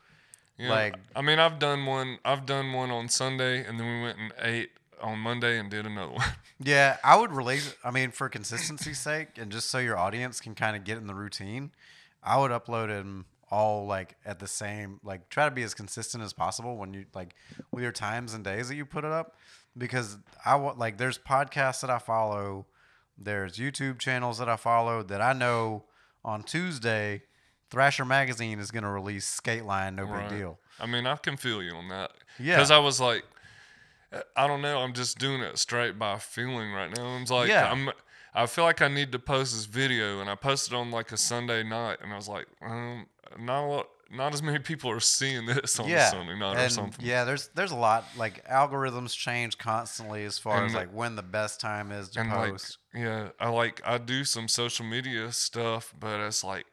Yeah, 0.58 0.70
Like- 0.70 0.96
I 1.14 1.22
mean, 1.22 1.38
I've 1.38 1.58
done 1.58 1.86
one. 1.86 2.18
I've 2.24 2.44
done 2.46 2.72
one 2.72 2.90
on 2.90 3.08
Sunday, 3.08 3.64
and 3.64 3.78
then 3.78 3.86
we 3.86 4.02
went 4.02 4.18
and 4.18 4.32
ate 4.40 4.70
on 5.00 5.18
Monday 5.20 5.58
and 5.58 5.70
did 5.70 5.86
another 5.86 6.12
one. 6.14 6.26
Yeah, 6.58 6.96
I 7.04 7.16
would 7.16 7.32
release. 7.32 7.74
I 7.84 7.90
mean, 7.92 8.10
for 8.10 8.28
consistency's 8.28 8.98
sake, 8.98 9.38
and 9.38 9.52
just 9.52 9.70
so 9.70 9.78
your 9.78 9.96
audience 9.96 10.40
can 10.40 10.54
kind 10.56 10.76
of 10.76 10.82
get 10.84 10.98
in 10.98 11.06
the 11.06 11.14
routine, 11.14 11.70
I 12.22 12.38
would 12.38 12.50
upload 12.50 12.88
them 12.88 13.26
all 13.50 13.86
like 13.86 14.16
at 14.26 14.40
the 14.40 14.48
same. 14.48 14.98
Like, 15.04 15.28
try 15.30 15.48
to 15.48 15.54
be 15.54 15.62
as 15.62 15.72
consistent 15.74 16.24
as 16.24 16.32
possible 16.32 16.76
when 16.76 16.92
you 16.92 17.06
like 17.14 17.34
with 17.70 17.82
your 17.84 17.92
times 17.92 18.34
and 18.34 18.42
days 18.44 18.68
that 18.68 18.74
you 18.74 18.84
put 18.84 19.04
it 19.04 19.12
up, 19.12 19.36
because 19.76 20.18
I 20.44 20.56
want 20.56 20.78
like 20.78 20.98
there's 20.98 21.18
podcasts 21.18 21.80
that 21.82 21.90
I 21.90 21.98
follow, 21.98 22.66
there's 23.16 23.56
YouTube 23.56 23.98
channels 24.00 24.38
that 24.38 24.48
I 24.48 24.56
follow 24.56 25.04
that 25.04 25.20
I 25.20 25.32
know 25.32 25.84
on 26.24 26.42
Tuesday, 26.42 27.22
Thrasher 27.70 28.04
Magazine 28.04 28.58
is 28.58 28.70
gonna 28.70 28.90
release 28.90 29.26
Skate 29.26 29.64
Line, 29.64 29.96
no 29.96 30.04
Right. 30.04 30.28
big 30.28 30.38
deal. 30.38 30.58
I 30.80 30.86
mean, 30.86 31.06
I 31.06 31.16
can 31.16 31.36
feel 31.36 31.62
you 31.62 31.74
on 31.74 31.88
that. 31.88 32.12
Yeah. 32.38 32.56
Because 32.56 32.70
I 32.70 32.78
was 32.78 33.00
like, 33.00 33.24
I 34.36 34.46
don't 34.46 34.62
know. 34.62 34.78
I'm 34.78 34.94
just 34.94 35.18
doing 35.18 35.42
it 35.42 35.58
straight 35.58 35.98
by 35.98 36.18
feeling 36.18 36.72
right 36.72 36.94
now. 36.96 37.04
I'm 37.04 37.24
like, 37.24 37.48
Yeah. 37.48 37.70
I'm. 37.70 37.90
I 38.34 38.46
feel 38.46 38.64
like 38.64 38.80
I 38.82 38.88
need 38.88 39.10
to 39.12 39.18
post 39.18 39.54
this 39.54 39.64
video, 39.64 40.20
and 40.20 40.30
I 40.30 40.34
posted 40.34 40.72
on 40.74 40.90
like 40.90 41.12
a 41.12 41.16
Sunday 41.16 41.62
night, 41.62 41.98
and 42.02 42.12
I 42.12 42.16
was 42.16 42.28
like, 42.28 42.46
um, 42.62 43.06
not 43.38 43.64
a 43.64 43.66
lot, 43.66 43.88
not 44.10 44.32
as 44.32 44.42
many 44.42 44.60
people 44.60 44.90
are 44.90 45.00
seeing 45.00 45.44
this 45.46 45.78
on 45.80 45.86
a 45.86 45.88
yeah, 45.88 46.10
Sunday 46.10 46.38
night 46.38 46.56
or 46.64 46.68
something. 46.68 47.04
yeah. 47.04 47.24
There's 47.24 47.48
there's 47.48 47.72
a 47.72 47.76
lot 47.76 48.04
like 48.16 48.46
algorithms 48.46 49.16
change 49.16 49.58
constantly 49.58 50.24
as 50.24 50.38
far 50.38 50.58
And 50.58 50.66
as 50.66 50.74
like 50.74 50.90
when 50.92 51.16
the 51.16 51.22
best 51.22 51.58
time 51.60 51.90
is 51.90 52.10
to 52.10 52.20
and 52.20 52.30
like 52.30 52.50
post. 52.52 52.78
yeah 52.94 53.28
i 53.40 53.48
like 53.48 53.80
i 53.84 53.98
do 53.98 54.24
some 54.24 54.46
social 54.48 54.84
media 54.86 55.30
stuff 55.32 55.92
but 55.98 56.20
it's 56.20 56.42
like 56.44 56.64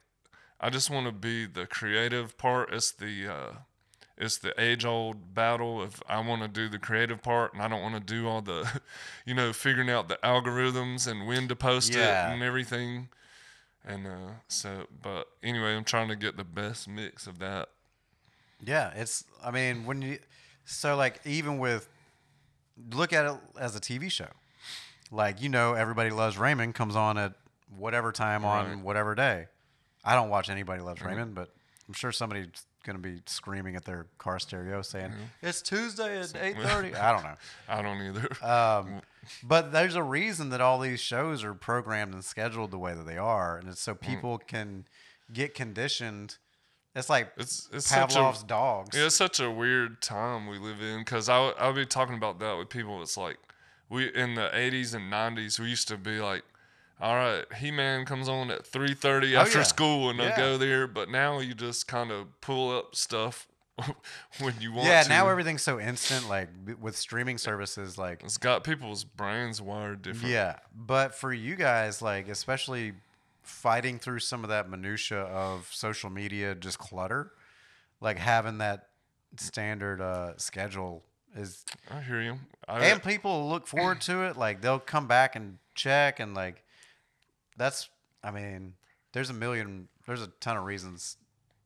i 0.65 0.69
just 0.69 0.89
want 0.89 1.05
to 1.05 1.11
be 1.11 1.45
the 1.45 1.65
creative 1.67 2.37
part 2.37 2.73
it's 2.73 2.91
the 2.91 3.27
uh 3.27 3.53
it's 4.17 4.37
the 4.37 4.53
age 4.61 4.85
old 4.85 5.33
battle 5.33 5.81
of 5.81 6.01
i 6.07 6.19
want 6.19 6.41
to 6.41 6.47
do 6.47 6.67
the 6.69 6.79
creative 6.79 7.21
part 7.21 7.53
and 7.53 7.61
i 7.61 7.67
don't 7.67 7.81
want 7.81 7.93
to 7.95 7.99
do 8.01 8.27
all 8.27 8.41
the 8.41 8.81
you 9.25 9.33
know 9.33 9.53
figuring 9.53 9.89
out 9.89 10.07
the 10.07 10.17
algorithms 10.23 11.07
and 11.09 11.27
when 11.27 11.47
to 11.47 11.55
post 11.55 11.93
Yeah. 11.93 12.29
it 12.29 12.33
and 12.33 12.41
everything 12.43 13.09
and 13.85 14.07
uh 14.07 14.31
so 14.47 14.87
but 15.01 15.27
anyway 15.43 15.75
i'm 15.75 15.83
trying 15.83 16.07
to 16.07 16.15
get 16.15 16.37
the 16.37 16.43
best 16.43 16.87
mix 16.87 17.27
of 17.27 17.39
that 17.39 17.69
Yeah, 18.63 18.91
it's. 18.95 19.25
I 19.43 19.51
mean, 19.51 19.85
when 19.85 20.01
you 20.01 20.17
so 20.65 20.95
like 20.95 21.19
even 21.25 21.59
with 21.59 21.87
look 22.91 23.13
at 23.13 23.25
it 23.25 23.37
as 23.59 23.75
a 23.75 23.79
TV 23.79 24.09
show, 24.09 24.29
like 25.11 25.41
you 25.41 25.49
know, 25.49 25.73
everybody 25.73 26.09
loves 26.09 26.37
Raymond 26.37 26.73
comes 26.73 26.95
on 26.95 27.17
at 27.17 27.33
whatever 27.69 28.11
time 28.11 28.43
on 28.45 28.81
whatever 28.81 29.13
day. 29.13 29.47
I 30.05 30.15
don't 30.15 30.29
watch 30.29 30.49
Anybody 30.49 30.81
Loves 30.81 31.01
Raymond, 31.01 31.33
but 31.35 31.49
I'm 31.87 31.93
sure 31.93 32.11
somebody's 32.11 32.47
gonna 32.85 32.99
be 32.99 33.21
screaming 33.25 33.75
at 33.75 33.83
their 33.83 34.05
car 34.19 34.37
stereo 34.37 34.81
saying 34.83 35.11
it's 35.41 35.61
Tuesday 35.61 36.19
at 36.19 36.33
eight 36.39 36.55
thirty. 36.57 36.93
I 36.95 37.11
don't 37.11 37.23
know. 37.23 37.35
i 37.67 37.81
don't 37.81 38.01
either 38.01 38.45
Um, 38.45 39.01
but 39.43 39.71
there's 39.71 39.95
a 39.95 40.03
reason 40.03 40.49
that 40.51 40.61
all 40.61 40.79
these 40.79 40.99
shows 40.99 41.43
are 41.43 41.53
programmed 41.55 42.13
and 42.13 42.23
scheduled 42.23 42.69
the 42.71 42.77
way 42.77 42.93
that 42.93 43.07
they 43.07 43.17
are, 43.17 43.57
and 43.57 43.67
it's 43.69 43.81
so 43.81 43.95
people 43.95 44.37
can 44.37 44.85
get 45.33 45.55
conditioned. 45.55 46.37
It's 46.95 47.09
like 47.09 47.31
it's 47.37 47.67
it's 47.73 47.87
such 47.87 48.13
a 48.13 48.17
Pavlov's 48.17 48.43
dogs. 48.43 48.95
Yeah, 48.97 49.07
it's 49.07 49.15
such 49.15 49.39
a 49.39 49.49
weird 49.49 50.01
time 50.01 50.47
we 50.47 50.59
live 50.59 50.81
in 50.81 50.99
because 50.99 51.27
I'll, 51.27 51.53
I'll 51.59 51.73
be 51.73 51.85
talking 51.85 52.15
about 52.15 52.39
that 52.39 52.57
with 52.57 52.69
people. 52.69 53.01
It's 53.01 53.17
like 53.17 53.37
we 53.89 54.13
in 54.13 54.35
the 54.35 54.49
80s 54.53 54.93
and 54.95 55.11
90s, 55.11 55.59
we 55.59 55.67
used 55.69 55.87
to 55.89 55.97
be 55.97 56.19
like, 56.19 56.43
all 57.01 57.15
right, 57.15 57.45
He 57.57 57.71
Man 57.71 58.05
comes 58.05 58.27
on 58.29 58.49
at 58.51 58.65
3:30 58.65 59.35
Oh, 59.35 59.41
after 59.41 59.57
yeah. 59.59 59.63
school, 59.63 60.09
and 60.09 60.21
I 60.21 60.25
Yeah. 60.29 60.37
go 60.37 60.57
there. 60.57 60.87
But 60.87 61.09
now 61.09 61.39
you 61.39 61.53
just 61.53 61.87
kind 61.87 62.11
of 62.11 62.39
pull 62.41 62.75
up 62.77 62.95
stuff 62.95 63.47
when 64.39 64.53
you 64.61 64.71
want 64.71 64.87
yeah, 64.87 65.03
to. 65.03 65.09
now 65.09 65.27
everything's 65.27 65.61
so 65.61 65.79
instant. 65.79 66.29
Like 66.29 66.49
with 66.79 66.95
streaming 66.95 67.37
services, 67.37 67.97
like 67.97 68.23
it's 68.23 68.37
got 68.37 68.63
people's 68.63 69.03
brains 69.03 69.61
wired 69.61 70.01
different. 70.01 70.31
yeah. 70.31 70.57
But 70.73 71.13
for 71.15 71.33
you 71.33 71.55
guys, 71.55 72.01
like 72.01 72.29
especially 72.29 72.93
fighting 73.43 73.99
through 73.99 74.19
some 74.19 74.43
of 74.43 74.49
that 74.49 74.69
minutia 74.69 75.19
of 75.23 75.67
social 75.71 76.09
media, 76.09 76.55
just 76.55 76.79
clutter, 76.79 77.31
like 77.99 78.17
having 78.17 78.57
that 78.59 78.87
standard 79.37 79.99
uh, 80.01 80.37
schedule 80.37 81.03
is 81.35 81.65
I 81.91 81.99
hear 82.01 82.21
you. 82.21 82.39
I, 82.69 82.85
and 82.85 83.03
people 83.03 83.49
look 83.49 83.67
forward 83.67 83.99
to 84.01 84.23
it. 84.23 84.37
Like 84.37 84.61
they'll 84.61 84.79
come 84.79 85.07
back 85.07 85.35
and 85.35 85.57
check, 85.75 86.21
and 86.21 86.33
like 86.33 86.63
that's. 87.57 87.89
I 88.23 88.31
mean, 88.31 88.73
there's 89.13 89.29
a 89.29 89.33
million. 89.33 89.87
There's 90.07 90.21
a 90.21 90.27
ton 90.39 90.57
of 90.57 90.63
reasons. 90.65 91.17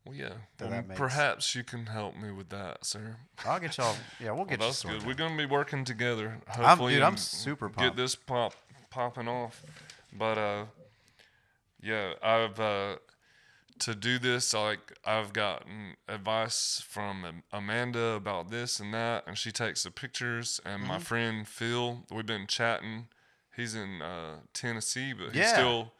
well, 0.06 0.16
yeah. 0.16 0.30
that 0.58 0.70
Well, 0.70 0.84
that 0.88 0.96
perhaps 0.96 1.56
you 1.56 1.64
can 1.64 1.86
help 1.88 2.16
me 2.16 2.32
with 2.32 2.50
that, 2.50 2.86
sir. 2.86 3.18
I'll 3.46 3.60
get 3.60 3.78
y'all. 3.78 3.96
Yeah, 4.20 4.32
we'll 4.32 4.46
Well, 4.46 4.46
get 4.46 4.60
you 4.60 4.66
that's 4.66 4.84
good. 4.84 5.06
We're 5.06 5.14
gonna 5.14 5.38
be 5.38 5.46
working 5.46 5.86
together. 5.86 6.38
Hopefully, 6.50 6.94
dude, 6.96 7.04
I'm 7.04 7.18
super 7.18 7.68
Get 7.70 7.78
pumped. 7.78 7.98
this 7.98 8.16
pop 8.16 8.54
popping 8.90 9.28
off, 9.28 9.64
but 10.12 10.38
uh, 10.38 10.66
yeah, 11.82 12.14
I've 12.22 12.60
uh, 12.60 12.96
to 13.80 13.96
do 13.96 14.20
this. 14.20 14.54
Like 14.54 14.98
I've 15.06 15.32
gotten 15.34 15.96
advice 16.08 16.84
from 16.88 17.44
Amanda 17.52 18.12
about 18.12 18.50
this 18.52 18.80
and 18.80 18.94
that, 18.94 19.24
and 19.28 19.38
she 19.38 19.52
takes 19.52 19.84
the 19.84 19.92
pictures. 19.92 20.60
And 20.66 20.82
Mm-hmm. 20.82 20.88
my 20.88 21.00
friend 21.00 21.48
Phil, 21.48 22.04
we've 22.12 22.26
been 22.26 22.48
chatting. 22.48 23.08
He's 23.56 23.76
in 23.76 24.02
uh, 24.02 24.40
Tennessee, 24.54 25.14
but 25.14 25.34
he 25.34 25.40
Yeah. 25.40 25.54
still 25.54 25.94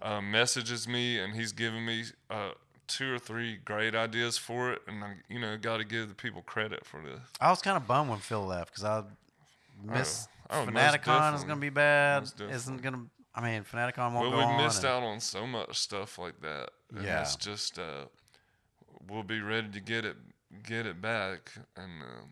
uh, 0.00 0.20
messages 0.20 0.86
me, 0.86 1.18
and 1.18 1.34
he's 1.34 1.52
giving 1.52 1.84
me. 1.84 2.04
Uh, 2.30 2.50
Two 2.86 3.12
or 3.12 3.18
three 3.18 3.58
great 3.58 3.94
ideas 3.94 4.38
for 4.38 4.72
it, 4.72 4.80
and 4.88 5.04
I, 5.04 5.16
you 5.28 5.38
know, 5.38 5.58
got 5.58 5.76
to 5.76 5.84
give 5.84 6.08
the 6.08 6.14
people 6.14 6.40
credit 6.40 6.86
for 6.86 7.02
this. 7.02 7.20
I 7.38 7.50
was 7.50 7.60
kind 7.60 7.76
of 7.76 7.86
bummed 7.86 8.08
when 8.08 8.18
Phil 8.18 8.46
left 8.46 8.70
because 8.70 8.82
I 8.84 9.02
miss 9.84 10.26
oh, 10.48 10.64
most 10.64 10.74
Fanaticon 10.74 11.34
is 11.34 11.44
gonna 11.44 11.60
be 11.60 11.68
bad. 11.68 12.32
Isn't 12.50 12.80
gonna. 12.80 13.04
I 13.34 13.42
mean, 13.42 13.62
Fanaticon 13.62 14.14
won't 14.14 14.30
Well, 14.34 14.40
go 14.48 14.56
we 14.56 14.62
missed 14.64 14.84
and- 14.84 14.86
out 14.86 15.02
on 15.02 15.20
so 15.20 15.46
much 15.46 15.76
stuff 15.76 16.16
like 16.16 16.40
that. 16.40 16.70
And 16.94 17.04
Yeah. 17.04 17.20
It's 17.20 17.36
just, 17.36 17.78
uh, 17.78 18.06
we'll 19.06 19.22
be 19.22 19.42
ready 19.42 19.68
to 19.68 19.80
get 19.80 20.06
it 20.06 20.16
get 20.62 20.86
it 20.86 21.02
back, 21.02 21.52
and 21.76 22.02
um, 22.02 22.30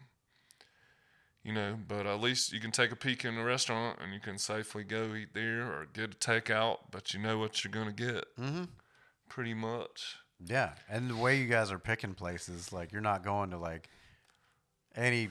you 1.46 1.52
know, 1.52 1.76
but 1.86 2.06
at 2.06 2.20
least 2.20 2.52
you 2.52 2.58
can 2.60 2.72
take 2.72 2.90
a 2.90 2.96
peek 2.96 3.24
in 3.24 3.36
the 3.36 3.44
restaurant 3.44 3.98
and 4.02 4.12
you 4.12 4.18
can 4.20 4.36
safely 4.36 4.82
go 4.82 5.14
eat 5.14 5.28
there 5.32 5.62
or 5.62 5.86
get 5.92 6.12
a 6.14 6.16
takeout, 6.16 6.78
but 6.90 7.14
you 7.14 7.20
know 7.20 7.38
what 7.38 7.62
you're 7.62 7.70
gonna 7.72 7.92
get, 7.92 8.24
Mm-hmm. 8.36 8.64
pretty 9.28 9.54
much. 9.54 10.16
Yeah, 10.44 10.72
and 10.90 11.08
the 11.08 11.16
way 11.16 11.38
you 11.38 11.46
guys 11.46 11.70
are 11.70 11.78
picking 11.78 12.14
places, 12.14 12.72
like 12.72 12.92
you're 12.92 13.00
not 13.00 13.24
going 13.24 13.50
to 13.50 13.58
like 13.58 13.88
any 14.94 15.28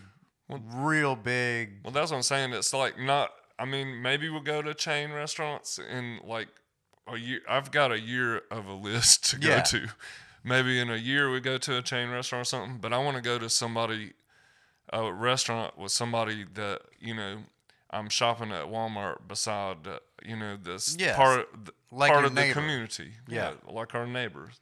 real 0.49 1.15
big. 1.15 1.81
Well, 1.83 1.91
that's 1.93 2.11
what 2.11 2.17
I'm 2.17 2.23
saying. 2.23 2.53
It's 2.53 2.73
like 2.73 2.97
not. 2.99 3.29
I 3.57 3.65
mean, 3.65 4.01
maybe 4.01 4.29
we'll 4.29 4.41
go 4.41 4.61
to 4.61 4.73
chain 4.73 5.11
restaurants 5.11 5.79
in 5.79 6.19
like 6.23 6.47
a 7.07 7.17
year. 7.17 7.41
I've 7.47 7.71
got 7.71 7.91
a 7.91 7.99
year 7.99 8.41
of 8.51 8.67
a 8.67 8.73
list 8.73 9.25
to 9.31 9.37
Yeah. 9.39 9.57
go 9.57 9.63
to. 9.63 9.87
Maybe 10.43 10.79
in 10.79 10.89
a 10.89 10.95
year 10.97 11.31
we 11.31 11.39
go 11.39 11.57
to 11.57 11.77
a 11.77 11.81
chain 11.81 12.09
restaurant 12.09 12.41
or 12.41 12.45
something. 12.45 12.77
But 12.79 12.93
I 12.93 12.97
want 12.99 13.15
to 13.17 13.21
go 13.23 13.37
to 13.39 13.49
somebody, 13.49 14.13
a 14.93 15.11
restaurant 15.11 15.77
with 15.77 15.91
somebody 15.91 16.45
that 16.53 16.81
you 16.99 17.13
know. 17.15 17.39
I'm 17.91 18.09
shopping 18.09 18.51
at 18.51 18.65
Walmart 18.65 19.25
beside, 19.27 19.87
uh, 19.87 19.99
you 20.25 20.35
know, 20.35 20.57
this 20.61 20.97
Yes, 20.99 21.15
part, 21.15 21.47
like 21.91 22.11
part 22.11 22.25
of 22.25 22.35
the 22.35 22.41
neighbor. 22.41 22.59
community. 22.59 23.13
Yeah. 23.25 23.53
like 23.69 23.95
our 23.95 24.05
neighbors, 24.05 24.59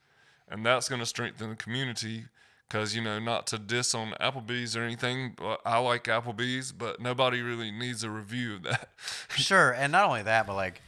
and 0.49 0.63
that's 0.63 0.87
going 0.87 0.99
to 0.99 1.05
strengthen 1.07 1.49
the 1.49 1.55
community. 1.55 2.25
Because 2.69 2.95
you 2.95 3.01
know, 3.01 3.17
not 3.19 3.47
to 3.47 3.57
diss 3.57 3.95
on 3.95 4.11
Applebee's 4.21 4.75
or 4.75 4.83
anything, 4.83 5.33
but 5.37 5.61
I 5.65 5.77
like 5.79 6.03
Applebee's, 6.03 6.71
but 6.73 6.99
nobody 6.99 7.41
really 7.41 7.71
needs 7.71 8.03
a 8.03 8.09
review 8.09 8.55
of 8.55 8.63
that. 8.63 8.89
Sure, 9.35 9.71
and 9.71 9.91
not 9.91 10.05
only 10.05 10.23
that, 10.23 10.45
but 10.45 10.55
like 10.55 10.81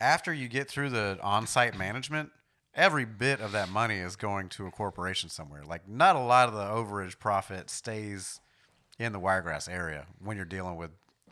after 0.00 0.32
you 0.32 0.46
get 0.48 0.68
through 0.68 0.90
the 0.90 1.18
on-site 1.22 1.76
management, 1.76 2.30
every 2.74 3.04
bit 3.04 3.40
of 3.40 3.52
that 3.52 3.68
money 3.70 3.96
is 3.96 4.14
going 4.14 4.48
to 4.50 4.66
a 4.66 4.70
corporation 4.70 5.28
somewhere. 5.30 5.62
Like 5.64 5.88
not 5.88 6.14
a 6.16 6.20
lot 6.20 6.48
of 6.48 6.54
the 6.54 6.60
overage 6.64 7.18
profit 7.18 7.70
stays 7.70 8.40
in 8.98 9.12
the 9.12 9.18
Wiregrass 9.18 9.68
area 9.68 10.06
when 10.20 10.36
you're 10.36 10.46
dealing 10.46 10.76
with 10.76 10.90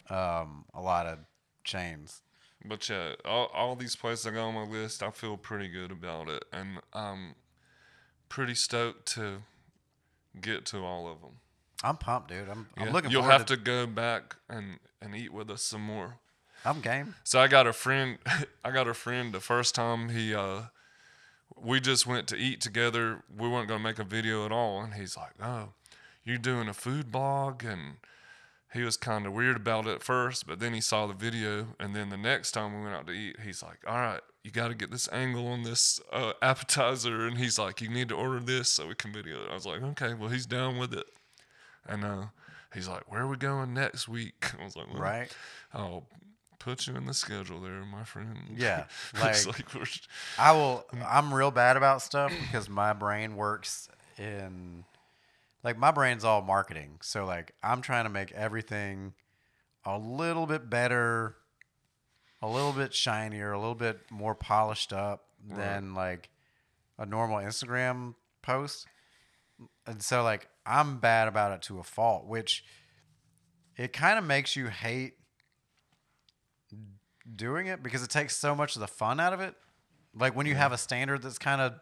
um, 0.09 0.65
a 0.75 0.81
lot 0.81 1.07
of 1.07 1.19
chains. 1.65 2.23
But 2.65 2.89
yeah, 2.89 3.15
all, 3.25 3.51
all 3.55 3.77
these 3.77 3.97
places 3.97 4.27
I 4.27 4.31
got 4.31 4.49
on 4.49 4.55
my 4.55 4.65
list, 4.65 5.03
I 5.03 5.11
feel 5.11 5.37
pretty 5.37 5.69
good 5.69 5.91
about 5.91 6.29
it, 6.29 6.45
and 6.53 6.81
I'm 6.93 7.35
pretty 8.29 8.55
stoked 8.55 9.07
to 9.15 9.43
get 10.41 10.67
to 10.67 10.79
all 10.85 11.09
of 11.09 11.21
them. 11.21 11.41
I'm 11.83 11.97
pumped, 11.97 12.29
dude. 12.29 12.49
I'm, 12.49 12.69
I'm 12.77 12.93
looking 12.93 13.11
You'll 13.11 13.23
have 13.23 13.47
to 13.47 13.57
go 13.57 13.87
back 13.87 14.37
and 14.49 14.79
and 15.01 15.15
eat 15.15 15.33
with 15.33 15.51
us 15.51 15.63
some 15.63 15.81
more. 15.81 16.19
I'm 16.65 16.81
game. 16.81 17.15
So 17.25 17.41
I 17.41 17.49
got 17.49 17.67
a 17.67 17.73
friend. 17.73 18.19
I 18.65 18.71
got 18.71 18.87
a 18.87 18.95
friend. 18.95 19.33
The 19.33 19.41
first 19.41 19.75
time 19.75 20.11
he, 20.11 20.35
uh, 20.35 20.65
we 21.57 21.81
just 21.81 22.07
went 22.07 22.29
to 22.29 22.37
eat 22.37 22.61
together. 22.61 23.23
We 23.35 23.49
weren't 23.49 23.69
gonna 23.69 23.83
make 23.83 23.99
a 23.99 24.05
video 24.05 24.45
at 24.45 24.53
all, 24.53 24.83
and 24.83 24.93
he's 24.93 25.17
like, 25.17 25.33
"Oh, 25.43 25.71
you're 26.31 26.39
doing 26.39 26.69
a 26.69 26.75
food 26.75 27.11
blog," 27.13 27.65
and 27.65 27.97
he 28.73 28.83
was 28.83 28.97
kind 28.97 29.27
of 29.27 29.33
weird 29.33 29.57
about 29.57 29.87
it 29.87 29.95
at 29.97 30.03
first, 30.03 30.47
but 30.47 30.61
then 30.61 30.73
he 30.75 30.81
saw 30.81 31.07
the 31.07 31.13
video, 31.15 31.75
and 31.81 31.95
then 31.95 32.09
the 32.11 32.17
next 32.17 32.53
time 32.53 32.73
we 32.77 32.83
went 32.85 32.95
out 32.95 33.07
to 33.09 33.13
eat, 33.13 33.41
he's 33.45 33.63
like, 33.63 33.79
"All 33.87 33.99
right, 33.99 34.21
you 34.45 34.51
got 34.51 34.69
to 34.69 34.75
get 34.75 34.91
this 34.91 35.09
angle 35.13 35.47
on 35.49 35.63
this 35.65 36.01
uh, 36.13 36.33
appetizer," 36.43 37.27
and 37.27 37.37
he's 37.37 37.59
like, 37.59 37.81
"You 37.81 37.89
need 37.91 38.09
to 38.11 38.15
order 38.15 38.41
this 38.41 38.71
so 38.71 38.87
we 38.87 38.95
can 38.95 39.13
video 39.13 39.43
it." 39.45 39.51
I 39.51 39.55
was 39.55 39.67
like, 39.67 39.83
"Okay, 39.83 40.15
well, 40.15 40.29
he's 40.31 40.47
down 40.47 40.79
with 40.79 40.95
it," 40.95 41.07
and 41.87 42.05
uh, 42.05 42.27
he's 42.73 42.87
like, 42.89 43.11
"Where 43.11 43.23
are 43.23 43.29
we 43.29 43.37
going 43.37 43.75
next 43.75 44.09
week?" 44.09 44.53
I 44.61 44.65
was 44.65 44.77
like, 44.77 44.93
well, 44.93 45.03
Right? 45.03 45.37
I'll 45.75 46.07
put 46.61 46.87
you 46.87 46.95
in 46.95 47.07
the 47.07 47.15
schedule 47.15 47.59
there, 47.61 47.85
my 47.85 48.05
friend. 48.05 48.37
Yeah, 48.57 48.85
like- 49.21 49.47
like 49.47 49.91
I 50.39 50.53
will. 50.53 50.85
I'm 51.09 51.33
real 51.35 51.51
bad 51.51 51.77
about 51.77 52.03
stuff 52.03 52.33
because 52.43 52.69
my 52.69 52.93
brain 52.93 53.35
works 53.35 53.89
in, 54.19 54.85
like 55.63 55.79
my 55.79 55.91
brain's 55.91 56.25
all 56.25 56.43
marketing. 56.43 56.99
So 57.03 57.25
like 57.25 57.53
I'm 57.63 57.83
trying 57.83 58.05
to 58.05 58.11
make 58.11 58.33
everything 58.33 59.15
a 59.85 59.99
little 59.99 60.47
bit 60.47 60.71
better, 60.71 61.37
a 62.43 62.49
little 62.49 62.73
bit 62.73 62.95
shinier, 62.95 63.53
a 63.53 63.59
little 63.59 63.75
bit 63.75 64.01
more 64.11 64.35
polished 64.35 64.93
up 64.93 65.27
than 65.47 65.95
like 65.95 66.31
a 66.99 67.07
normal 67.07 67.39
Instagram 67.39 68.15
post. 68.43 68.87
And 69.87 70.03
so 70.03 70.23
like 70.23 70.49
I'm 70.67 70.99
bad 70.99 71.29
about 71.29 71.53
it 71.53 71.63
to 71.63 71.79
a 71.79 71.83
fault, 71.83 72.27
which 72.27 72.65
it 73.77 73.93
kind 73.93 74.19
of 74.19 74.25
makes 74.25 74.57
you 74.57 74.69
hate 74.69 75.15
doing 77.35 77.67
it 77.67 77.83
because 77.83 78.03
it 78.03 78.11
takes 78.11 78.37
so 78.37 78.55
much 78.55 78.77
of 78.77 78.81
the 78.81 78.89
fun 78.89 79.21
out 79.21 79.33
of 79.33 79.41
it. 79.41 79.55
Like 80.15 80.35
when 80.35 80.47
you 80.47 80.55
have 80.55 80.73
a 80.73 80.79
standard 80.79 81.23
that's 81.23 81.39
kind 81.39 81.61
of 81.61 81.75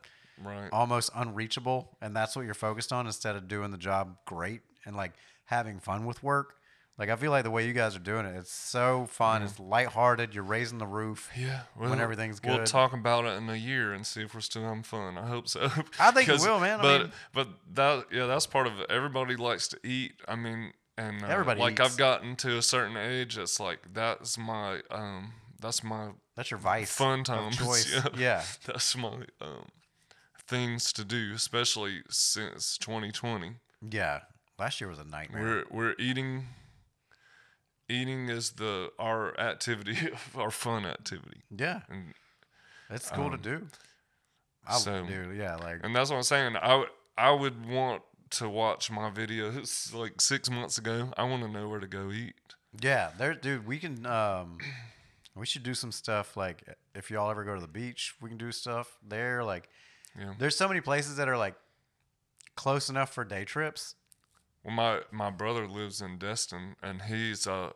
right. 0.43 0.69
almost 0.73 1.11
unreachable 1.15 1.97
and 2.01 2.15
that's 2.15 2.35
what 2.37 2.45
you're 2.45 2.55
focused 2.55 2.93
on 2.93 3.07
instead 3.07 3.37
of 3.37 3.49
doing 3.49 3.71
the 3.71 3.79
job 3.79 4.17
great 4.27 4.61
and 4.85 4.97
like 4.97 5.13
having 5.45 5.79
fun 5.81 6.05
with 6.07 6.23
work. 6.23 6.55
Like 6.99 7.11
I 7.11 7.17
feel 7.17 7.31
like 7.31 7.45
the 7.45 7.51
way 7.53 7.65
you 7.65 7.73
guys 7.73 7.95
are 7.95 8.01
doing 8.01 8.27
it, 8.27 8.35
it's 8.37 8.51
so 8.53 9.07
fun. 9.09 9.43
It's 9.45 9.61
lighthearted. 9.61 10.35
You're 10.35 10.43
raising 10.43 10.79
the 10.79 10.87
roof. 10.87 11.31
Yeah, 11.39 11.61
when 11.77 12.01
everything's 12.01 12.41
good, 12.41 12.57
We'll 12.57 12.65
talk 12.67 12.93
about 12.93 13.25
it 13.25 13.37
in 13.39 13.49
a 13.49 13.55
year 13.55 13.93
and 13.93 14.05
see 14.05 14.23
if 14.23 14.35
we're 14.35 14.41
still 14.41 14.63
having 14.65 14.83
fun. 14.83 15.17
I 15.17 15.29
hope 15.29 15.47
so. 15.47 15.71
I 16.01 16.11
think 16.11 16.27
'Cause- 16.29 16.45
will, 16.45 16.59
man. 16.59 16.81
I 16.81 16.83
But 16.83 17.01
mean- 17.03 17.13
but 17.33 17.49
that 17.75 18.07
yeah, 18.11 18.27
that's 18.27 18.47
part 18.47 18.67
of 18.67 18.81
it. 18.81 18.87
Everybody 18.91 19.37
likes 19.37 19.69
to 19.69 19.79
eat. 19.85 20.15
I 20.27 20.35
mean, 20.35 20.73
and 20.97 21.23
uh, 21.23 21.29
Everybody 21.29 21.61
like 21.61 21.75
eats. 21.75 21.83
I've 21.83 21.97
gotten 21.97 22.35
to 22.35 22.59
a 22.59 22.63
certain 22.63 22.97
age. 22.97 23.39
It's 23.39 23.61
like 23.61 23.79
that's 23.95 24.37
my 24.37 24.81
um 24.91 25.35
that's 25.61 25.85
my 25.85 26.09
That's 26.35 26.51
your 26.51 26.59
vice. 26.59 26.91
fun 26.91 27.23
times. 27.23 27.57
choice. 27.65 27.93
Yeah. 27.95 28.09
yeah. 28.19 28.43
that's 28.67 28.97
my 28.97 29.19
um 29.41 29.67
things 30.49 30.93
to 30.95 31.05
do, 31.05 31.33
especially 31.35 32.03
since 32.11 32.77
2020. 32.79 33.53
Yeah. 33.91 34.21
Last 34.59 34.81
year 34.81 34.89
was 34.91 34.99
a 34.99 35.05
nightmare. 35.05 35.43
We're 35.43 35.65
we're 35.71 35.95
eating. 35.99 36.47
Eating 37.91 38.29
is 38.29 38.51
the 38.53 38.91
our 38.99 39.39
activity, 39.41 39.97
our 40.35 40.51
fun 40.51 40.85
activity, 40.85 41.41
yeah. 41.57 41.81
and 41.89 42.13
It's 42.91 43.09
cool 43.11 43.31
to 43.31 43.37
Um, 43.37 43.41
do. 43.41 43.67
I 44.67 44.77
so- 44.77 45.07
do. 45.07 45.33
Yeah. 45.33 45.57
Like 45.57 45.81
and 45.85 45.95
that's 45.97 46.11
what 46.11 46.17
I'm 46.17 46.23
saying. 46.23 46.57
I 46.57 46.75
would 46.77 46.89
I 47.17 47.31
would 47.31 47.67
want 47.67 48.03
to 48.31 48.49
watch 48.49 48.91
my 48.91 49.11
videos 49.11 49.95
like 49.95 50.21
six 50.21 50.51
months 50.51 50.77
ago. 50.77 51.13
I 51.17 51.25
want 51.25 51.43
to 51.45 51.49
know 51.49 51.69
where 51.69 51.81
to 51.81 51.87
go 51.87 52.11
eat. 52.11 52.35
Yeah, 52.83 53.11
there, 53.17 53.33
dude. 53.35 53.67
We 53.67 53.79
can. 53.79 54.05
Um, 54.05 54.59
we 55.35 55.47
should 55.47 55.63
do 55.63 55.73
some 55.73 55.91
stuff. 55.93 56.37
Like, 56.37 56.63
if 56.95 57.11
y'all 57.11 57.31
ever 57.31 57.43
go 57.45 57.55
to 57.55 57.61
the 57.61 57.67
beach, 57.69 58.15
we 58.21 58.29
can 58.29 58.37
do 58.37 58.53
stuff 58.53 58.99
there. 59.07 59.43
Like, 59.43 59.69
Yeah. 60.19 60.35
there's 60.39 60.57
so 60.57 60.69
many 60.69 60.81
places 60.81 61.17
that 61.17 61.29
are 61.29 61.37
like 61.37 61.55
close 62.57 62.89
enough 62.91 63.13
for 63.13 63.25
day 63.25 63.45
trips. 63.45 63.95
Well, 64.65 64.75
my 64.75 65.01
my 65.11 65.31
brother 65.31 65.67
lives 65.69 66.01
in 66.01 66.19
Destin, 66.19 66.77
and 66.83 67.03
he's 67.03 67.47
uh 67.47 67.71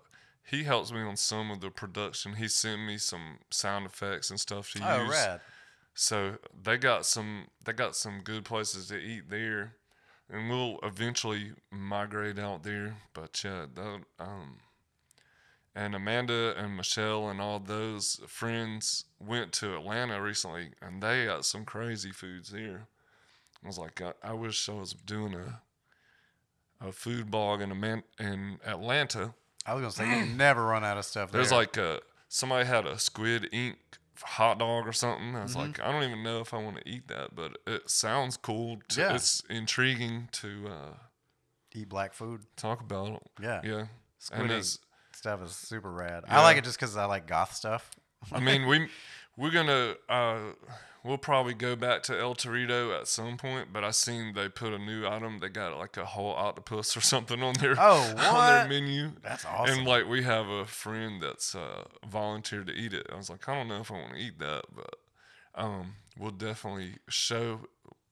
he 0.45 0.65
helps 0.65 0.93
me 0.93 1.01
on 1.01 1.17
some 1.17 1.51
of 1.51 1.61
the 1.61 1.71
production. 1.71 2.35
He 2.35 2.49
sent 2.49 2.83
me 2.83 2.99
some 2.99 3.39
sound 3.51 3.87
effects 3.87 4.31
and 4.31 4.41
stuff 4.41 4.73
to 4.73 4.79
use. 4.81 4.89
Oh, 4.91 5.03
use. 5.03 5.11
rad. 5.11 5.41
So 5.95 6.39
they 6.61 6.79
got 6.79 7.07
some 7.07 7.47
they 7.65 7.73
got 7.73 7.95
some 7.95 8.21
good 8.25 8.45
places 8.45 8.89
to 8.89 8.97
eat 8.97 9.31
there, 9.31 9.77
and 10.31 10.49
we'll 10.49 10.79
eventually 10.83 11.53
migrate 11.71 12.39
out 12.39 12.63
there. 12.63 12.97
But 13.15 13.43
yeah, 13.45 13.67
that, 13.75 14.01
um, 14.19 14.59
and 15.75 15.95
Amanda 15.95 16.55
and 16.57 16.77
Michelle 16.77 17.29
and 17.29 17.41
all 17.41 17.59
those 17.59 18.21
friends 18.27 19.05
went 19.19 19.53
to 19.55 19.75
Atlanta 19.77 20.21
recently, 20.21 20.71
and 20.83 21.03
they 21.03 21.27
got 21.27 21.45
some 21.45 21.65
crazy 21.65 22.11
foods 22.11 22.51
there. 22.51 22.87
I 23.63 23.67
was 23.67 23.79
like, 23.79 24.01
I, 24.03 24.13
I 24.23 24.33
wish 24.33 24.69
I 24.69 24.73
was 24.73 24.93
doing 24.93 25.35
a 25.35 25.61
a 26.85 26.91
food 26.91 27.31
blog 27.31 27.61
in 27.61 27.71
Aman- 27.71 28.03
in 28.19 28.59
Atlanta. 28.67 29.35
I 29.65 29.75
was 29.75 29.83
gonna 29.83 29.93
say 29.93 30.19
you 30.21 30.27
never 30.37 30.65
run 30.65 30.85
out 30.85 30.99
of 30.99 31.05
stuff. 31.05 31.31
There's 31.31 31.51
there. 31.51 31.59
like 31.59 31.77
a 31.77 32.01
somebody 32.29 32.67
had 32.67 32.87
a 32.87 32.99
squid 32.99 33.49
ink 33.53 33.77
hot 34.21 34.59
dog 34.59 34.87
or 34.89 34.93
something. 34.93 35.35
I 35.37 35.43
was 35.43 35.53
Mm-hmm. 35.53 35.61
like, 35.61 35.81
I 35.81 35.91
don't 35.93 36.03
even 36.05 36.23
know 36.25 36.41
if 36.41 36.53
I 36.55 36.59
want 36.59 36.79
to 36.79 36.89
eat 36.89 37.07
that, 37.09 37.35
but 37.37 37.59
it 37.67 37.89
sounds 37.89 38.37
cool. 38.37 38.79
To, 38.91 39.01
Yeah. 39.01 39.15
It's 39.15 39.43
intriguing 39.49 40.29
to 40.33 40.67
uh, 40.69 40.95
eat 41.75 41.89
black 41.89 42.13
food. 42.15 42.43
talk 42.57 42.81
about. 42.81 43.09
It. 43.15 43.23
Yeah, 43.41 43.61
Yeah. 43.65 43.87
Squid 44.19 44.41
and 44.43 44.51
ink 44.53 44.79
stuff 45.23 45.41
is 45.45 45.53
super 45.53 45.91
rad. 45.93 46.25
Yeah. 46.27 46.41
I 46.41 46.43
like 46.43 46.57
it 46.57 46.65
just 46.65 46.79
because 46.79 46.97
I 46.97 47.05
like 47.05 47.29
goth 47.29 47.55
stuff. 47.55 47.89
I 48.33 48.41
mean, 48.41 48.67
we 48.67 48.89
we're 49.37 49.53
gonna 49.53 49.95
uh, 50.09 50.39
we'll 51.05 51.17
probably 51.17 51.55
go 51.55 51.77
back 51.77 52.03
to 52.05 52.19
El 52.19 52.35
Torito 52.35 52.99
at 52.99 53.07
some 53.07 53.37
point, 53.37 53.69
but 53.73 53.85
I 53.85 53.93
seen 53.93 54.35
they 54.35 54.49
put 54.49 54.73
a 54.73 54.79
new 54.79 55.07
item. 55.07 55.39
They 55.39 55.49
got 55.49 55.79
like 55.79 55.97
a 55.97 56.05
whole 56.05 56.33
octopus 56.33 56.97
or 56.97 57.01
something 57.01 57.41
on 57.41 57.55
their 57.55 57.77
Oh, 57.79 58.15
on 58.19 58.69
their 58.69 58.81
menu. 58.81 59.13
That's 59.23 59.45
awesome. 59.45 59.79
And 59.79 59.87
like 59.87 60.09
we 60.09 60.25
have 60.25 60.49
a 60.49 60.67
friend 60.67 61.23
that's 61.23 61.55
uh, 61.55 61.85
volunteered 62.11 62.67
to 62.67 62.73
eat 62.73 62.93
it. 62.93 63.07
I 63.13 63.17
was 63.17 63.31
like, 63.31 63.49
I 63.49 63.55
don't 63.55 63.69
know 63.69 63.81
if 63.81 63.93
I 63.93 63.95
want 63.95 64.15
to 64.15 64.19
eat 64.21 64.41
that, 64.41 64.65
but 64.75 64.95
um, 65.55 65.95
we'll 66.19 66.33
definitely 66.33 66.97
show 67.09 67.61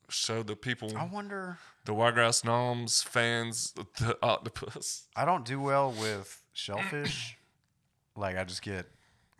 show 0.08 0.42
the 0.42 0.56
people, 0.56 0.96
I 0.96 1.04
wonder. 1.04 1.58
the 1.84 1.94
Wiregrass 1.94 2.44
Noms 2.44 3.02
fans, 3.02 3.72
the 3.98 4.16
octopus. 4.22 5.06
I 5.16 5.24
don't 5.24 5.44
do 5.44 5.61
well 5.61 5.92
with 5.92 6.39
shellfish. 6.53 7.36
like 8.16 8.36
I 8.36 8.44
just 8.44 8.62
get 8.62 8.86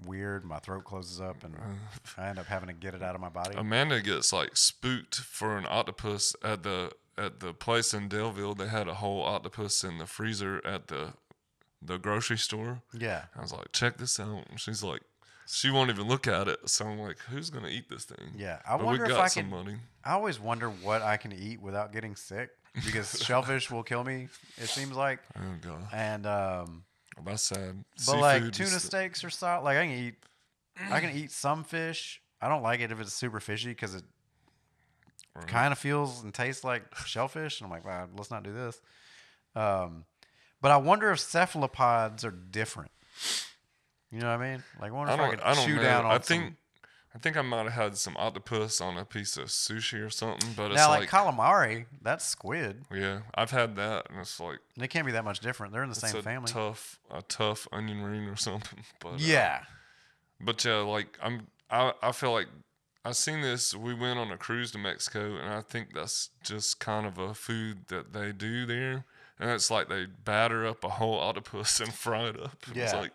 weird. 0.07 0.45
My 0.45 0.59
throat 0.59 0.85
closes 0.85 1.21
up, 1.21 1.45
and 1.45 1.55
I 2.17 2.29
end 2.29 2.39
up 2.39 2.47
having 2.47 2.69
to 2.69 2.75
get 2.75 2.95
it 2.95 3.03
out 3.03 3.15
of 3.15 3.21
my 3.21 3.29
body. 3.29 3.55
Amanda 3.57 4.01
gets 4.01 4.33
like 4.33 4.57
spooked 4.57 5.17
for 5.17 5.57
an 5.59 5.67
octopus 5.69 6.35
at 6.43 6.63
the 6.63 6.93
at 7.21 7.41
the 7.41 7.53
place 7.53 7.93
in 7.93 8.09
Daleville, 8.09 8.57
they 8.57 8.69
had 8.69 8.89
a 8.89 8.95
whole 8.95 9.23
octopus 9.23 9.85
in 9.85 9.99
the 9.99 10.07
freezer 10.07 10.65
at 10.67 10.89
the 10.89 11.13
the 11.83 11.99
grocery 11.99 12.39
store. 12.39 12.83
Yeah. 12.99 13.25
I 13.37 13.41
was 13.43 13.53
like, 13.53 13.73
check 13.73 13.97
this 13.99 14.19
out. 14.21 14.45
And 14.51 14.61
she's 14.61 14.83
like, 14.83 15.01
she 15.47 15.71
won't 15.71 15.91
even 15.91 16.07
look 16.07 16.27
at 16.29 16.47
it. 16.49 16.69
So 16.69 16.87
I'm 16.87 16.99
like, 16.99 17.19
who's 17.31 17.51
gonna 17.51 17.69
eat 17.69 17.89
this 17.89 18.05
thing? 18.05 18.33
Yeah. 18.37 18.59
I 18.69 18.77
but 18.77 18.87
wonder 18.87 19.07
we 19.07 19.13
if 19.13 19.19
I 19.19 19.27
some 19.29 19.45
can. 19.45 19.51
money. 19.51 19.77
I 20.05 20.13
always 20.13 20.41
wonder 20.41 20.69
what 20.71 21.03
I 21.03 21.17
can 21.17 21.33
eat 21.33 21.61
without 21.61 21.93
getting 21.93 22.17
sick 22.17 22.51
because 22.85 23.19
shellfish 23.25 23.71
will 23.71 23.83
kill 23.83 24.05
me. 24.05 24.29
It 24.57 24.69
seems 24.69 24.93
like, 24.97 25.21
Oh 25.37 25.41
god, 25.61 25.89
and 25.93 26.27
um, 26.27 26.85
well, 27.25 27.33
that's 27.35 27.43
sad. 27.43 27.85
but 28.07 28.19
like 28.19 28.53
tuna 28.53 28.79
steaks 28.81 29.23
are 29.25 29.31
solid. 29.31 29.63
Like 29.65 29.77
I 29.79 29.87
can 29.87 29.95
eat, 29.95 30.15
I 30.91 31.01
can 31.01 31.17
eat 31.17 31.31
some 31.31 31.65
fish. 31.65 32.21
I 32.41 32.49
don't 32.49 32.63
like 32.63 32.81
it 32.81 32.91
if 32.91 33.01
it's 33.01 33.13
super 33.13 33.41
fishy 33.41 33.69
because 33.71 33.95
it 33.95 34.05
Right. 35.35 35.47
kind 35.47 35.71
of 35.73 35.79
feels 35.79 36.25
and 36.25 36.35
tastes 36.35 36.65
like 36.65 36.83
shellfish. 37.07 37.61
And 37.61 37.67
I'm 37.67 37.71
like, 37.71 37.85
wow, 37.85 38.09
let's 38.17 38.31
not 38.33 38.43
do 38.43 38.53
this. 38.53 38.81
Um, 39.55 40.05
but 40.61 40.73
I 40.73 40.77
wonder 40.79 41.11
if 41.13 41.21
cephalopods 41.21 42.25
are 42.25 42.33
different. 42.33 42.91
You 44.11 44.19
know 44.21 44.27
what 44.37 44.41
I 44.45 44.51
mean? 44.51 44.65
Like, 44.81 44.91
I 44.91 44.95
wonder 44.95 45.13
I 45.13 45.15
if 45.15 45.21
I, 45.21 45.31
could 45.31 45.41
I 45.41 45.65
chew 45.67 45.77
know. 45.77 45.83
down 45.83 46.05
on 46.05 46.11
I 46.11 46.15
some- 46.15 46.23
think. 46.23 46.55
I 47.15 47.19
think 47.19 47.37
I 47.37 47.43
might 47.43 47.65
have 47.65 47.73
had 47.73 47.97
some 47.97 48.17
octopus 48.17 48.81
on 48.81 48.97
a 48.97 49.05
piece 49.05 49.37
of 49.37 49.47
sushi 49.49 50.01
or 50.05 50.11
something, 50.11 50.51
but 50.57 50.71
it's 50.71 50.77
now, 50.77 50.89
like, 50.91 51.01
like, 51.01 51.09
calamari, 51.11 51.87
that's 52.01 52.25
squid. 52.25 52.85
yeah, 52.95 53.23
I've 53.35 53.51
had 53.51 53.75
that, 53.77 54.09
and 54.11 54.21
it's 54.21 54.39
like 54.39 54.59
They 54.77 54.87
can't 54.87 55.05
be 55.07 55.13
that 55.13 55.25
much 55.25 55.41
different. 55.41 55.73
They're 55.73 55.83
in 55.83 55.89
the 55.89 55.95
it's 55.97 56.09
same 56.09 56.17
a 56.17 56.23
family. 56.23 56.53
tough, 56.53 57.01
a 57.11 57.23
tough 57.23 57.67
onion 57.73 58.03
ring 58.03 58.29
or 58.29 58.37
something. 58.37 58.85
But 59.01 59.15
uh, 59.15 59.17
yeah. 59.19 59.63
But 60.41 60.65
yeah, 60.65 60.77
like 60.79 61.19
I'm, 61.23 61.49
I, 61.69 61.93
I 62.01 62.13
feel 62.13 62.33
like 62.33 62.47
I 63.05 63.11
seen 63.13 63.41
this. 63.41 63.75
We 63.75 63.93
went 63.93 64.19
on 64.21 64.31
a 64.31 64.37
cruise 64.37 64.71
to 64.73 64.79
Mexico, 64.79 65.37
and 65.37 65.53
I 65.53 65.63
think 65.63 65.95
that's 65.95 66.31
just 66.45 66.79
kind 66.79 67.07
of 67.07 67.19
a 67.19 67.35
food 67.35 67.89
that 67.89 68.13
they 68.13 68.31
do 68.33 68.67
there. 68.67 69.05
And 69.41 69.51
it's 69.51 69.71
like 69.71 69.89
they 69.89 70.07
batter 70.07 70.65
up 70.67 70.85
a 70.85 70.89
whole 70.91 71.19
octopus 71.19 71.81
and 71.85 71.93
fry 71.93 72.29
it 72.29 72.41
up. 72.41 72.57
It's 72.69 72.77
Yeah. 72.93 73.01
like, 73.01 73.13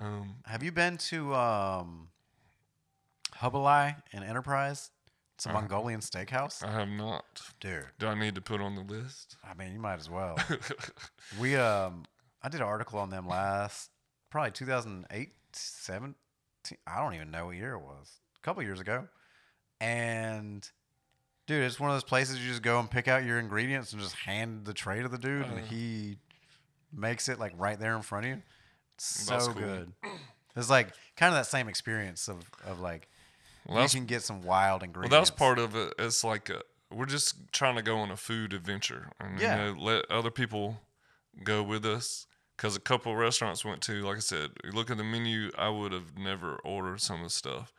um, 0.00 0.36
Have 0.46 0.62
you 0.62 0.72
been 0.72 0.96
to 0.98 1.34
um, 1.34 2.08
Hubbalai 3.40 3.96
and 4.12 4.24
Enterprise? 4.24 4.90
It's 5.36 5.46
a 5.46 5.48
Uh-huh. 5.50 5.60
Mongolian 5.60 6.00
steakhouse. 6.00 6.64
I 6.64 6.70
have 6.72 6.88
not. 6.88 7.42
Dude, 7.60 7.86
Do 7.98 8.06
I 8.06 8.14
need 8.14 8.34
to 8.36 8.40
put 8.40 8.60
on 8.60 8.76
the 8.76 8.82
list? 8.82 9.36
I 9.48 9.54
mean, 9.54 9.72
you 9.72 9.80
might 9.80 9.98
as 9.98 10.08
well. 10.08 10.36
we 11.40 11.56
um, 11.56 12.04
I 12.42 12.48
did 12.48 12.60
an 12.60 12.66
article 12.66 12.98
on 13.00 13.10
them 13.10 13.26
last, 13.26 13.90
probably 14.30 14.52
2008, 14.52 15.32
17. 15.52 16.14
I 16.86 17.00
don't 17.02 17.14
even 17.14 17.30
know 17.32 17.46
what 17.46 17.56
year 17.56 17.72
it 17.74 17.80
was. 17.80 18.20
A 18.36 18.40
couple 18.42 18.62
years 18.62 18.78
ago, 18.80 19.08
and 19.80 20.68
dude, 21.46 21.64
it's 21.64 21.80
one 21.80 21.90
of 21.90 21.94
those 21.96 22.04
places 22.04 22.38
you 22.40 22.48
just 22.48 22.62
go 22.62 22.78
and 22.78 22.90
pick 22.90 23.08
out 23.08 23.24
your 23.24 23.38
ingredients 23.38 23.92
and 23.92 24.00
just 24.00 24.14
hand 24.14 24.64
the 24.64 24.72
tray 24.74 25.02
to 25.02 25.08
the 25.08 25.18
dude, 25.18 25.46
and 25.46 25.58
Uh. 25.60 25.62
he 25.64 26.18
makes 26.92 27.28
it 27.28 27.38
like 27.40 27.52
right 27.56 27.78
there 27.80 27.96
in 27.96 28.02
front 28.02 28.26
of 28.26 28.30
you. 28.30 28.42
It's 28.94 29.26
That's 29.26 29.46
so 29.46 29.52
cool. 29.52 29.62
good. 29.62 29.92
It's 30.54 30.70
like 30.70 30.92
kind 31.16 31.30
of 31.34 31.38
that 31.40 31.46
same 31.46 31.68
experience 31.68 32.28
of 32.28 32.38
of 32.64 32.78
like 32.80 33.08
Well, 33.66 33.82
you 33.82 33.88
can 33.88 34.06
get 34.06 34.22
some 34.22 34.42
wild 34.42 34.82
well, 34.82 34.86
ingredients. 34.88 35.30
that's 35.30 35.30
part 35.30 35.58
of 35.58 35.74
it. 35.74 35.94
It's 35.98 36.22
like 36.22 36.50
a, 36.50 36.62
we're 36.90 37.06
just 37.06 37.52
trying 37.52 37.76
to 37.76 37.82
go 37.82 37.96
on 37.98 38.10
a 38.10 38.16
food 38.16 38.52
adventure, 38.52 39.10
and 39.18 39.40
Yeah. 39.40 39.66
you 39.68 39.74
know, 39.74 39.80
let 39.80 40.10
other 40.10 40.30
people 40.30 40.80
go 41.42 41.62
with 41.62 41.84
us. 41.84 42.26
Because 42.56 42.76
a 42.76 42.80
couple 42.80 43.10
of 43.10 43.18
restaurants 43.18 43.64
went 43.64 43.82
to, 43.82 43.94
like 44.02 44.16
I 44.16 44.20
said, 44.20 44.50
you 44.62 44.70
look 44.70 44.88
at 44.88 44.96
the 44.96 45.02
menu. 45.02 45.50
I 45.58 45.70
would 45.70 45.90
have 45.90 46.16
never 46.16 46.54
ordered 46.56 47.00
some 47.00 47.16
of 47.16 47.24
the 47.24 47.30
stuff, 47.30 47.72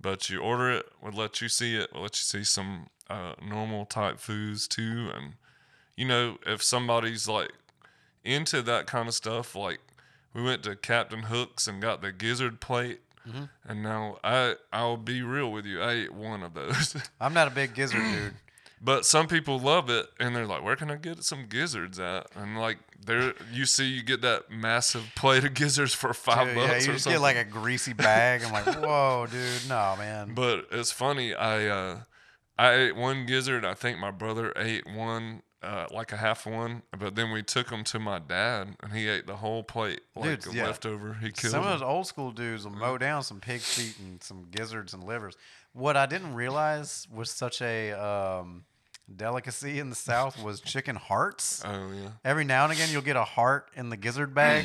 but 0.00 0.28
you 0.28 0.40
order 0.40 0.68
it, 0.72 0.86
we'll 1.00 1.12
let 1.12 1.40
you 1.40 1.48
see 1.48 1.76
it, 1.76 1.90
we'll 1.92 2.02
let 2.02 2.16
you 2.16 2.22
see 2.24 2.42
some 2.42 2.88
uh, 3.08 3.34
normal 3.40 3.86
type 3.86 4.18
foods 4.18 4.66
too, 4.66 5.10
and 5.14 5.34
you 5.96 6.06
know 6.06 6.38
if 6.44 6.60
somebody's 6.60 7.28
like 7.28 7.52
into 8.24 8.62
that 8.62 8.86
kind 8.88 9.06
of 9.06 9.14
stuff, 9.14 9.54
like 9.54 9.78
we 10.34 10.42
went 10.42 10.64
to 10.64 10.74
Captain 10.74 11.22
Hooks 11.22 11.68
and 11.68 11.80
got 11.80 12.02
the 12.02 12.10
gizzard 12.10 12.60
plate. 12.60 13.02
Mm-hmm. 13.28 13.44
And 13.68 13.82
now 13.82 14.18
I 14.22 14.54
I'll 14.72 14.96
be 14.96 15.22
real 15.22 15.50
with 15.50 15.66
you. 15.66 15.82
I 15.82 15.92
ate 15.92 16.14
one 16.14 16.42
of 16.42 16.54
those. 16.54 16.96
I'm 17.20 17.34
not 17.34 17.48
a 17.48 17.50
big 17.50 17.74
gizzard 17.74 18.02
dude. 18.02 18.34
But 18.80 19.06
some 19.06 19.26
people 19.26 19.58
love 19.58 19.88
it, 19.88 20.06
and 20.20 20.36
they're 20.36 20.46
like, 20.46 20.62
"Where 20.62 20.76
can 20.76 20.90
I 20.90 20.96
get 20.96 21.24
some 21.24 21.46
gizzards 21.48 21.98
at?" 21.98 22.26
And 22.36 22.58
like, 22.58 22.78
there 23.04 23.32
you 23.50 23.64
see, 23.64 23.86
you 23.86 24.02
get 24.02 24.20
that 24.20 24.50
massive 24.50 25.04
plate 25.16 25.44
of 25.44 25.54
gizzards 25.54 25.94
for 25.94 26.12
five 26.12 26.48
Dude, 26.48 26.56
yeah, 26.58 26.66
bucks 26.68 26.86
you 26.86 26.92
or 26.92 26.96
get 27.14 27.20
like 27.22 27.36
a 27.36 27.44
greasy 27.44 27.94
bag. 27.94 28.42
I'm 28.44 28.52
like, 28.52 28.66
whoa, 28.82 29.26
dude, 29.30 29.68
no, 29.68 29.94
man. 29.98 30.34
but 30.34 30.66
it's 30.70 30.92
funny. 30.92 31.34
I 31.34 31.66
uh, 31.66 32.00
I 32.58 32.72
ate 32.74 32.96
one 32.96 33.24
gizzard. 33.24 33.64
I 33.64 33.74
think 33.74 33.98
my 33.98 34.10
brother 34.10 34.52
ate 34.56 34.86
one, 34.86 35.42
uh, 35.66 35.86
like 35.90 36.12
a 36.12 36.16
half 36.16 36.46
one. 36.46 36.82
But 36.96 37.14
then 37.14 37.32
we 37.32 37.42
took 37.42 37.68
them 37.68 37.84
to 37.84 37.98
my 37.98 38.18
dad, 38.18 38.76
and 38.80 38.92
he 38.92 39.08
ate 39.08 39.26
the 39.26 39.36
whole 39.36 39.62
plate, 39.62 40.00
like 40.14 40.46
a 40.46 40.52
yeah. 40.52 40.66
leftover. 40.66 41.14
He 41.14 41.32
killed. 41.32 41.52
Some 41.52 41.64
of 41.64 41.70
those 41.70 41.82
old 41.82 42.06
school 42.06 42.30
dudes 42.30 42.64
will 42.64 42.72
mow 42.72 42.98
down 42.98 43.22
some 43.22 43.40
pig 43.40 43.60
feet 43.60 43.98
and 43.98 44.22
some 44.22 44.46
gizzards 44.50 44.94
and 44.94 45.04
livers. 45.04 45.36
What 45.72 45.96
I 45.96 46.06
didn't 46.06 46.34
realize 46.34 47.06
was 47.12 47.30
such 47.30 47.60
a 47.60 47.92
um, 47.92 48.64
delicacy 49.14 49.78
in 49.78 49.90
the 49.90 49.96
South 49.96 50.42
was 50.42 50.60
chicken 50.62 50.96
hearts. 50.96 51.62
Oh 51.64 51.90
yeah. 51.92 52.10
Every 52.24 52.44
now 52.44 52.64
and 52.64 52.72
again, 52.72 52.88
you'll 52.90 53.02
get 53.02 53.16
a 53.16 53.24
heart 53.24 53.70
in 53.74 53.90
the 53.90 53.96
gizzard 53.96 54.34
bag, 54.34 54.64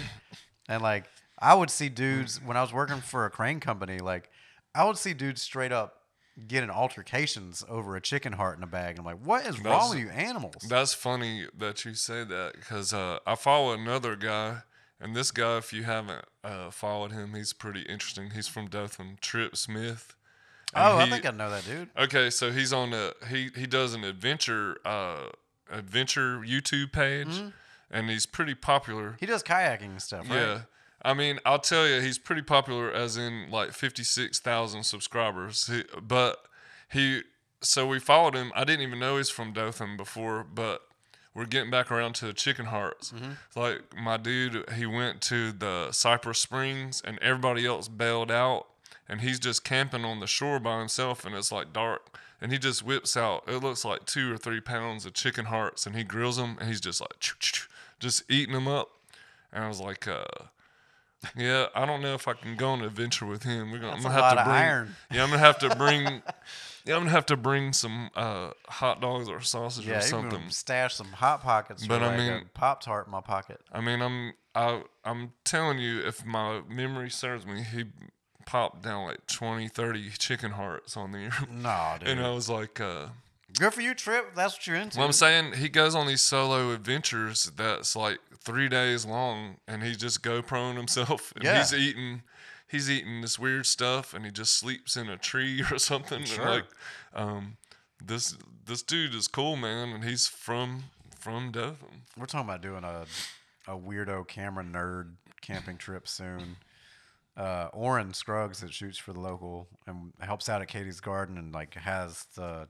and 0.69 0.81
like 0.81 1.05
I 1.39 1.55
would 1.55 1.69
see 1.69 1.89
dudes 1.89 2.39
when 2.43 2.55
I 2.55 2.61
was 2.61 2.71
working 2.71 3.01
for 3.01 3.25
a 3.25 3.29
crane 3.29 3.59
company, 3.59 3.97
like 3.97 4.29
I 4.75 4.85
would 4.85 4.97
see 4.97 5.13
dudes 5.13 5.41
straight 5.41 5.71
up 5.71 6.00
getting 6.47 6.69
altercations 6.69 7.63
over 7.69 7.95
a 7.95 8.01
chicken 8.01 8.33
heart 8.33 8.57
in 8.57 8.63
a 8.63 8.67
bag. 8.67 8.97
I'm 8.97 9.05
like, 9.05 9.19
what 9.25 9.45
is 9.45 9.59
wrong 9.59 9.89
with 9.91 9.99
you 9.99 10.09
animals? 10.09 10.65
That's 10.67 10.93
funny 10.93 11.47
that 11.57 11.83
you 11.85 11.93
say 11.93 12.23
that 12.23 12.53
because 12.59 12.93
uh, 12.93 13.19
I 13.27 13.35
follow 13.35 13.73
another 13.73 14.15
guy, 14.15 14.59
and 14.99 15.15
this 15.15 15.31
guy, 15.31 15.57
if 15.57 15.73
you 15.73 15.83
haven't 15.83 16.25
uh, 16.43 16.71
followed 16.71 17.11
him, 17.11 17.33
he's 17.33 17.53
pretty 17.53 17.81
interesting. 17.81 18.31
He's 18.31 18.47
from 18.47 18.67
Dothan, 18.67 19.17
Trip 19.21 19.55
Smith. 19.57 20.15
And 20.73 20.83
oh, 20.87 20.97
I 20.99 21.09
think 21.09 21.25
I 21.25 21.31
know 21.31 21.49
that 21.49 21.65
dude. 21.65 21.89
Okay, 21.97 22.29
so 22.29 22.49
he's 22.51 22.71
on 22.71 22.93
a 22.93 23.11
he 23.29 23.49
he 23.55 23.67
does 23.67 23.93
an 23.93 24.05
adventure 24.05 24.77
uh 24.85 25.27
adventure 25.69 26.39
YouTube 26.39 26.91
page, 26.93 27.27
Mm-hmm. 27.27 27.49
and 27.91 28.09
he's 28.09 28.25
pretty 28.25 28.55
popular. 28.55 29.17
He 29.19 29.25
does 29.25 29.43
kayaking 29.43 29.83
and 29.91 30.01
stuff, 30.01 30.29
right? 30.29 30.35
Yeah. 30.39 30.61
I 31.03 31.13
mean, 31.13 31.39
I'll 31.45 31.59
tell 31.59 31.87
you, 31.87 31.99
he's 32.01 32.17
pretty 32.17 32.41
popular, 32.41 32.91
as 32.91 33.17
in 33.17 33.49
like 33.49 33.71
fifty-six 33.71 34.39
thousand 34.39 34.83
subscribers. 34.83 35.67
He, 35.67 35.83
but 36.01 36.45
he, 36.91 37.21
so 37.61 37.87
we 37.87 37.99
followed 37.99 38.35
him. 38.35 38.51
I 38.55 38.63
didn't 38.63 38.81
even 38.81 38.99
know 38.99 39.17
he's 39.17 39.29
from 39.29 39.53
Dothan 39.53 39.97
before, 39.97 40.43
but 40.43 40.81
we're 41.33 41.45
getting 41.45 41.71
back 41.71 41.91
around 41.91 42.13
to 42.15 42.25
the 42.25 42.33
chicken 42.33 42.65
hearts. 42.65 43.13
Like 43.55 43.81
my 43.97 44.17
dude, 44.17 44.69
he 44.71 44.85
went 44.85 45.21
to 45.21 45.51
the 45.51 45.91
Cypress 45.91 46.39
Springs, 46.39 47.01
and 47.03 47.17
everybody 47.19 47.65
else 47.65 47.87
bailed 47.87 48.31
out, 48.31 48.67
and 49.07 49.21
he's 49.21 49.39
just 49.39 49.63
camping 49.63 50.05
on 50.05 50.19
the 50.19 50.27
shore 50.27 50.59
by 50.59 50.79
himself, 50.79 51.25
and 51.25 51.33
it's 51.35 51.51
like 51.51 51.73
dark. 51.73 52.17
And 52.43 52.51
he 52.51 52.57
just 52.57 52.83
whips 52.83 53.15
out. 53.15 53.43
It 53.47 53.57
looks 53.57 53.85
like 53.85 54.05
two 54.05 54.33
or 54.33 54.37
three 54.37 54.61
pounds 54.61 55.05
of 55.05 55.13
chicken 55.13 55.45
hearts, 55.45 55.85
and 55.85 55.95
he 55.95 56.03
grills 56.03 56.37
them, 56.37 56.57
and 56.59 56.67
he's 56.67 56.81
just 56.81 56.99
like, 56.99 57.13
just 57.99 58.23
eating 58.31 58.55
them 58.55 58.67
up. 58.67 58.89
And 59.53 59.63
I 59.63 59.67
was 59.67 59.79
like, 59.79 60.07
uh, 60.07 60.23
yeah, 61.35 61.67
I 61.75 61.85
don't 61.85 62.01
know 62.01 62.13
if 62.13 62.27
I 62.27 62.33
can 62.33 62.55
go 62.55 62.69
on 62.69 62.79
an 62.79 62.85
adventure 62.85 63.25
with 63.25 63.43
him. 63.43 63.71
We're 63.71 63.79
gonna, 63.79 63.93
I'm 63.93 64.01
gonna 64.03 64.09
a 64.15 64.21
have 64.21 64.21
lot 64.21 64.33
to 64.35 64.39
of 64.41 64.45
bring. 64.47 64.55
iron. 64.57 64.95
Yeah, 65.11 65.23
I'm 65.23 65.29
gonna 65.29 65.39
have 65.39 65.59
to 65.59 65.75
bring. 65.75 66.03
yeah, 66.85 66.95
I'm 66.95 67.01
gonna 67.01 67.09
have 67.11 67.25
to 67.27 67.37
bring 67.37 67.73
some 67.73 68.09
uh, 68.15 68.51
hot 68.67 69.01
dogs 69.01 69.29
or 69.29 69.41
sausage 69.41 69.85
Yeah, 69.87 69.97
or 69.99 70.01
something. 70.01 70.49
stash 70.49 70.95
some 70.95 71.07
hot 71.13 71.41
pockets. 71.43 71.85
But 71.85 72.01
I 72.03 72.17
mean- 72.17 72.49
pop 72.53 72.81
tart 72.81 73.05
in 73.07 73.11
my 73.11 73.21
pocket. 73.21 73.61
I 73.71 73.81
mean, 73.81 74.01
I'm 74.01 74.33
I 74.55 74.83
I'm 75.05 75.33
telling 75.43 75.79
you, 75.79 75.99
if 76.05 76.25
my 76.25 76.61
memory 76.67 77.09
serves 77.09 77.45
me, 77.45 77.63
he 77.63 77.85
popped 78.45 78.81
down 78.81 79.05
like 79.05 79.25
20, 79.27 79.67
30 79.69 80.09
chicken 80.17 80.51
hearts 80.51 80.97
on 80.97 81.11
there, 81.11 81.31
No, 81.51 81.95
dude. 81.99 82.07
and 82.09 82.19
I 82.19 82.31
was 82.31 82.49
like, 82.49 82.81
uh, 82.81 83.05
Good 83.59 83.73
for 83.73 83.81
you, 83.81 83.93
Trip. 83.93 84.33
That's 84.35 84.53
what 84.55 84.67
you're 84.67 84.75
into. 84.77 84.97
Well, 84.97 85.07
I'm 85.07 85.13
saying 85.13 85.53
he 85.53 85.69
goes 85.69 85.93
on 85.95 86.07
these 86.07 86.21
solo 86.21 86.71
adventures 86.71 87.51
that's 87.55 87.95
like 87.95 88.19
three 88.39 88.69
days 88.69 89.05
long, 89.05 89.57
and 89.67 89.83
he 89.83 89.95
just 89.95 90.23
GoProing 90.23 90.75
himself, 90.77 91.31
and 91.35 91.43
Yeah. 91.43 91.59
he's 91.59 91.73
eating, 91.73 92.23
he's 92.67 92.89
eating 92.89 93.21
this 93.21 93.37
weird 93.37 93.65
stuff, 93.65 94.13
and 94.13 94.25
he 94.25 94.31
just 94.31 94.53
sleeps 94.57 94.95
in 94.95 95.09
a 95.09 95.17
tree 95.17 95.63
or 95.71 95.77
something. 95.77 96.23
Sure. 96.25 96.45
Like, 96.49 96.65
um, 97.13 97.57
this 98.03 98.37
this 98.65 98.81
dude 98.81 99.13
is 99.15 99.27
cool, 99.27 99.55
man, 99.57 99.89
and 99.89 100.03
he's 100.03 100.27
from 100.27 100.85
from 101.19 101.51
Dothan. 101.51 102.03
We're 102.17 102.25
talking 102.25 102.49
about 102.49 102.61
doing 102.61 102.83
a 102.83 103.05
a 103.67 103.77
weirdo 103.77 104.27
camera 104.27 104.63
nerd 104.63 105.13
camping 105.41 105.77
trip 105.77 106.07
soon. 106.07 106.57
Uh, 107.37 107.69
Oren 107.73 108.13
Scruggs 108.13 108.59
that 108.61 108.73
shoots 108.73 108.97
for 108.97 109.13
the 109.13 109.19
local 109.19 109.67
and 109.87 110.13
helps 110.19 110.49
out 110.49 110.61
at 110.61 110.67
Katie's 110.67 110.99
Garden 110.99 111.37
and 111.37 111.53
like 111.53 111.75
has 111.75 112.25
the 112.35 112.67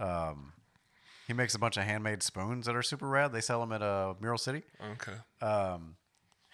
um, 0.00 0.52
he 1.26 1.32
makes 1.32 1.54
a 1.54 1.58
bunch 1.58 1.76
of 1.76 1.84
handmade 1.84 2.22
spoons 2.22 2.66
that 2.66 2.74
are 2.74 2.82
super 2.82 3.06
rad. 3.08 3.32
They 3.32 3.40
sell 3.40 3.60
them 3.60 3.70
at 3.72 3.82
uh, 3.82 4.14
Mural 4.20 4.38
City. 4.38 4.62
Okay, 4.92 5.12
um, 5.46 5.96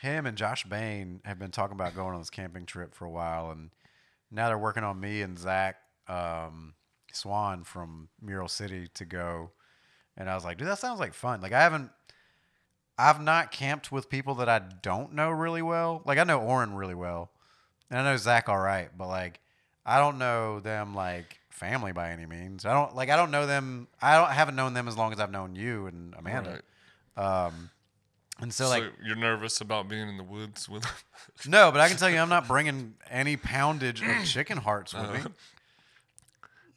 him 0.00 0.26
and 0.26 0.36
Josh 0.36 0.64
Bain 0.64 1.20
have 1.24 1.38
been 1.38 1.50
talking 1.50 1.74
about 1.74 1.94
going 1.94 2.12
on 2.12 2.20
this 2.20 2.28
camping 2.30 2.66
trip 2.66 2.94
for 2.94 3.06
a 3.06 3.10
while, 3.10 3.50
and 3.50 3.70
now 4.30 4.48
they're 4.48 4.58
working 4.58 4.84
on 4.84 5.00
me 5.00 5.22
and 5.22 5.38
Zach 5.38 5.76
um, 6.08 6.74
Swan 7.12 7.64
from 7.64 8.08
Mural 8.20 8.48
City 8.48 8.88
to 8.94 9.04
go. 9.06 9.52
and 10.16 10.28
I 10.28 10.34
was 10.34 10.44
like, 10.44 10.58
dude, 10.58 10.68
that 10.68 10.78
sounds 10.78 11.00
like 11.00 11.14
fun. 11.14 11.40
Like 11.40 11.52
I 11.52 11.62
haven't, 11.62 11.90
I've 12.98 13.20
not 13.20 13.52
camped 13.52 13.90
with 13.92 14.08
people 14.10 14.34
that 14.36 14.48
I 14.48 14.60
don't 14.82 15.12
know 15.14 15.30
really 15.30 15.62
well. 15.62 16.02
Like 16.04 16.18
I 16.18 16.24
know 16.24 16.40
Oren 16.40 16.74
really 16.74 16.94
well, 16.94 17.30
and 17.90 17.98
I 18.00 18.02
know 18.04 18.16
Zach 18.16 18.48
all 18.48 18.58
right, 18.58 18.90
but 18.96 19.08
like 19.08 19.40
I 19.86 19.98
don't 19.98 20.18
know 20.18 20.60
them 20.60 20.94
like 20.94 21.38
family 21.56 21.92
by 21.92 22.10
any 22.10 22.26
means. 22.26 22.64
I 22.64 22.72
don't 22.72 22.94
like 22.94 23.08
I 23.10 23.16
don't 23.16 23.30
know 23.30 23.46
them. 23.46 23.88
I 24.00 24.16
don't 24.16 24.28
I 24.28 24.34
haven't 24.34 24.56
known 24.56 24.74
them 24.74 24.86
as 24.88 24.96
long 24.96 25.12
as 25.12 25.18
I've 25.20 25.30
known 25.30 25.56
you 25.56 25.86
and 25.86 26.14
Amanda. 26.16 26.60
Um, 27.16 27.70
and 28.38 28.52
so, 28.52 28.64
So, 28.64 28.70
like 28.70 28.84
you're 29.02 29.16
nervous 29.16 29.60
about 29.62 29.88
being 29.88 30.08
in 30.08 30.18
the 30.18 30.22
woods 30.22 30.68
with 30.68 30.84
no, 31.48 31.72
but 31.72 31.80
I 31.80 31.88
can 31.88 31.96
tell 31.96 32.10
you, 32.10 32.18
I'm 32.18 32.28
not 32.28 32.46
bringing 32.46 32.94
any 33.10 33.36
poundage 33.36 34.02
of 34.02 34.24
chicken 34.26 34.58
hearts 34.58 34.92
with 34.92 35.10
me. 35.10 35.18
Uh, 35.20 35.28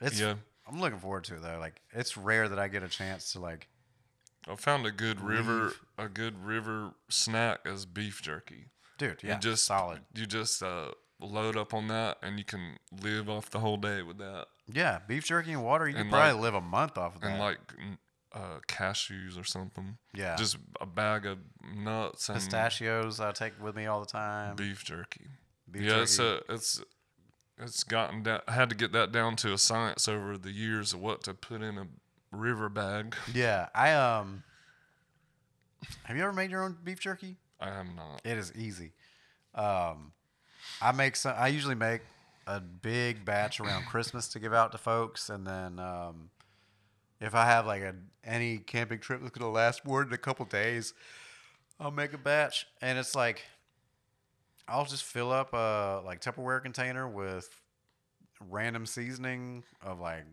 It's 0.01 0.19
yeah. 0.19 0.35
I'm 0.67 0.79
looking 0.79 0.99
forward 0.99 1.25
to 1.25 1.35
it 1.35 1.41
though. 1.41 1.57
Like 1.59 1.81
it's 1.91 2.15
rare 2.15 2.47
that 2.47 2.57
I 2.59 2.67
get 2.69 2.83
a 2.83 2.87
chance 2.87 3.33
to 3.33 3.39
like 3.39 3.67
I 4.47 4.55
found 4.55 4.85
a 4.85 4.91
good 4.91 5.19
river 5.19 5.73
a 5.97 6.07
good 6.07 6.43
river 6.45 6.91
snack 7.09 7.59
as 7.65 7.85
beef 7.85 8.21
jerky. 8.21 8.67
dude, 8.97 9.19
yeah, 9.23 9.33
you 9.35 9.39
just 9.39 9.65
solid. 9.65 9.99
You 10.15 10.25
just 10.25 10.63
uh, 10.63 10.91
load 11.19 11.57
up 11.57 11.73
on 11.73 11.89
that 11.89 12.17
and 12.23 12.37
you 12.37 12.45
can 12.45 12.77
live 13.03 13.29
off 13.29 13.49
the 13.49 13.59
whole 13.59 13.75
day 13.77 14.01
with 14.01 14.17
that. 14.19 14.45
Yeah, 14.71 14.99
beef 15.07 15.25
jerky 15.25 15.53
and 15.53 15.63
water, 15.63 15.87
you 15.87 15.93
can 15.93 16.01
And, 16.03 16.09
probably 16.11 16.33
like- 16.33 16.41
live 16.41 16.53
a 16.55 16.61
month 16.61 16.97
off 16.97 17.15
of 17.15 17.21
that. 17.21 17.27
And 17.31 17.39
like 17.39 17.59
n- 17.79 17.97
uh, 18.33 18.59
cashews 18.67 19.39
or 19.39 19.43
something. 19.43 19.97
yeah. 20.13 20.35
Just 20.35 20.57
a 20.79 20.85
bag 20.85 21.25
of 21.25 21.39
nuts 21.75 22.29
and 22.29 22.35
pistachios 22.37 23.19
I 23.19 23.31
take 23.31 23.59
with 23.61 23.75
me 23.75 23.85
all 23.87 23.99
the 23.99 24.05
time. 24.05 24.55
beef 24.55 24.83
jerky. 24.83 25.27
Beef 25.69 25.83
yeah, 25.83 26.01
it's 26.01 26.17
jerky. 26.17 26.45
a, 26.49 26.53
it's 26.53 26.81
it's 27.57 27.83
gotten 27.83 28.23
down. 28.23 28.41
I 28.47 28.53
had 28.53 28.69
to 28.69 28.75
get 28.75 28.91
that 28.93 29.11
down 29.11 29.35
to 29.37 29.51
a 29.53 29.57
science 29.57 30.07
over 30.07 30.37
the 30.37 30.51
years 30.51 30.93
of 30.93 30.99
what 31.01 31.23
to 31.23 31.33
put 31.33 31.61
in 31.61 31.77
a 31.77 31.87
river 32.31 32.69
bag. 32.69 33.15
yeah, 33.33 33.69
I 33.73 33.93
um 33.93 34.43
Have 36.03 36.15
you 36.15 36.23
ever 36.23 36.33
made 36.33 36.51
your 36.51 36.63
own 36.63 36.77
beef 36.83 36.99
jerky? 36.99 37.37
I 37.59 37.69
am 37.69 37.95
not. 37.95 38.21
It 38.23 38.37
is 38.37 38.53
easy. 38.55 38.93
Um, 39.55 40.13
I 40.81 40.91
make 40.93 41.15
some. 41.15 41.33
I 41.37 41.47
usually 41.47 41.75
make 41.75 42.01
a 42.49 42.59
big 42.59 43.23
batch 43.25 43.59
around 43.59 43.85
Christmas 43.85 44.27
to 44.29 44.39
give 44.39 44.53
out 44.55 44.71
to 44.71 44.79
folks, 44.79 45.29
and 45.29 45.45
then 45.45 45.77
um, 45.77 46.31
if 47.21 47.35
I 47.35 47.45
have 47.45 47.67
like 47.67 47.83
a 47.83 47.93
any 48.23 48.57
camping 48.57 48.99
trip 48.99 49.21
that's 49.21 49.37
gonna 49.37 49.51
last 49.51 49.85
more 49.85 50.03
than 50.03 50.13
a 50.13 50.17
couple 50.17 50.45
days, 50.45 50.95
I'll 51.79 51.91
make 51.91 52.11
a 52.13 52.17
batch, 52.17 52.65
and 52.81 52.97
it's 52.97 53.13
like 53.15 53.43
I'll 54.67 54.85
just 54.85 55.03
fill 55.03 55.31
up 55.31 55.53
a 55.53 56.01
like 56.03 56.21
Tupperware 56.21 56.61
container 56.61 57.07
with 57.07 57.49
random 58.49 58.87
seasoning 58.87 59.63
of 59.83 59.99
like 59.99 60.23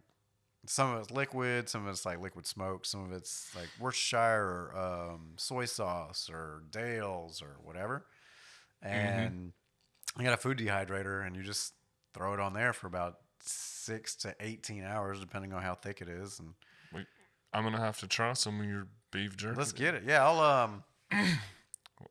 some 0.64 0.94
of 0.94 1.02
it's 1.02 1.10
liquid, 1.10 1.68
some 1.68 1.86
of 1.86 1.90
it's 1.90 2.06
like 2.06 2.20
liquid 2.20 2.46
smoke, 2.46 2.86
some 2.86 3.04
of 3.04 3.12
it's 3.12 3.54
like 3.54 3.68
Worcestershire 3.78 4.72
or 4.74 4.76
um, 4.76 5.32
soy 5.36 5.66
sauce 5.66 6.30
or 6.32 6.62
Dale's 6.70 7.42
or 7.42 7.56
whatever. 7.62 8.06
And 8.80 9.52
I 10.16 10.22
got 10.22 10.32
a 10.32 10.38
food 10.38 10.58
dehydrator, 10.58 11.26
and 11.26 11.36
you 11.36 11.42
just 11.42 11.74
throw 12.16 12.32
it 12.34 12.40
on 12.40 12.52
there 12.52 12.72
for 12.72 12.86
about 12.86 13.18
six 13.40 14.14
to 14.16 14.34
18 14.40 14.82
hours, 14.84 15.20
depending 15.20 15.52
on 15.52 15.62
how 15.62 15.74
thick 15.74 16.00
it 16.00 16.08
is. 16.08 16.38
And 16.38 16.54
Wait, 16.92 17.06
I'm 17.52 17.62
gonna 17.64 17.78
have 17.78 17.98
to 18.00 18.06
try 18.08 18.32
some 18.32 18.60
of 18.60 18.66
your 18.66 18.86
beef 19.10 19.36
jerky. 19.36 19.56
let's 19.58 19.72
get 19.72 19.94
it. 19.94 20.02
Yeah, 20.06 20.24
I'll, 20.26 20.40
um, 20.40 20.82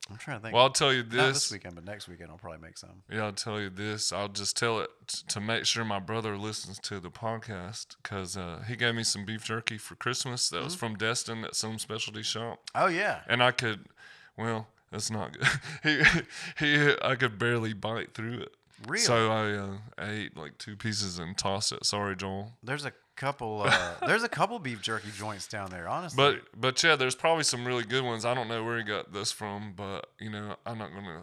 I'm 0.10 0.18
trying 0.18 0.38
to 0.38 0.42
think. 0.44 0.54
Well, 0.56 0.64
I'll 0.64 0.70
tell 0.72 0.92
you 0.94 1.04
Not 1.04 1.12
this. 1.12 1.34
this 1.34 1.52
weekend, 1.52 1.76
but 1.76 1.86
next 1.86 2.08
weekend 2.08 2.32
I'll 2.32 2.38
probably 2.38 2.60
make 2.60 2.78
some. 2.78 3.04
Yeah, 3.12 3.26
I'll 3.26 3.32
tell 3.34 3.60
you 3.60 3.70
this. 3.70 4.12
I'll 4.12 4.28
just 4.30 4.58
tell 4.58 4.80
it 4.80 4.90
t- 5.08 5.20
to 5.28 5.40
make 5.40 5.66
sure 5.66 5.86
my 5.86 6.00
brother 6.00 6.38
listens 6.38 6.80
to 6.82 7.00
the 7.00 7.10
podcast 7.12 7.96
because 8.02 8.36
uh, 8.36 8.64
he 8.68 8.76
gave 8.76 8.96
me 8.96 9.04
some 9.04 9.26
beef 9.26 9.44
jerky 9.44 9.78
for 9.78 9.96
Christmas 9.96 10.50
that 10.50 10.58
Mm-hmm. 10.58 10.66
was 10.66 10.76
from 10.76 10.96
Destin 10.96 11.44
at 11.46 11.56
some 11.56 11.78
specialty 11.80 12.24
shop, 12.24 12.60
Oh, 12.74 12.88
yeah. 12.88 13.22
and 13.28 13.44
I 13.44 13.52
could, 13.52 13.86
well, 14.38 14.68
that's 14.92 15.12
not 15.12 15.34
good. 15.38 15.48
he 15.84 16.02
he, 16.66 16.94
I 17.02 17.16
could 17.16 17.38
barely 17.38 17.74
bite 17.74 18.14
through 18.16 18.40
it. 18.42 18.56
Really? 18.88 19.02
So 19.02 19.32
I 19.32 19.52
uh, 19.52 20.08
ate 20.08 20.38
like 20.38 20.58
two 20.58 20.76
pieces 20.76 21.20
and 21.20 21.38
tossed 21.38 21.72
it. 21.72 21.86
Sorry, 21.86 22.16
Joel. 22.16 22.54
There's 22.62 22.86
a 22.86 22.94
couple, 23.16 23.64
uh, 23.66 23.94
there's 24.06 24.24
a 24.24 24.30
couple 24.30 24.60
beef 24.60 24.82
jerky 24.82 25.10
joints 25.16 25.48
down 25.48 25.70
there, 25.70 25.88
honestly. 25.88 26.18
But 26.22 26.60
but 26.60 26.84
yeah, 26.84 26.96
there's 26.96 27.16
probably 27.16 27.44
some 27.44 27.66
really 27.66 27.84
good 27.84 28.04
ones. 28.04 28.26
I 28.26 28.34
don't 28.34 28.48
know 28.48 28.64
where 28.64 28.78
he 28.78 28.84
got 28.84 29.14
this 29.14 29.32
from, 29.32 29.74
but 29.76 30.08
you 30.20 30.30
know, 30.30 30.56
I'm 30.66 30.78
not 30.78 30.94
gonna. 30.94 31.22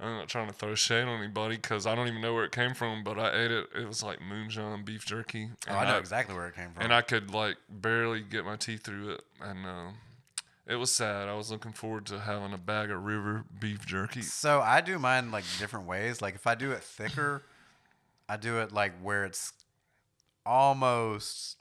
I'm 0.00 0.16
not 0.18 0.28
trying 0.28 0.48
to 0.48 0.52
throw 0.52 0.74
shade 0.74 1.04
on 1.04 1.20
anybody 1.20 1.54
because 1.54 1.86
I 1.86 1.94
don't 1.94 2.08
even 2.08 2.20
know 2.20 2.34
where 2.34 2.44
it 2.44 2.50
came 2.50 2.74
from. 2.74 3.04
But 3.04 3.18
I 3.18 3.44
ate 3.44 3.50
it. 3.52 3.68
It 3.78 3.86
was 3.86 4.02
like 4.02 4.20
moonshine 4.20 4.84
beef 4.84 5.04
jerky. 5.06 5.50
oh, 5.68 5.74
I 5.74 5.84
know 5.84 5.98
exactly 5.98 6.34
where 6.34 6.48
it 6.48 6.56
came 6.56 6.70
from. 6.72 6.82
And 6.82 6.92
I 6.92 7.00
could 7.02 7.32
like 7.32 7.56
barely 7.68 8.20
get 8.22 8.44
my 8.44 8.56
teeth 8.56 8.82
through 8.82 9.10
it, 9.10 9.22
and 9.40 9.64
uh, 9.64 9.90
it 10.66 10.76
was 10.76 10.90
sad. 10.90 11.28
I 11.28 11.34
was 11.34 11.50
looking 11.50 11.72
forward 11.72 12.06
to 12.06 12.20
having 12.20 12.52
a 12.52 12.58
bag 12.58 12.90
of 12.90 13.04
river 13.04 13.44
beef 13.58 13.84
jerky. 13.86 14.22
So 14.22 14.60
I 14.60 14.80
do 14.80 14.98
mine 14.98 15.30
like 15.30 15.44
different 15.58 15.86
ways. 15.86 16.22
Like 16.22 16.34
if 16.34 16.46
I 16.46 16.54
do 16.54 16.72
it 16.72 16.82
thicker, 16.82 17.42
I 18.28 18.36
do 18.36 18.58
it 18.58 18.72
like 18.72 18.92
where 19.02 19.24
it's 19.24 19.52
almost 20.46 21.56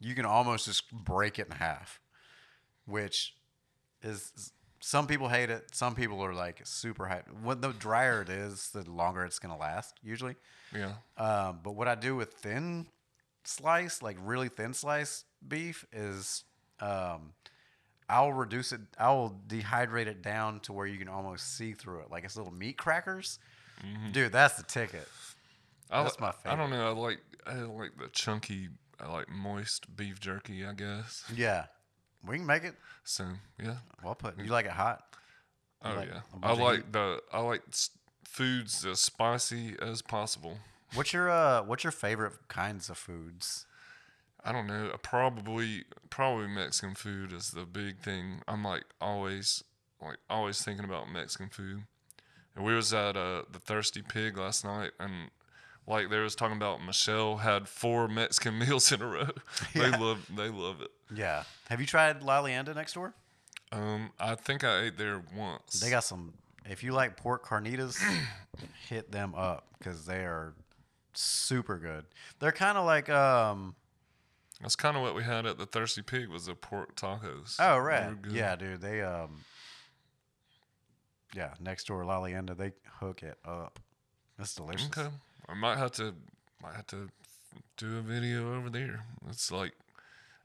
you 0.00 0.14
can 0.14 0.24
almost 0.24 0.66
just 0.66 0.92
break 0.92 1.38
it 1.38 1.48
in 1.50 1.56
half, 1.56 2.00
which 2.86 3.34
is 4.02 4.52
some 4.80 5.06
people 5.08 5.28
hate 5.28 5.50
it. 5.50 5.74
Some 5.74 5.94
people 5.94 6.24
are 6.24 6.34
like 6.34 6.60
super 6.64 7.08
hype. 7.08 7.26
What 7.42 7.60
the 7.60 7.72
drier 7.72 8.22
it 8.22 8.28
is, 8.28 8.70
the 8.70 8.88
longer 8.88 9.24
it's 9.24 9.38
gonna 9.38 9.56
last 9.58 9.96
usually. 10.02 10.36
Yeah. 10.72 10.92
Um, 11.16 11.60
but 11.62 11.72
what 11.72 11.88
I 11.88 11.94
do 11.96 12.14
with 12.14 12.34
thin 12.34 12.86
slice, 13.44 14.02
like 14.02 14.16
really 14.22 14.48
thin 14.48 14.74
slice 14.74 15.24
beef, 15.46 15.84
is 15.92 16.44
um, 16.80 17.32
I'll 18.08 18.32
reduce 18.32 18.72
it. 18.72 18.80
I'll 18.98 19.38
dehydrate 19.48 20.06
it 20.06 20.22
down 20.22 20.60
to 20.60 20.72
where 20.72 20.86
you 20.86 20.98
can 20.98 21.08
almost 21.08 21.56
see 21.56 21.72
through 21.72 22.00
it, 22.00 22.10
like 22.10 22.24
it's 22.24 22.36
little 22.36 22.52
meat 22.52 22.78
crackers. 22.78 23.38
Dude, 24.12 24.32
that's 24.32 24.54
the 24.54 24.64
ticket. 24.64 25.06
I, 25.90 26.02
That's 26.02 26.18
my 26.18 26.32
favorite. 26.32 26.52
I 26.52 26.56
don't 26.56 26.70
know. 26.70 26.88
I 26.88 26.92
like 26.92 27.20
I 27.46 27.54
like 27.54 27.92
the 27.98 28.08
chunky, 28.08 28.68
I 29.00 29.10
like 29.10 29.28
moist 29.28 29.94
beef 29.96 30.20
jerky. 30.20 30.66
I 30.66 30.72
guess. 30.72 31.24
Yeah, 31.34 31.66
we 32.26 32.36
can 32.36 32.46
make 32.46 32.64
it. 32.64 32.74
So 33.04 33.24
yeah. 33.62 33.76
Well 34.02 34.14
put. 34.14 34.38
You 34.38 34.50
like 34.50 34.66
it 34.66 34.72
hot? 34.72 35.02
Oh 35.82 35.94
like 35.94 36.08
yeah, 36.08 36.20
I 36.42 36.52
like 36.54 36.92
the 36.92 37.20
I 37.32 37.40
like 37.40 37.62
foods 38.24 38.84
as 38.84 39.00
spicy 39.00 39.76
as 39.80 40.02
possible. 40.02 40.58
What's 40.94 41.12
your 41.12 41.30
uh? 41.30 41.62
What's 41.62 41.84
your 41.84 41.92
favorite 41.92 42.34
kinds 42.48 42.90
of 42.90 42.98
foods? 42.98 43.64
I 44.44 44.52
don't 44.52 44.66
know. 44.66 44.90
Probably 45.02 45.84
probably 46.10 46.46
Mexican 46.48 46.94
food 46.94 47.32
is 47.32 47.50
the 47.50 47.64
big 47.64 48.00
thing. 48.00 48.42
I'm 48.48 48.62
like 48.64 48.84
always 49.00 49.62
like 50.00 50.16
always 50.30 50.62
thinking 50.62 50.84
about 50.84 51.10
Mexican 51.10 51.48
food. 51.48 51.84
And 52.56 52.64
we 52.64 52.74
was 52.74 52.92
at 52.92 53.16
uh, 53.16 53.42
the 53.50 53.58
Thirsty 53.58 54.02
Pig 54.02 54.36
last 54.36 54.64
night, 54.64 54.90
and 54.98 55.30
like 55.86 56.10
they 56.10 56.18
was 56.18 56.34
talking 56.34 56.56
about 56.56 56.84
Michelle 56.84 57.38
had 57.38 57.68
four 57.68 58.08
Mexican 58.08 58.58
meals 58.60 58.90
in 58.92 59.02
a 59.02 59.06
row. 59.06 59.28
they 59.74 59.88
Yeah. 59.90 59.96
love 59.98 60.26
they 60.34 60.48
love 60.48 60.80
it. 60.80 60.90
Yeah. 61.14 61.44
Have 61.68 61.80
you 61.80 61.86
tried 61.86 62.22
La 62.22 62.44
next 62.46 62.92
door? 62.94 63.14
Um, 63.70 64.12
I 64.18 64.34
think 64.34 64.64
I 64.64 64.84
ate 64.84 64.96
there 64.98 65.22
once. 65.36 65.80
They 65.80 65.90
got 65.90 66.04
some. 66.04 66.32
If 66.64 66.82
you 66.82 66.92
like 66.92 67.16
pork 67.16 67.46
carnitas, 67.46 67.98
hit 68.88 69.10
them 69.10 69.34
up 69.34 69.66
because 69.78 70.06
they 70.06 70.20
are 70.24 70.54
super 71.12 71.78
good. 71.78 72.04
They're 72.38 72.52
kind 72.52 72.78
of 72.78 72.84
like 72.86 73.08
um. 73.10 73.74
That's 74.60 74.76
kind 74.76 74.96
of 74.96 75.02
what 75.02 75.14
we 75.14 75.22
had 75.22 75.46
at 75.46 75.56
the 75.58 75.66
Thirsty 75.66 76.02
Pig 76.02 76.28
was 76.28 76.46
the 76.46 76.54
pork 76.54 76.96
tacos. 76.96 77.56
Oh 77.60 77.78
right, 77.78 78.12
yeah, 78.30 78.56
dude. 78.56 78.80
They 78.80 79.02
um. 79.02 79.40
Yeah, 81.34 81.54
next 81.60 81.86
door 81.86 82.04
La 82.04 82.18
Leanda, 82.20 82.56
they 82.56 82.72
hook 83.00 83.22
it 83.22 83.38
up. 83.44 83.78
That's 84.38 84.54
delicious. 84.54 84.88
Okay, 84.96 85.08
I 85.48 85.54
might 85.54 85.78
have 85.78 85.92
to 85.92 86.14
might 86.62 86.74
have 86.74 86.86
to 86.88 87.08
do 87.76 87.98
a 87.98 88.00
video 88.00 88.54
over 88.56 88.70
there. 88.70 89.04
It's 89.28 89.52
like 89.52 89.74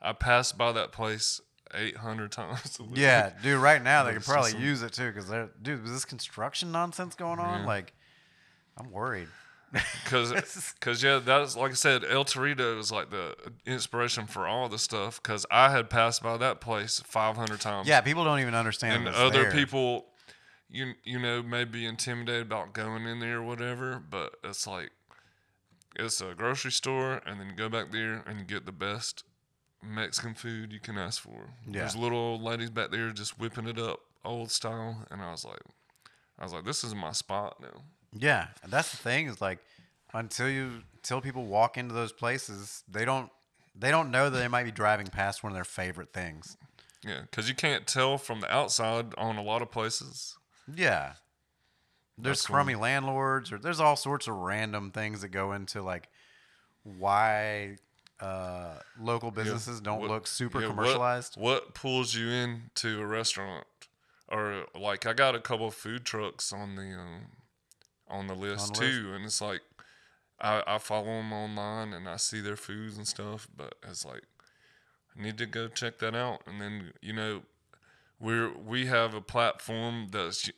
I 0.01 0.13
passed 0.13 0.57
by 0.57 0.71
that 0.73 0.91
place 0.91 1.41
eight 1.73 1.97
hundred 1.97 2.31
times. 2.31 2.77
a 2.79 2.83
week. 2.83 2.97
Yeah, 2.97 3.31
dude. 3.41 3.61
Right 3.61 3.81
now 3.81 4.03
they 4.03 4.13
could 4.13 4.23
probably 4.23 4.51
some- 4.51 4.61
use 4.61 4.83
it 4.83 4.93
too 4.93 5.07
because 5.11 5.27
they're 5.29 5.49
dude. 5.61 5.81
Was 5.81 5.91
this 5.91 6.05
construction 6.05 6.71
nonsense 6.71 7.15
going 7.15 7.39
on? 7.39 7.61
Yeah. 7.61 7.65
Like, 7.67 7.93
I'm 8.77 8.91
worried. 8.91 9.29
Cause, 10.05 10.75
cause 10.79 11.03
yeah, 11.03 11.19
that's 11.23 11.55
like 11.55 11.71
I 11.71 11.75
said, 11.75 12.03
El 12.03 12.25
Torito 12.25 12.79
is 12.79 12.91
like 12.91 13.09
the 13.09 13.35
inspiration 13.65 14.27
for 14.27 14.47
all 14.47 14.69
the 14.69 14.77
stuff. 14.77 15.21
Cause 15.23 15.45
I 15.49 15.71
had 15.71 15.89
passed 15.89 16.21
by 16.21 16.37
that 16.37 16.61
place 16.61 17.01
five 17.05 17.35
hundred 17.35 17.61
times. 17.61 17.87
Yeah, 17.87 18.01
people 18.01 18.23
don't 18.23 18.39
even 18.39 18.55
understand. 18.55 19.07
and 19.07 19.15
other 19.15 19.43
there. 19.43 19.51
people, 19.51 20.05
you 20.69 20.93
you 21.03 21.19
know, 21.19 21.41
may 21.41 21.63
be 21.63 21.85
intimidated 21.85 22.43
about 22.43 22.73
going 22.73 23.05
in 23.07 23.19
there 23.19 23.37
or 23.37 23.43
whatever. 23.43 24.01
But 24.07 24.35
it's 24.43 24.67
like, 24.67 24.91
it's 25.95 26.21
a 26.21 26.33
grocery 26.35 26.71
store, 26.71 27.21
and 27.25 27.39
then 27.39 27.49
you 27.49 27.55
go 27.55 27.69
back 27.69 27.91
there 27.91 28.23
and 28.27 28.39
you 28.39 28.45
get 28.45 28.65
the 28.65 28.71
best 28.71 29.23
Mexican 29.83 30.33
food 30.33 30.71
you 30.71 30.79
can 30.79 30.97
ask 30.97 31.21
for. 31.21 31.49
Yeah. 31.65 31.79
There's 31.79 31.95
little 31.95 32.17
old 32.17 32.41
ladies 32.41 32.69
back 32.69 32.91
there 32.91 33.09
just 33.11 33.39
whipping 33.39 33.67
it 33.67 33.79
up, 33.79 33.99
old 34.23 34.51
style, 34.51 35.05
and 35.09 35.21
I 35.21 35.31
was 35.31 35.43
like, 35.43 35.61
I 36.39 36.43
was 36.43 36.53
like, 36.53 36.65
this 36.65 36.83
is 36.83 36.95
my 36.95 37.11
spot 37.11 37.57
now. 37.61 37.81
Yeah, 38.15 38.47
and 38.63 38.71
that's 38.71 38.91
the 38.91 38.97
thing 38.97 39.27
is 39.27 39.41
like 39.41 39.59
until 40.13 40.49
you 40.49 40.83
until 40.95 41.19
people 41.21 41.45
walk 41.45 41.77
into 41.77 41.93
those 41.93 42.11
places, 42.11 42.83
they 42.89 43.05
don't 43.05 43.29
they 43.75 43.89
don't 43.91 44.11
know 44.11 44.29
that 44.29 44.37
they 44.37 44.47
might 44.47 44.63
be 44.63 44.71
driving 44.71 45.07
past 45.07 45.43
one 45.43 45.51
of 45.51 45.55
their 45.55 45.63
favorite 45.63 46.13
things. 46.13 46.57
Yeah, 47.03 47.21
because 47.21 47.49
you 47.49 47.55
can't 47.55 47.85
tell 47.87 48.17
from 48.17 48.39
the 48.39 48.53
outside 48.53 49.13
on 49.17 49.37
a 49.37 49.43
lot 49.43 49.61
of 49.61 49.71
places. 49.71 50.37
Yeah. 50.73 51.13
There's 52.17 52.37
That's 52.41 52.45
crummy 52.45 52.75
landlords, 52.75 53.51
or 53.51 53.57
there's 53.57 53.79
all 53.79 53.95
sorts 53.95 54.27
of 54.27 54.35
random 54.35 54.91
things 54.91 55.21
that 55.21 55.29
go 55.29 55.51
into 55.53 55.81
like 55.81 56.07
why 56.83 57.77
uh, 58.19 58.75
local 59.01 59.31
businesses 59.31 59.81
don't 59.81 59.99
What- 59.99 60.09
look 60.09 60.27
super 60.27 60.61
yeah, 60.61 60.67
what- 60.67 60.75
commercialized. 60.75 61.35
What, 61.37 61.73
pulls 61.73 62.13
you 62.13 62.29
into 62.29 63.01
a 63.01 63.05
restaurant? 63.05 63.65
Or 64.29 64.65
like 64.79 65.05
I 65.05 65.13
got 65.13 65.35
a 65.35 65.39
couple 65.39 65.67
of 65.67 65.73
food 65.75 66.05
trucks 66.05 66.53
on 66.53 66.75
the 66.75 66.93
um, 66.97 67.25
on 68.13 68.27
the 68.27 68.35
list 68.35 68.73
the 68.75 68.79
too, 68.81 69.11
and 69.15 69.25
it's 69.25 69.41
like 69.41 69.61
I, 70.39 70.63
I 70.67 70.77
follow 70.77 71.05
them 71.05 71.33
online 71.33 71.93
and 71.93 72.07
I 72.07 72.17
see 72.17 72.39
their 72.41 72.55
foods 72.55 72.97
and 72.97 73.07
stuff, 73.07 73.47
but 73.55 73.75
it's 73.89 74.05
like 74.05 74.23
I 75.17 75.21
need 75.23 75.37
to 75.39 75.45
go 75.45 75.67
check 75.67 75.99
that 75.99 76.15
out. 76.15 76.41
And 76.47 76.61
then 76.61 76.93
you 77.01 77.13
know 77.13 77.41
we're 78.19 78.51
we 78.55 78.85
have 78.87 79.13
a 79.13 79.21
platform 79.21 80.07
that's 80.11 80.49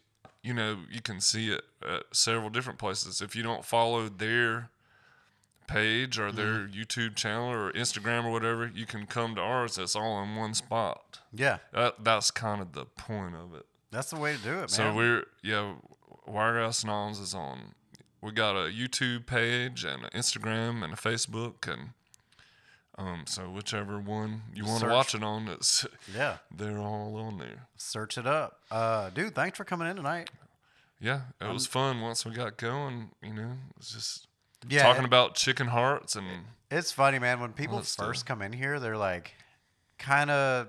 you 0.44 0.54
know 0.54 0.78
you 0.92 1.02
can 1.02 1.20
see 1.22 1.52
it 1.52 1.64
at 1.88 2.04
several 2.14 2.50
different 2.50 2.80
places. 2.80 3.22
If 3.22 3.36
you 3.36 3.44
don't 3.44 3.66
follow 3.66 4.08
their 4.10 4.70
page 5.68 6.20
or 6.20 6.32
their 6.32 6.46
Mm-hmm. 6.68 6.80
YouTube 6.80 7.16
channel 7.16 7.50
or 7.50 7.72
Instagram 7.72 8.26
or 8.26 8.32
whatever, 8.32 8.70
you 8.74 8.86
can 8.86 9.08
come 9.08 9.34
to 9.36 9.42
ours. 9.42 9.76
That's 9.76 9.96
all 9.96 10.22
in 10.22 10.36
one 10.36 10.54
spot. 10.54 11.20
Yeah, 11.34 11.58
That 11.74 12.04
that's 12.04 12.30
kind 12.32 12.62
of 12.62 12.74
the 12.74 12.86
point 12.86 13.36
of 13.36 13.54
it. 13.56 13.66
that's 13.92 14.12
the 14.12 14.20
way 14.20 14.36
to 14.38 14.42
do 14.44 14.52
it, 14.52 14.56
man. 14.58 14.68
So 14.70 14.94
we're 14.96 15.24
yeah, 15.44 15.74
Wiregrass 16.28 16.84
Noms 16.86 17.20
is 17.20 17.34
on. 17.34 17.74
We 18.22 18.32
got 18.32 18.56
a 18.56 18.70
YouTube 18.72 19.26
page 19.26 19.84
and 19.84 20.04
an 20.04 20.10
Instagram 20.16 20.84
and 20.84 20.94
a 20.94 20.98
Facebook 20.98 21.72
and 21.72 21.90
um 22.98 23.24
so 23.28 23.44
whichever 23.50 24.00
one 24.00 24.44
you 24.54 24.66
want 24.66 24.82
to 24.82 24.88
watch 24.90 25.14
it 25.14 25.22
on, 25.24 25.48
it's 25.48 25.86
yeah, 26.16 26.38
they're 26.56 26.78
all 26.80 27.16
on 27.18 27.38
there. 27.38 27.68
search 27.78 28.18
it 28.18 28.26
up. 28.26 28.62
Uh, 28.72 29.10
dude, 29.10 29.36
thanks 29.36 29.58
for 29.58 29.66
coming 29.66 29.88
in 29.88 29.96
tonight. 29.96 30.30
Yeah, 31.00 31.22
it 31.42 31.52
was 31.52 31.68
fun 31.68 32.00
once 32.02 32.26
we 32.26 32.32
got 32.32 32.58
going. 32.58 33.10
You 33.22 33.34
know, 33.34 33.52
it's 33.78 33.92
just 33.94 34.28
Yeah, 34.70 34.84
talking 34.84 35.04
it- 35.04 35.08
about 35.08 35.36
chicken 35.36 35.68
hearts 35.68 36.16
and 36.16 36.26
It's 36.72 36.92
funny, 36.92 37.20
man. 37.20 37.42
When 37.42 37.52
people 37.54 37.84
stuff. 37.84 38.08
first 38.08 38.26
come 38.26 38.42
in 38.42 38.54
here, 38.54 38.80
they're 38.80 38.98
like 38.98 39.34
kind 40.00 40.32
of 40.32 40.68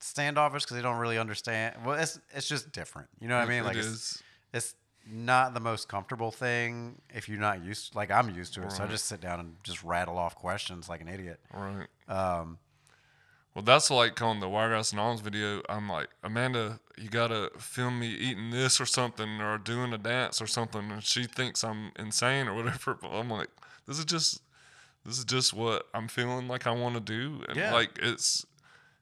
standoffish 0.00 0.64
because 0.64 0.76
they 0.76 0.82
don't 0.82 0.98
really 0.98 1.16
understand. 1.18 1.76
Well, 1.84 1.98
it's 1.98 2.18
it's 2.34 2.48
just 2.48 2.72
different. 2.72 3.08
You 3.20 3.28
know 3.28 3.38
what 3.38 3.46
I 3.46 3.48
mean? 3.48 3.64
Like 3.64 3.76
it's, 3.76 3.86
is. 3.86 4.22
It's 4.52 4.74
not 5.08 5.54
the 5.54 5.60
most 5.60 5.88
comfortable 5.88 6.30
thing 6.30 7.00
if 7.14 7.28
you're 7.28 7.38
not 7.38 7.64
used. 7.64 7.94
Like 7.94 8.10
I'm 8.10 8.30
used 8.34 8.54
to 8.54 8.62
it, 8.62 8.72
so 8.72 8.84
I 8.84 8.86
just 8.88 9.06
sit 9.06 9.20
down 9.20 9.40
and 9.40 9.56
just 9.62 9.82
rattle 9.84 10.18
off 10.18 10.34
questions 10.34 10.88
like 10.88 11.00
an 11.00 11.08
idiot. 11.08 11.40
right. 11.52 11.86
Um, 12.08 12.58
Well, 13.54 13.62
that's 13.62 13.90
like 13.90 14.20
on 14.20 14.40
the 14.40 14.48
Wiregrass 14.48 14.92
Noms 14.92 15.20
video. 15.20 15.62
I'm 15.68 15.88
like, 15.88 16.08
Amanda, 16.22 16.78
you 16.98 17.08
gotta 17.08 17.50
film 17.58 18.00
me 18.00 18.08
eating 18.08 18.50
this 18.50 18.80
or 18.80 18.86
something, 18.86 19.40
or 19.40 19.56
doing 19.58 19.92
a 19.94 19.98
dance 19.98 20.42
or 20.42 20.46
something, 20.46 20.90
and 20.90 21.02
she 21.02 21.24
thinks 21.24 21.64
I'm 21.64 21.92
insane 21.98 22.48
or 22.48 22.54
whatever. 22.54 22.94
But 23.00 23.12
I'm 23.12 23.30
like, 23.30 23.48
this 23.86 23.98
is 23.98 24.04
just, 24.04 24.42
this 25.06 25.18
is 25.18 25.24
just 25.24 25.54
what 25.54 25.86
I'm 25.94 26.08
feeling 26.08 26.48
like 26.48 26.66
I 26.66 26.72
want 26.72 26.94
to 26.96 27.00
do, 27.00 27.44
and 27.48 27.56
Yeah. 27.56 27.72
like 27.72 27.98
it's, 28.02 28.44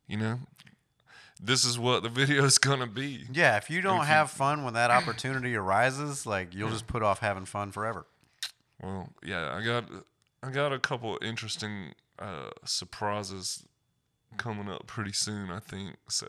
you 0.06 0.18
know, 0.18 0.38
this 1.42 1.64
is 1.64 1.78
what 1.78 2.02
the 2.02 2.08
video 2.20 2.44
is 2.44 2.58
gonna 2.58 2.86
be. 2.86 3.24
yeah, 3.32 3.56
if 3.56 3.70
you 3.70 3.80
don't 3.80 4.02
if 4.02 4.08
you- 4.08 4.14
have 4.14 4.30
fun 4.30 4.64
when 4.64 4.74
that 4.74 4.90
opportunity 4.90 5.54
arises, 5.56 6.26
like 6.26 6.54
you'll 6.54 6.70
just 6.70 6.86
put 6.86 7.02
off 7.02 7.18
having 7.20 7.44
fun 7.44 7.70
forever. 7.72 8.06
Well, 8.82 9.10
yeah, 9.22 9.54
I 9.54 9.64
got, 9.64 9.84
I 10.42 10.50
got 10.50 10.72
a 10.72 10.78
couple 10.78 11.18
interesting 11.22 11.94
uh, 12.18 12.50
surprises 12.64 13.64
coming 14.36 14.68
up 14.68 14.86
pretty 14.86 15.12
soon. 15.12 15.50
I 15.50 15.60
think 15.60 15.96
so. 16.08 16.26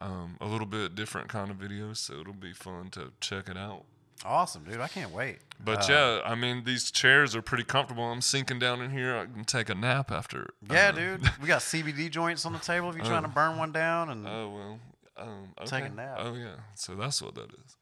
Um, 0.00 0.36
a 0.40 0.46
little 0.46 0.66
bit 0.66 0.94
different 0.94 1.28
kind 1.28 1.50
of 1.50 1.56
videos, 1.56 1.96
so 1.98 2.20
it'll 2.20 2.34
be 2.34 2.52
fun 2.52 2.90
to 2.90 3.12
check 3.20 3.48
it 3.48 3.56
out. 3.56 3.84
Awesome, 4.24 4.64
dude. 4.64 4.80
I 4.80 4.88
can't 4.88 5.12
wait. 5.12 5.38
But 5.64 5.88
Uh, 5.90 5.92
yeah, 6.24 6.30
I 6.30 6.34
mean 6.34 6.64
these 6.64 6.90
chairs 6.90 7.34
are 7.36 7.42
pretty 7.42 7.64
comfortable. 7.64 8.04
I'm 8.04 8.20
sinking 8.20 8.58
down 8.58 8.80
in 8.82 8.90
here. 8.90 9.16
I 9.16 9.24
can 9.26 9.44
take 9.44 9.68
a 9.68 9.74
nap 9.74 10.10
after. 10.10 10.48
Yeah, 10.70 10.88
uh, 10.88 10.92
dude. 10.92 11.30
We 11.40 11.46
got 11.48 11.60
CBD 11.60 12.10
joints 12.10 12.44
on 12.46 12.52
the 12.52 12.58
table 12.58 12.90
if 12.90 12.96
you're 12.96 13.04
trying 13.04 13.22
to 13.22 13.28
burn 13.28 13.56
one 13.56 13.72
down. 13.72 14.10
And 14.10 14.26
Oh 14.26 14.48
well. 14.50 14.78
Um, 15.18 15.48
okay. 15.60 15.80
Take 15.82 15.90
a 15.90 15.94
nap. 15.94 16.18
Oh 16.20 16.34
yeah. 16.34 16.56
So 16.74 16.94
that's 16.94 17.22
what 17.22 17.34
that 17.36 17.50
is. 17.52 17.76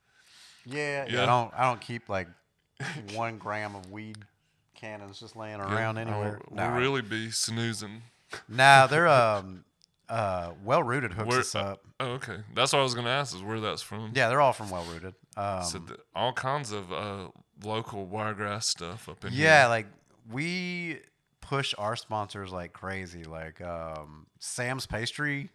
yeah, 0.64 1.05
yeah, 1.07 1.12
yeah. 1.14 1.22
I 1.22 1.26
don't. 1.26 1.53
I 1.57 1.64
don't 1.64 1.80
keep 1.80 2.09
like 2.09 2.28
one 3.14 3.39
gram 3.39 3.74
of 3.74 3.91
weed 3.91 4.18
cannons 4.74 5.18
just 5.20 5.35
laying 5.37 5.61
around 5.61 5.97
Yeah, 5.97 6.03
anywhere. 6.03 6.41
I'll, 6.51 6.57
Nah. 6.57 6.70
We'll 6.72 6.80
really 6.80 7.03
be 7.03 7.30
snoozing. 7.30 8.03
Nah, 8.49 8.87
they're 8.89 9.09
um 9.09 9.64
uh 10.09 10.51
well 10.64 10.82
rooted 10.82 11.12
hooks 11.14 11.28
Where- 11.28 11.41
us 11.41 11.55
up. 11.55 11.80
Oh, 12.01 12.12
okay. 12.12 12.39
That's 12.55 12.72
what 12.72 12.80
I 12.80 12.82
was 12.82 12.95
gonna 12.95 13.09
ask. 13.11 13.35
Is 13.35 13.43
where 13.43 13.61
that's 13.61 13.82
from. 13.82 14.12
Yeah, 14.14 14.28
they're 14.28 14.41
all 14.41 14.53
from 14.53 14.70
well 14.70 14.85
rooted. 14.85 15.14
Um, 15.37 15.62
So 15.64 15.78
th- 15.80 16.01
all 16.14 16.32
kinds 16.32 16.72
of 16.72 16.93
uh, 16.93 17.28
local 17.62 18.07
wiregrass 18.07 18.68
stuff 18.68 19.09
up 19.09 19.24
in 19.24 19.32
here. 19.32 19.45
yeah, 19.47 19.61
here. 19.62 19.68
like 19.68 19.87
we 20.30 21.01
push 21.41 21.74
our 21.78 21.97
sponsors 21.97 22.53
like 22.53 22.72
crazy. 22.72 23.24
Like 23.24 23.61
um 23.61 24.26
Sam's 24.39 24.87
Pastry, 24.87 25.51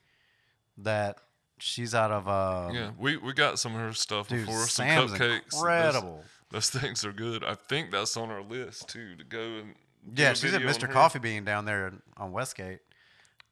that 0.77 1.17
she's 1.59 1.93
out 1.95 2.11
of 2.11 2.27
um, 2.27 2.75
Yeah, 2.75 2.91
we, 2.97 3.17
we 3.17 3.33
got 3.33 3.59
some 3.59 3.73
of 3.75 3.81
her 3.81 3.93
stuff 3.93 4.27
dude, 4.27 4.45
before. 4.45 4.65
Some 4.67 4.85
cupcakes. 4.87 5.17
Those- 5.17 5.53
incredible. 5.53 6.23
Those, 6.51 6.69
things 6.71 7.05
are 7.05 7.11
good. 7.13 7.43
I 7.43 7.53
think 7.53 7.91
that's 7.91 8.17
on 8.17 8.31
our 8.31 8.41
list 8.41 8.89
too 8.89 9.15
to 9.15 9.23
go 9.23 9.39
and. 9.39 9.75
Yeah, 10.15 10.33
she's 10.33 10.53
at 10.53 10.61
Mr. 10.61 10.89
Coffee 10.89 11.19
Bean 11.19 11.43
down 11.43 11.65
there 11.65 11.91
on 12.17 12.31
Westgate. 12.31 12.79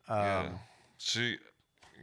Um, 0.07 0.17
Yeah, 0.19 0.49
she. 0.97 1.37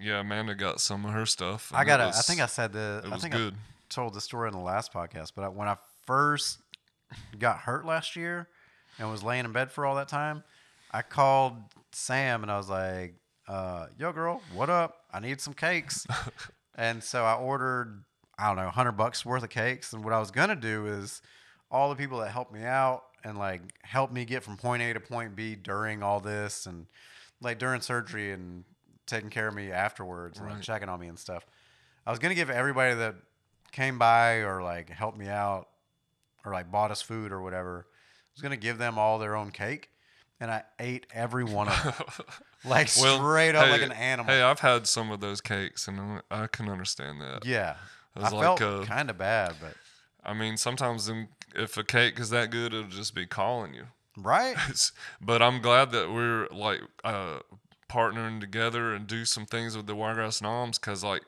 Yeah, 0.01 0.21
Amanda 0.21 0.55
got 0.55 0.81
some 0.81 1.05
of 1.07 1.13
her 1.13 1.25
stuff. 1.27 1.71
I 1.75 1.85
got 1.85 1.97
to 1.99 2.07
I 2.09 2.11
think 2.23 2.41
I 2.41 2.47
said 2.47 2.73
the. 2.73 3.01
it 3.05 3.09
I 3.09 3.15
was 3.15 3.23
think 3.23 3.33
good. 3.35 3.55
I 3.55 3.57
told 3.95 4.15
the 4.15 4.21
story 4.21 4.49
in 4.49 4.55
the 4.55 4.61
last 4.61 4.93
podcast, 4.93 5.33
but 5.35 5.45
I, 5.45 5.49
when 5.49 5.69
I 5.69 5.77
first 6.07 6.59
got 7.39 7.59
hurt 7.59 7.87
last 7.87 8.17
year 8.17 8.49
and 8.99 9.11
was 9.11 9.23
laying 9.23 9.45
in 9.45 9.53
bed 9.53 9.71
for 9.71 9.87
all 9.87 9.95
that 9.97 10.09
time, 10.09 10.43
I 10.91 11.03
called 11.03 11.55
Sam 11.93 12.43
and 12.43 12.51
I 12.51 12.57
was 12.57 12.69
like, 12.69 13.15
uh, 13.49 13.87
"Yo, 13.99 14.13
girl, 14.13 14.41
what 14.53 14.71
up? 14.71 15.05
I 15.13 15.21
need 15.21 15.41
some 15.41 15.55
cakes." 15.55 16.07
and 16.75 17.03
so 17.03 17.25
I 17.25 17.35
ordered, 17.35 18.05
I 18.39 18.49
don't 18.49 18.57
know, 18.57 18.71
hundred 18.71 18.93
bucks 18.93 19.25
worth 19.25 19.43
of 19.43 19.51
cakes. 19.51 19.93
And 19.93 20.05
what 20.05 20.13
I 20.13 20.19
was 20.19 20.31
gonna 20.31 20.57
do 20.57 20.87
is 20.87 21.23
all 21.71 21.89
the 21.89 21.97
people 21.97 22.19
that 22.21 22.31
helped 22.31 22.53
me 22.53 22.65
out 22.65 23.05
and 23.25 23.39
like 23.39 23.63
helped 23.83 24.13
me 24.13 24.25
get 24.25 24.43
from 24.43 24.57
point 24.57 24.83
A 24.83 24.93
to 24.93 25.01
point 25.01 25.35
B 25.35 25.55
during 25.55 26.03
all 26.03 26.21
this 26.21 26.67
and 26.67 26.87
like 27.41 27.59
during 27.59 27.81
surgery 27.81 28.33
and 28.33 28.65
taking 29.07 29.31
care 29.31 29.49
of 29.49 29.55
me 29.55 29.71
afterwards 29.71 30.39
and 30.39 30.49
like, 30.49 30.61
checking 30.63 30.89
on 30.89 31.01
me 31.01 31.09
and 31.09 31.19
stuff. 31.19 31.47
I 32.07 32.11
was 32.11 32.19
gonna 32.19 32.35
give 32.35 32.51
everybody 32.51 32.95
that 32.95 33.17
came 33.75 33.99
by 33.99 34.37
or 34.37 34.63
like 34.63 34.89
helped 34.89 35.19
me 35.19 35.29
out 35.29 35.69
or 36.45 36.53
like 36.53 36.71
bought 36.71 36.91
us 36.91 37.03
food 37.03 37.33
or 37.33 37.43
whatever. 37.43 37.87
I 37.89 38.31
was 38.35 38.43
gonna 38.43 38.57
give 38.57 38.79
them 38.79 38.99
all 38.99 39.19
their 39.19 39.37
own 39.37 39.51
cake, 39.51 39.91
and 40.41 40.51
I 40.51 40.63
ate 40.79 41.07
every 41.13 41.45
one 41.45 41.69
of 41.69 41.83
them, 41.83 42.27
like 42.65 42.91
Well, 43.01 43.19
straight 43.19 43.55
up 43.55 43.69
like 43.71 43.83
an 43.83 43.93
animal. 43.93 44.33
Hey, 44.33 44.43
I've 44.43 44.61
had 44.61 44.87
some 44.87 45.11
of 45.11 45.21
those 45.21 45.41
cakes, 45.41 45.87
and 45.89 46.01
I- 46.31 46.43
I 46.45 46.47
can 46.47 46.69
understand 46.69 47.21
that. 47.21 47.45
yeah, 47.45 47.77
It 48.17 48.21
I 48.21 48.23
was 48.25 48.33
like, 48.33 48.43
felt 48.59 48.63
uh, 48.63 48.85
kind 48.85 49.11
of 49.11 49.19
bad, 49.19 49.55
but 49.61 49.75
I 50.25 50.33
mean, 50.35 50.57
sometimes 50.57 51.07
them, 51.07 51.29
if 51.55 51.77
a 51.77 51.85
cake 51.85 52.19
is 52.19 52.31
that 52.31 52.51
good, 52.51 52.73
it'll 52.75 52.89
just 52.91 53.15
be 53.15 53.27
calling 53.27 53.75
you. 53.75 53.87
right? 54.17 54.57
But 55.21 55.43
I'm 55.43 55.61
glad 55.61 55.91
that 55.93 56.11
we're 56.13 56.49
like 56.51 56.81
uh, 57.05 57.41
partnering 57.89 58.41
together 58.41 58.93
and 58.95 59.07
do 59.07 59.25
some 59.25 59.47
things 59.47 59.77
with 59.77 59.87
the 59.87 59.95
Wiregrass 59.95 60.41
Noms 60.43 60.79
because 60.79 61.05
like 61.05 61.23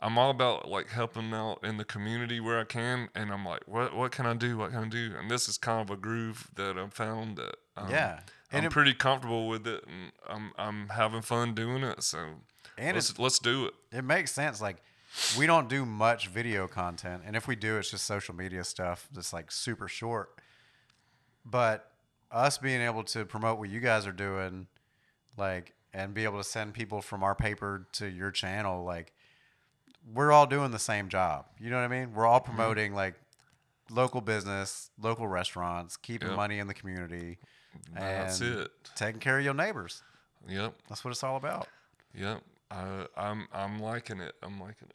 I'm 0.00 0.18
all 0.18 0.30
about 0.30 0.68
like 0.68 0.88
helping 0.88 1.32
out 1.32 1.60
in 1.64 1.76
the 1.78 1.84
community 1.84 2.40
where 2.40 2.60
I 2.60 2.64
can, 2.64 3.08
and 3.14 3.30
I'm 3.32 3.44
like, 3.46 3.62
what 3.66 3.94
what 3.96 4.12
can 4.12 4.26
I 4.26 4.34
do? 4.34 4.58
What 4.58 4.70
can 4.72 4.84
I 4.84 4.88
do? 4.88 5.12
And 5.18 5.30
this 5.30 5.48
is 5.48 5.56
kind 5.58 5.80
of 5.88 5.90
a 5.96 5.98
groove 5.98 6.48
that 6.56 6.76
I've 6.78 6.92
found 6.92 7.36
that 7.38 7.56
um, 7.76 7.90
Yeah. 7.90 8.20
And 8.52 8.60
I'm 8.60 8.66
it- 8.66 8.72
pretty 8.72 8.94
comfortable 8.94 9.48
with 9.48 9.66
it, 9.66 9.84
and 9.86 10.12
I'm 10.28 10.52
I'm 10.58 10.88
having 10.90 11.22
fun 11.22 11.54
doing 11.54 11.82
it. 11.82 12.02
So 12.02 12.18
And 12.76 12.96
let's 12.96 13.10
it, 13.10 13.18
let's 13.18 13.38
do 13.38 13.66
it. 13.66 13.74
it 13.92 14.04
makes 14.04 14.32
sense. 14.32 14.60
Like 14.60 14.82
we 15.38 15.46
don't 15.46 15.68
do 15.68 15.84
much 15.86 16.28
video 16.28 16.66
content, 16.68 17.22
and 17.24 17.36
if 17.36 17.46
we 17.48 17.56
do, 17.56 17.78
it's 17.78 17.90
just 17.90 18.04
social 18.04 18.34
media 18.34 18.64
stuff 18.64 19.08
that's 19.12 19.32
like 19.32 19.50
super 19.52 19.88
short. 19.88 20.38
But 21.44 21.90
us 22.30 22.58
being 22.58 22.80
able 22.80 23.04
to 23.04 23.24
promote 23.24 23.58
what 23.58 23.68
you 23.68 23.80
guys 23.80 24.06
are 24.06 24.12
doing, 24.12 24.66
like, 25.36 25.72
and 25.92 26.14
be 26.14 26.24
able 26.24 26.38
to 26.38 26.44
send 26.44 26.74
people 26.74 27.00
from 27.00 27.22
our 27.22 27.34
paper 27.34 27.86
to 27.92 28.06
your 28.06 28.30
channel, 28.30 28.82
like, 28.84 29.12
we're 30.12 30.32
all 30.32 30.46
doing 30.46 30.70
the 30.70 30.78
same 30.78 31.08
job. 31.08 31.46
You 31.60 31.70
know 31.70 31.76
what 31.76 31.84
I 31.84 31.88
mean? 31.88 32.12
We're 32.14 32.26
all 32.26 32.40
promoting 32.40 32.94
like 32.94 33.14
local 33.90 34.20
business, 34.20 34.90
local 35.00 35.26
restaurants, 35.26 35.96
keeping 35.96 36.28
Yep. 36.28 36.36
money 36.36 36.58
in 36.58 36.66
the 36.66 36.74
community, 36.74 37.38
That's 37.94 38.40
and 38.40 38.60
it. 38.60 38.70
taking 38.94 39.20
care 39.20 39.38
of 39.38 39.44
your 39.44 39.54
neighbors. 39.54 40.02
Yep, 40.48 40.74
That's 40.88 41.04
what 41.04 41.10
it's 41.12 41.22
all 41.22 41.36
about. 41.36 41.68
yep. 42.14 42.42
I, 42.70 43.06
I'm 43.16 43.46
I'm 43.52 43.78
liking 43.80 44.20
it. 44.20 44.34
I'm 44.42 44.58
liking 44.60 44.88
it. 44.88 44.94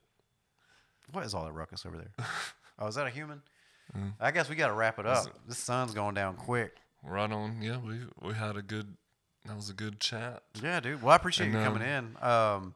What 1.12 1.24
is 1.26 1.34
all 1.34 1.46
that 1.46 1.54
ruckus 1.54 1.86
over 1.86 1.98
there? 1.98 2.12
oh, 2.80 2.88
is 2.88 2.96
that 2.96 3.08
a 3.08 3.10
human? 3.10 3.42
Mm. 3.98 4.14
I 4.20 4.32
guess 4.32 4.50
we 4.50 4.56
got 4.56 4.68
to 4.68 4.74
wrap 4.74 5.00
it 5.00 5.06
up. 5.06 5.26
This 5.48 5.58
sun's 5.58 5.94
going 5.94 6.14
down 6.14 6.36
quick. 6.36 6.76
Right 7.04 7.32
on. 7.32 7.62
Yeah, 7.62 7.78
we 7.78 8.00
we 8.22 8.34
had 8.34 8.58
a 8.58 8.62
good 8.62 8.96
that 9.46 9.56
was 9.56 9.70
a 9.70 9.74
good 9.74 10.00
chat. 10.00 10.44
Yeah, 10.62 10.80
dude. 10.80 11.02
Well, 11.02 11.14
I 11.14 11.16
appreciate 11.16 11.48
And, 11.48 11.56
you 11.56 11.64
coming 11.64 11.82
um, 11.84 11.88
in. 12.22 12.24
Um, 12.30 12.76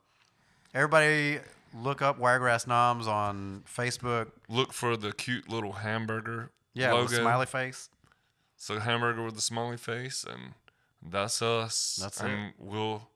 everybody, 0.73 1.39
look 1.73 2.01
up 2.01 2.19
Wiregrass 2.19 2.67
Noms 2.67 3.07
on 3.07 3.63
Facebook. 3.67 4.31
Look 4.49 4.73
for 4.73 4.95
the 4.97 5.11
cute 5.13 5.49
little 5.49 5.73
hamburger 5.73 6.51
Yeah, 6.73 6.91
logo. 6.91 7.03
with 7.03 7.13
a 7.13 7.15
smiley 7.21 7.45
face. 7.45 7.89
So 8.57 8.79
hamburger 8.79 9.23
with 9.23 9.35
the 9.35 9.41
smiley 9.41 9.77
face, 9.77 10.23
and 10.23 10.53
that's 11.01 11.41
us. 11.41 11.99
That's 12.01 12.21
it. 12.21 12.53
we'll 12.57 13.09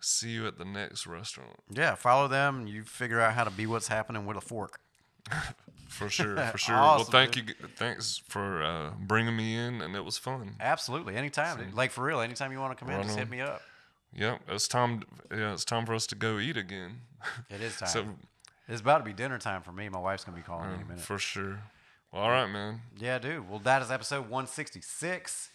see 0.00 0.30
you 0.30 0.46
at 0.46 0.58
the 0.58 0.64
next 0.64 1.06
restaurant 1.06 1.56
Yeah, 1.70 1.94
follow 1.96 2.28
them. 2.28 2.66
You 2.66 2.84
figure 2.84 3.20
out 3.20 3.34
how 3.34 3.44
to 3.44 3.50
be 3.50 3.66
what's 3.66 3.88
happening 3.88 4.26
with 4.26 4.36
a 4.36 4.40
fork. 4.40 4.80
for 5.88 6.08
sure. 6.08 6.36
For 6.36 6.58
sure. 6.66 6.76
well, 6.76 7.02
thank 7.04 7.32
dude. 7.32 7.48
you. 7.48 7.54
Thanks 7.76 8.22
for 8.28 8.62
uh, 8.62 8.90
bringing 9.00 9.36
me 9.36 9.56
in, 9.56 9.80
and 9.80 9.96
it 9.96 10.04
was 10.04 10.18
fun. 10.18 10.54
Absolutely, 10.60 11.16
anytime. 11.16 11.58
dude. 11.58 11.74
Like 11.74 11.90
for 11.90 12.04
real, 12.04 12.20
anytime 12.20 12.52
you 12.52 12.60
want 12.60 12.78
to 12.78 12.84
come 12.84 12.92
in, 12.94 13.02
just 13.02 13.18
hit 13.18 13.28
me 13.30 13.40
up. 13.40 13.62
Yep, 14.14 14.40
it's 14.48 14.68
time. 14.68 15.02
Yeah, 15.30 15.52
it's 15.52 15.64
time 15.64 15.86
for 15.86 15.94
us 15.94 16.06
to 16.08 16.14
go 16.14 16.38
eat 16.38 16.56
again. 16.56 17.00
It 17.50 17.60
is 17.60 17.76
time. 17.78 17.88
so 17.88 18.04
it's 18.68 18.80
about 18.80 18.98
to 18.98 19.04
be 19.04 19.12
dinner 19.12 19.38
time 19.38 19.62
for 19.62 19.72
me. 19.72 19.88
My 19.88 19.98
wife's 19.98 20.24
gonna 20.24 20.36
be 20.36 20.42
calling 20.42 20.70
any 20.70 20.82
uh, 20.82 20.86
minute. 20.86 21.00
for 21.00 21.18
sure. 21.18 21.60
Well, 22.12 22.22
all 22.22 22.30
right, 22.30 22.46
man. 22.46 22.82
Yeah, 22.98 23.18
dude. 23.18 23.48
Well, 23.48 23.58
that 23.60 23.82
is 23.82 23.90
episode 23.90 24.22
166. 24.30 25.50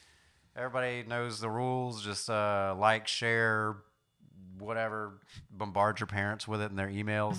Everybody 0.55 1.03
knows 1.07 1.39
the 1.39 1.49
rules. 1.49 2.03
Just 2.03 2.29
uh, 2.29 2.75
like, 2.77 3.07
share, 3.07 3.77
whatever. 4.59 5.13
Bombard 5.49 5.99
your 6.01 6.07
parents 6.07 6.47
with 6.47 6.61
it 6.61 6.69
in 6.71 6.75
their 6.75 6.89
emails. 6.89 7.37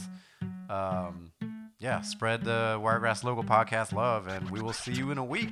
Um, 0.70 1.32
yeah, 1.78 2.00
spread 2.00 2.42
the 2.44 2.78
Wiregrass 2.82 3.22
Local 3.22 3.44
Podcast 3.44 3.92
love, 3.92 4.28
and 4.28 4.48
we 4.50 4.62
will 4.62 4.72
see 4.72 4.92
you 4.92 5.10
in 5.10 5.18
a 5.18 5.24
week. 5.24 5.50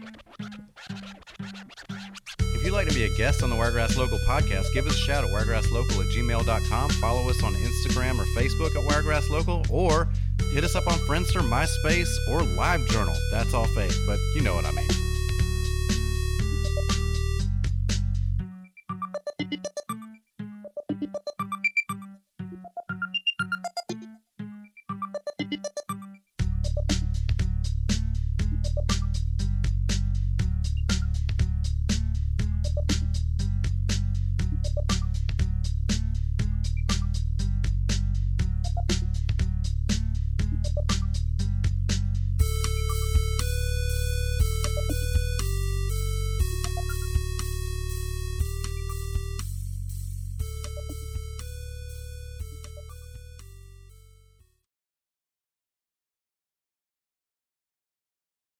If 2.61 2.66
you'd 2.66 2.72
like 2.74 2.88
to 2.88 2.94
be 2.94 3.04
a 3.04 3.08
guest 3.08 3.42
on 3.42 3.48
the 3.48 3.56
Wiregrass 3.56 3.96
Local 3.96 4.18
Podcast, 4.18 4.70
give 4.74 4.86
us 4.86 4.92
a 4.92 4.98
shout 4.98 5.24
at 5.24 5.30
wiregrasslocal 5.30 5.92
at 5.92 6.12
gmail.com. 6.12 6.90
Follow 6.90 7.30
us 7.30 7.42
on 7.42 7.54
Instagram 7.54 8.18
or 8.18 8.26
Facebook 8.38 8.76
at 8.76 8.84
Wiregrass 8.84 9.30
Local, 9.30 9.64
or 9.70 10.11
hit 10.52 10.62
us 10.62 10.76
up 10.76 10.86
on 10.86 10.98
Friendster, 11.08 11.40
MySpace, 11.40 12.14
or 12.28 12.40
LiveJournal. 12.40 13.16
That's 13.30 13.54
all 13.54 13.64
fake, 13.68 13.94
but 14.06 14.18
you 14.34 14.42
know 14.42 14.54
what 14.54 14.66
I 14.66 14.72
mean. 14.72 14.99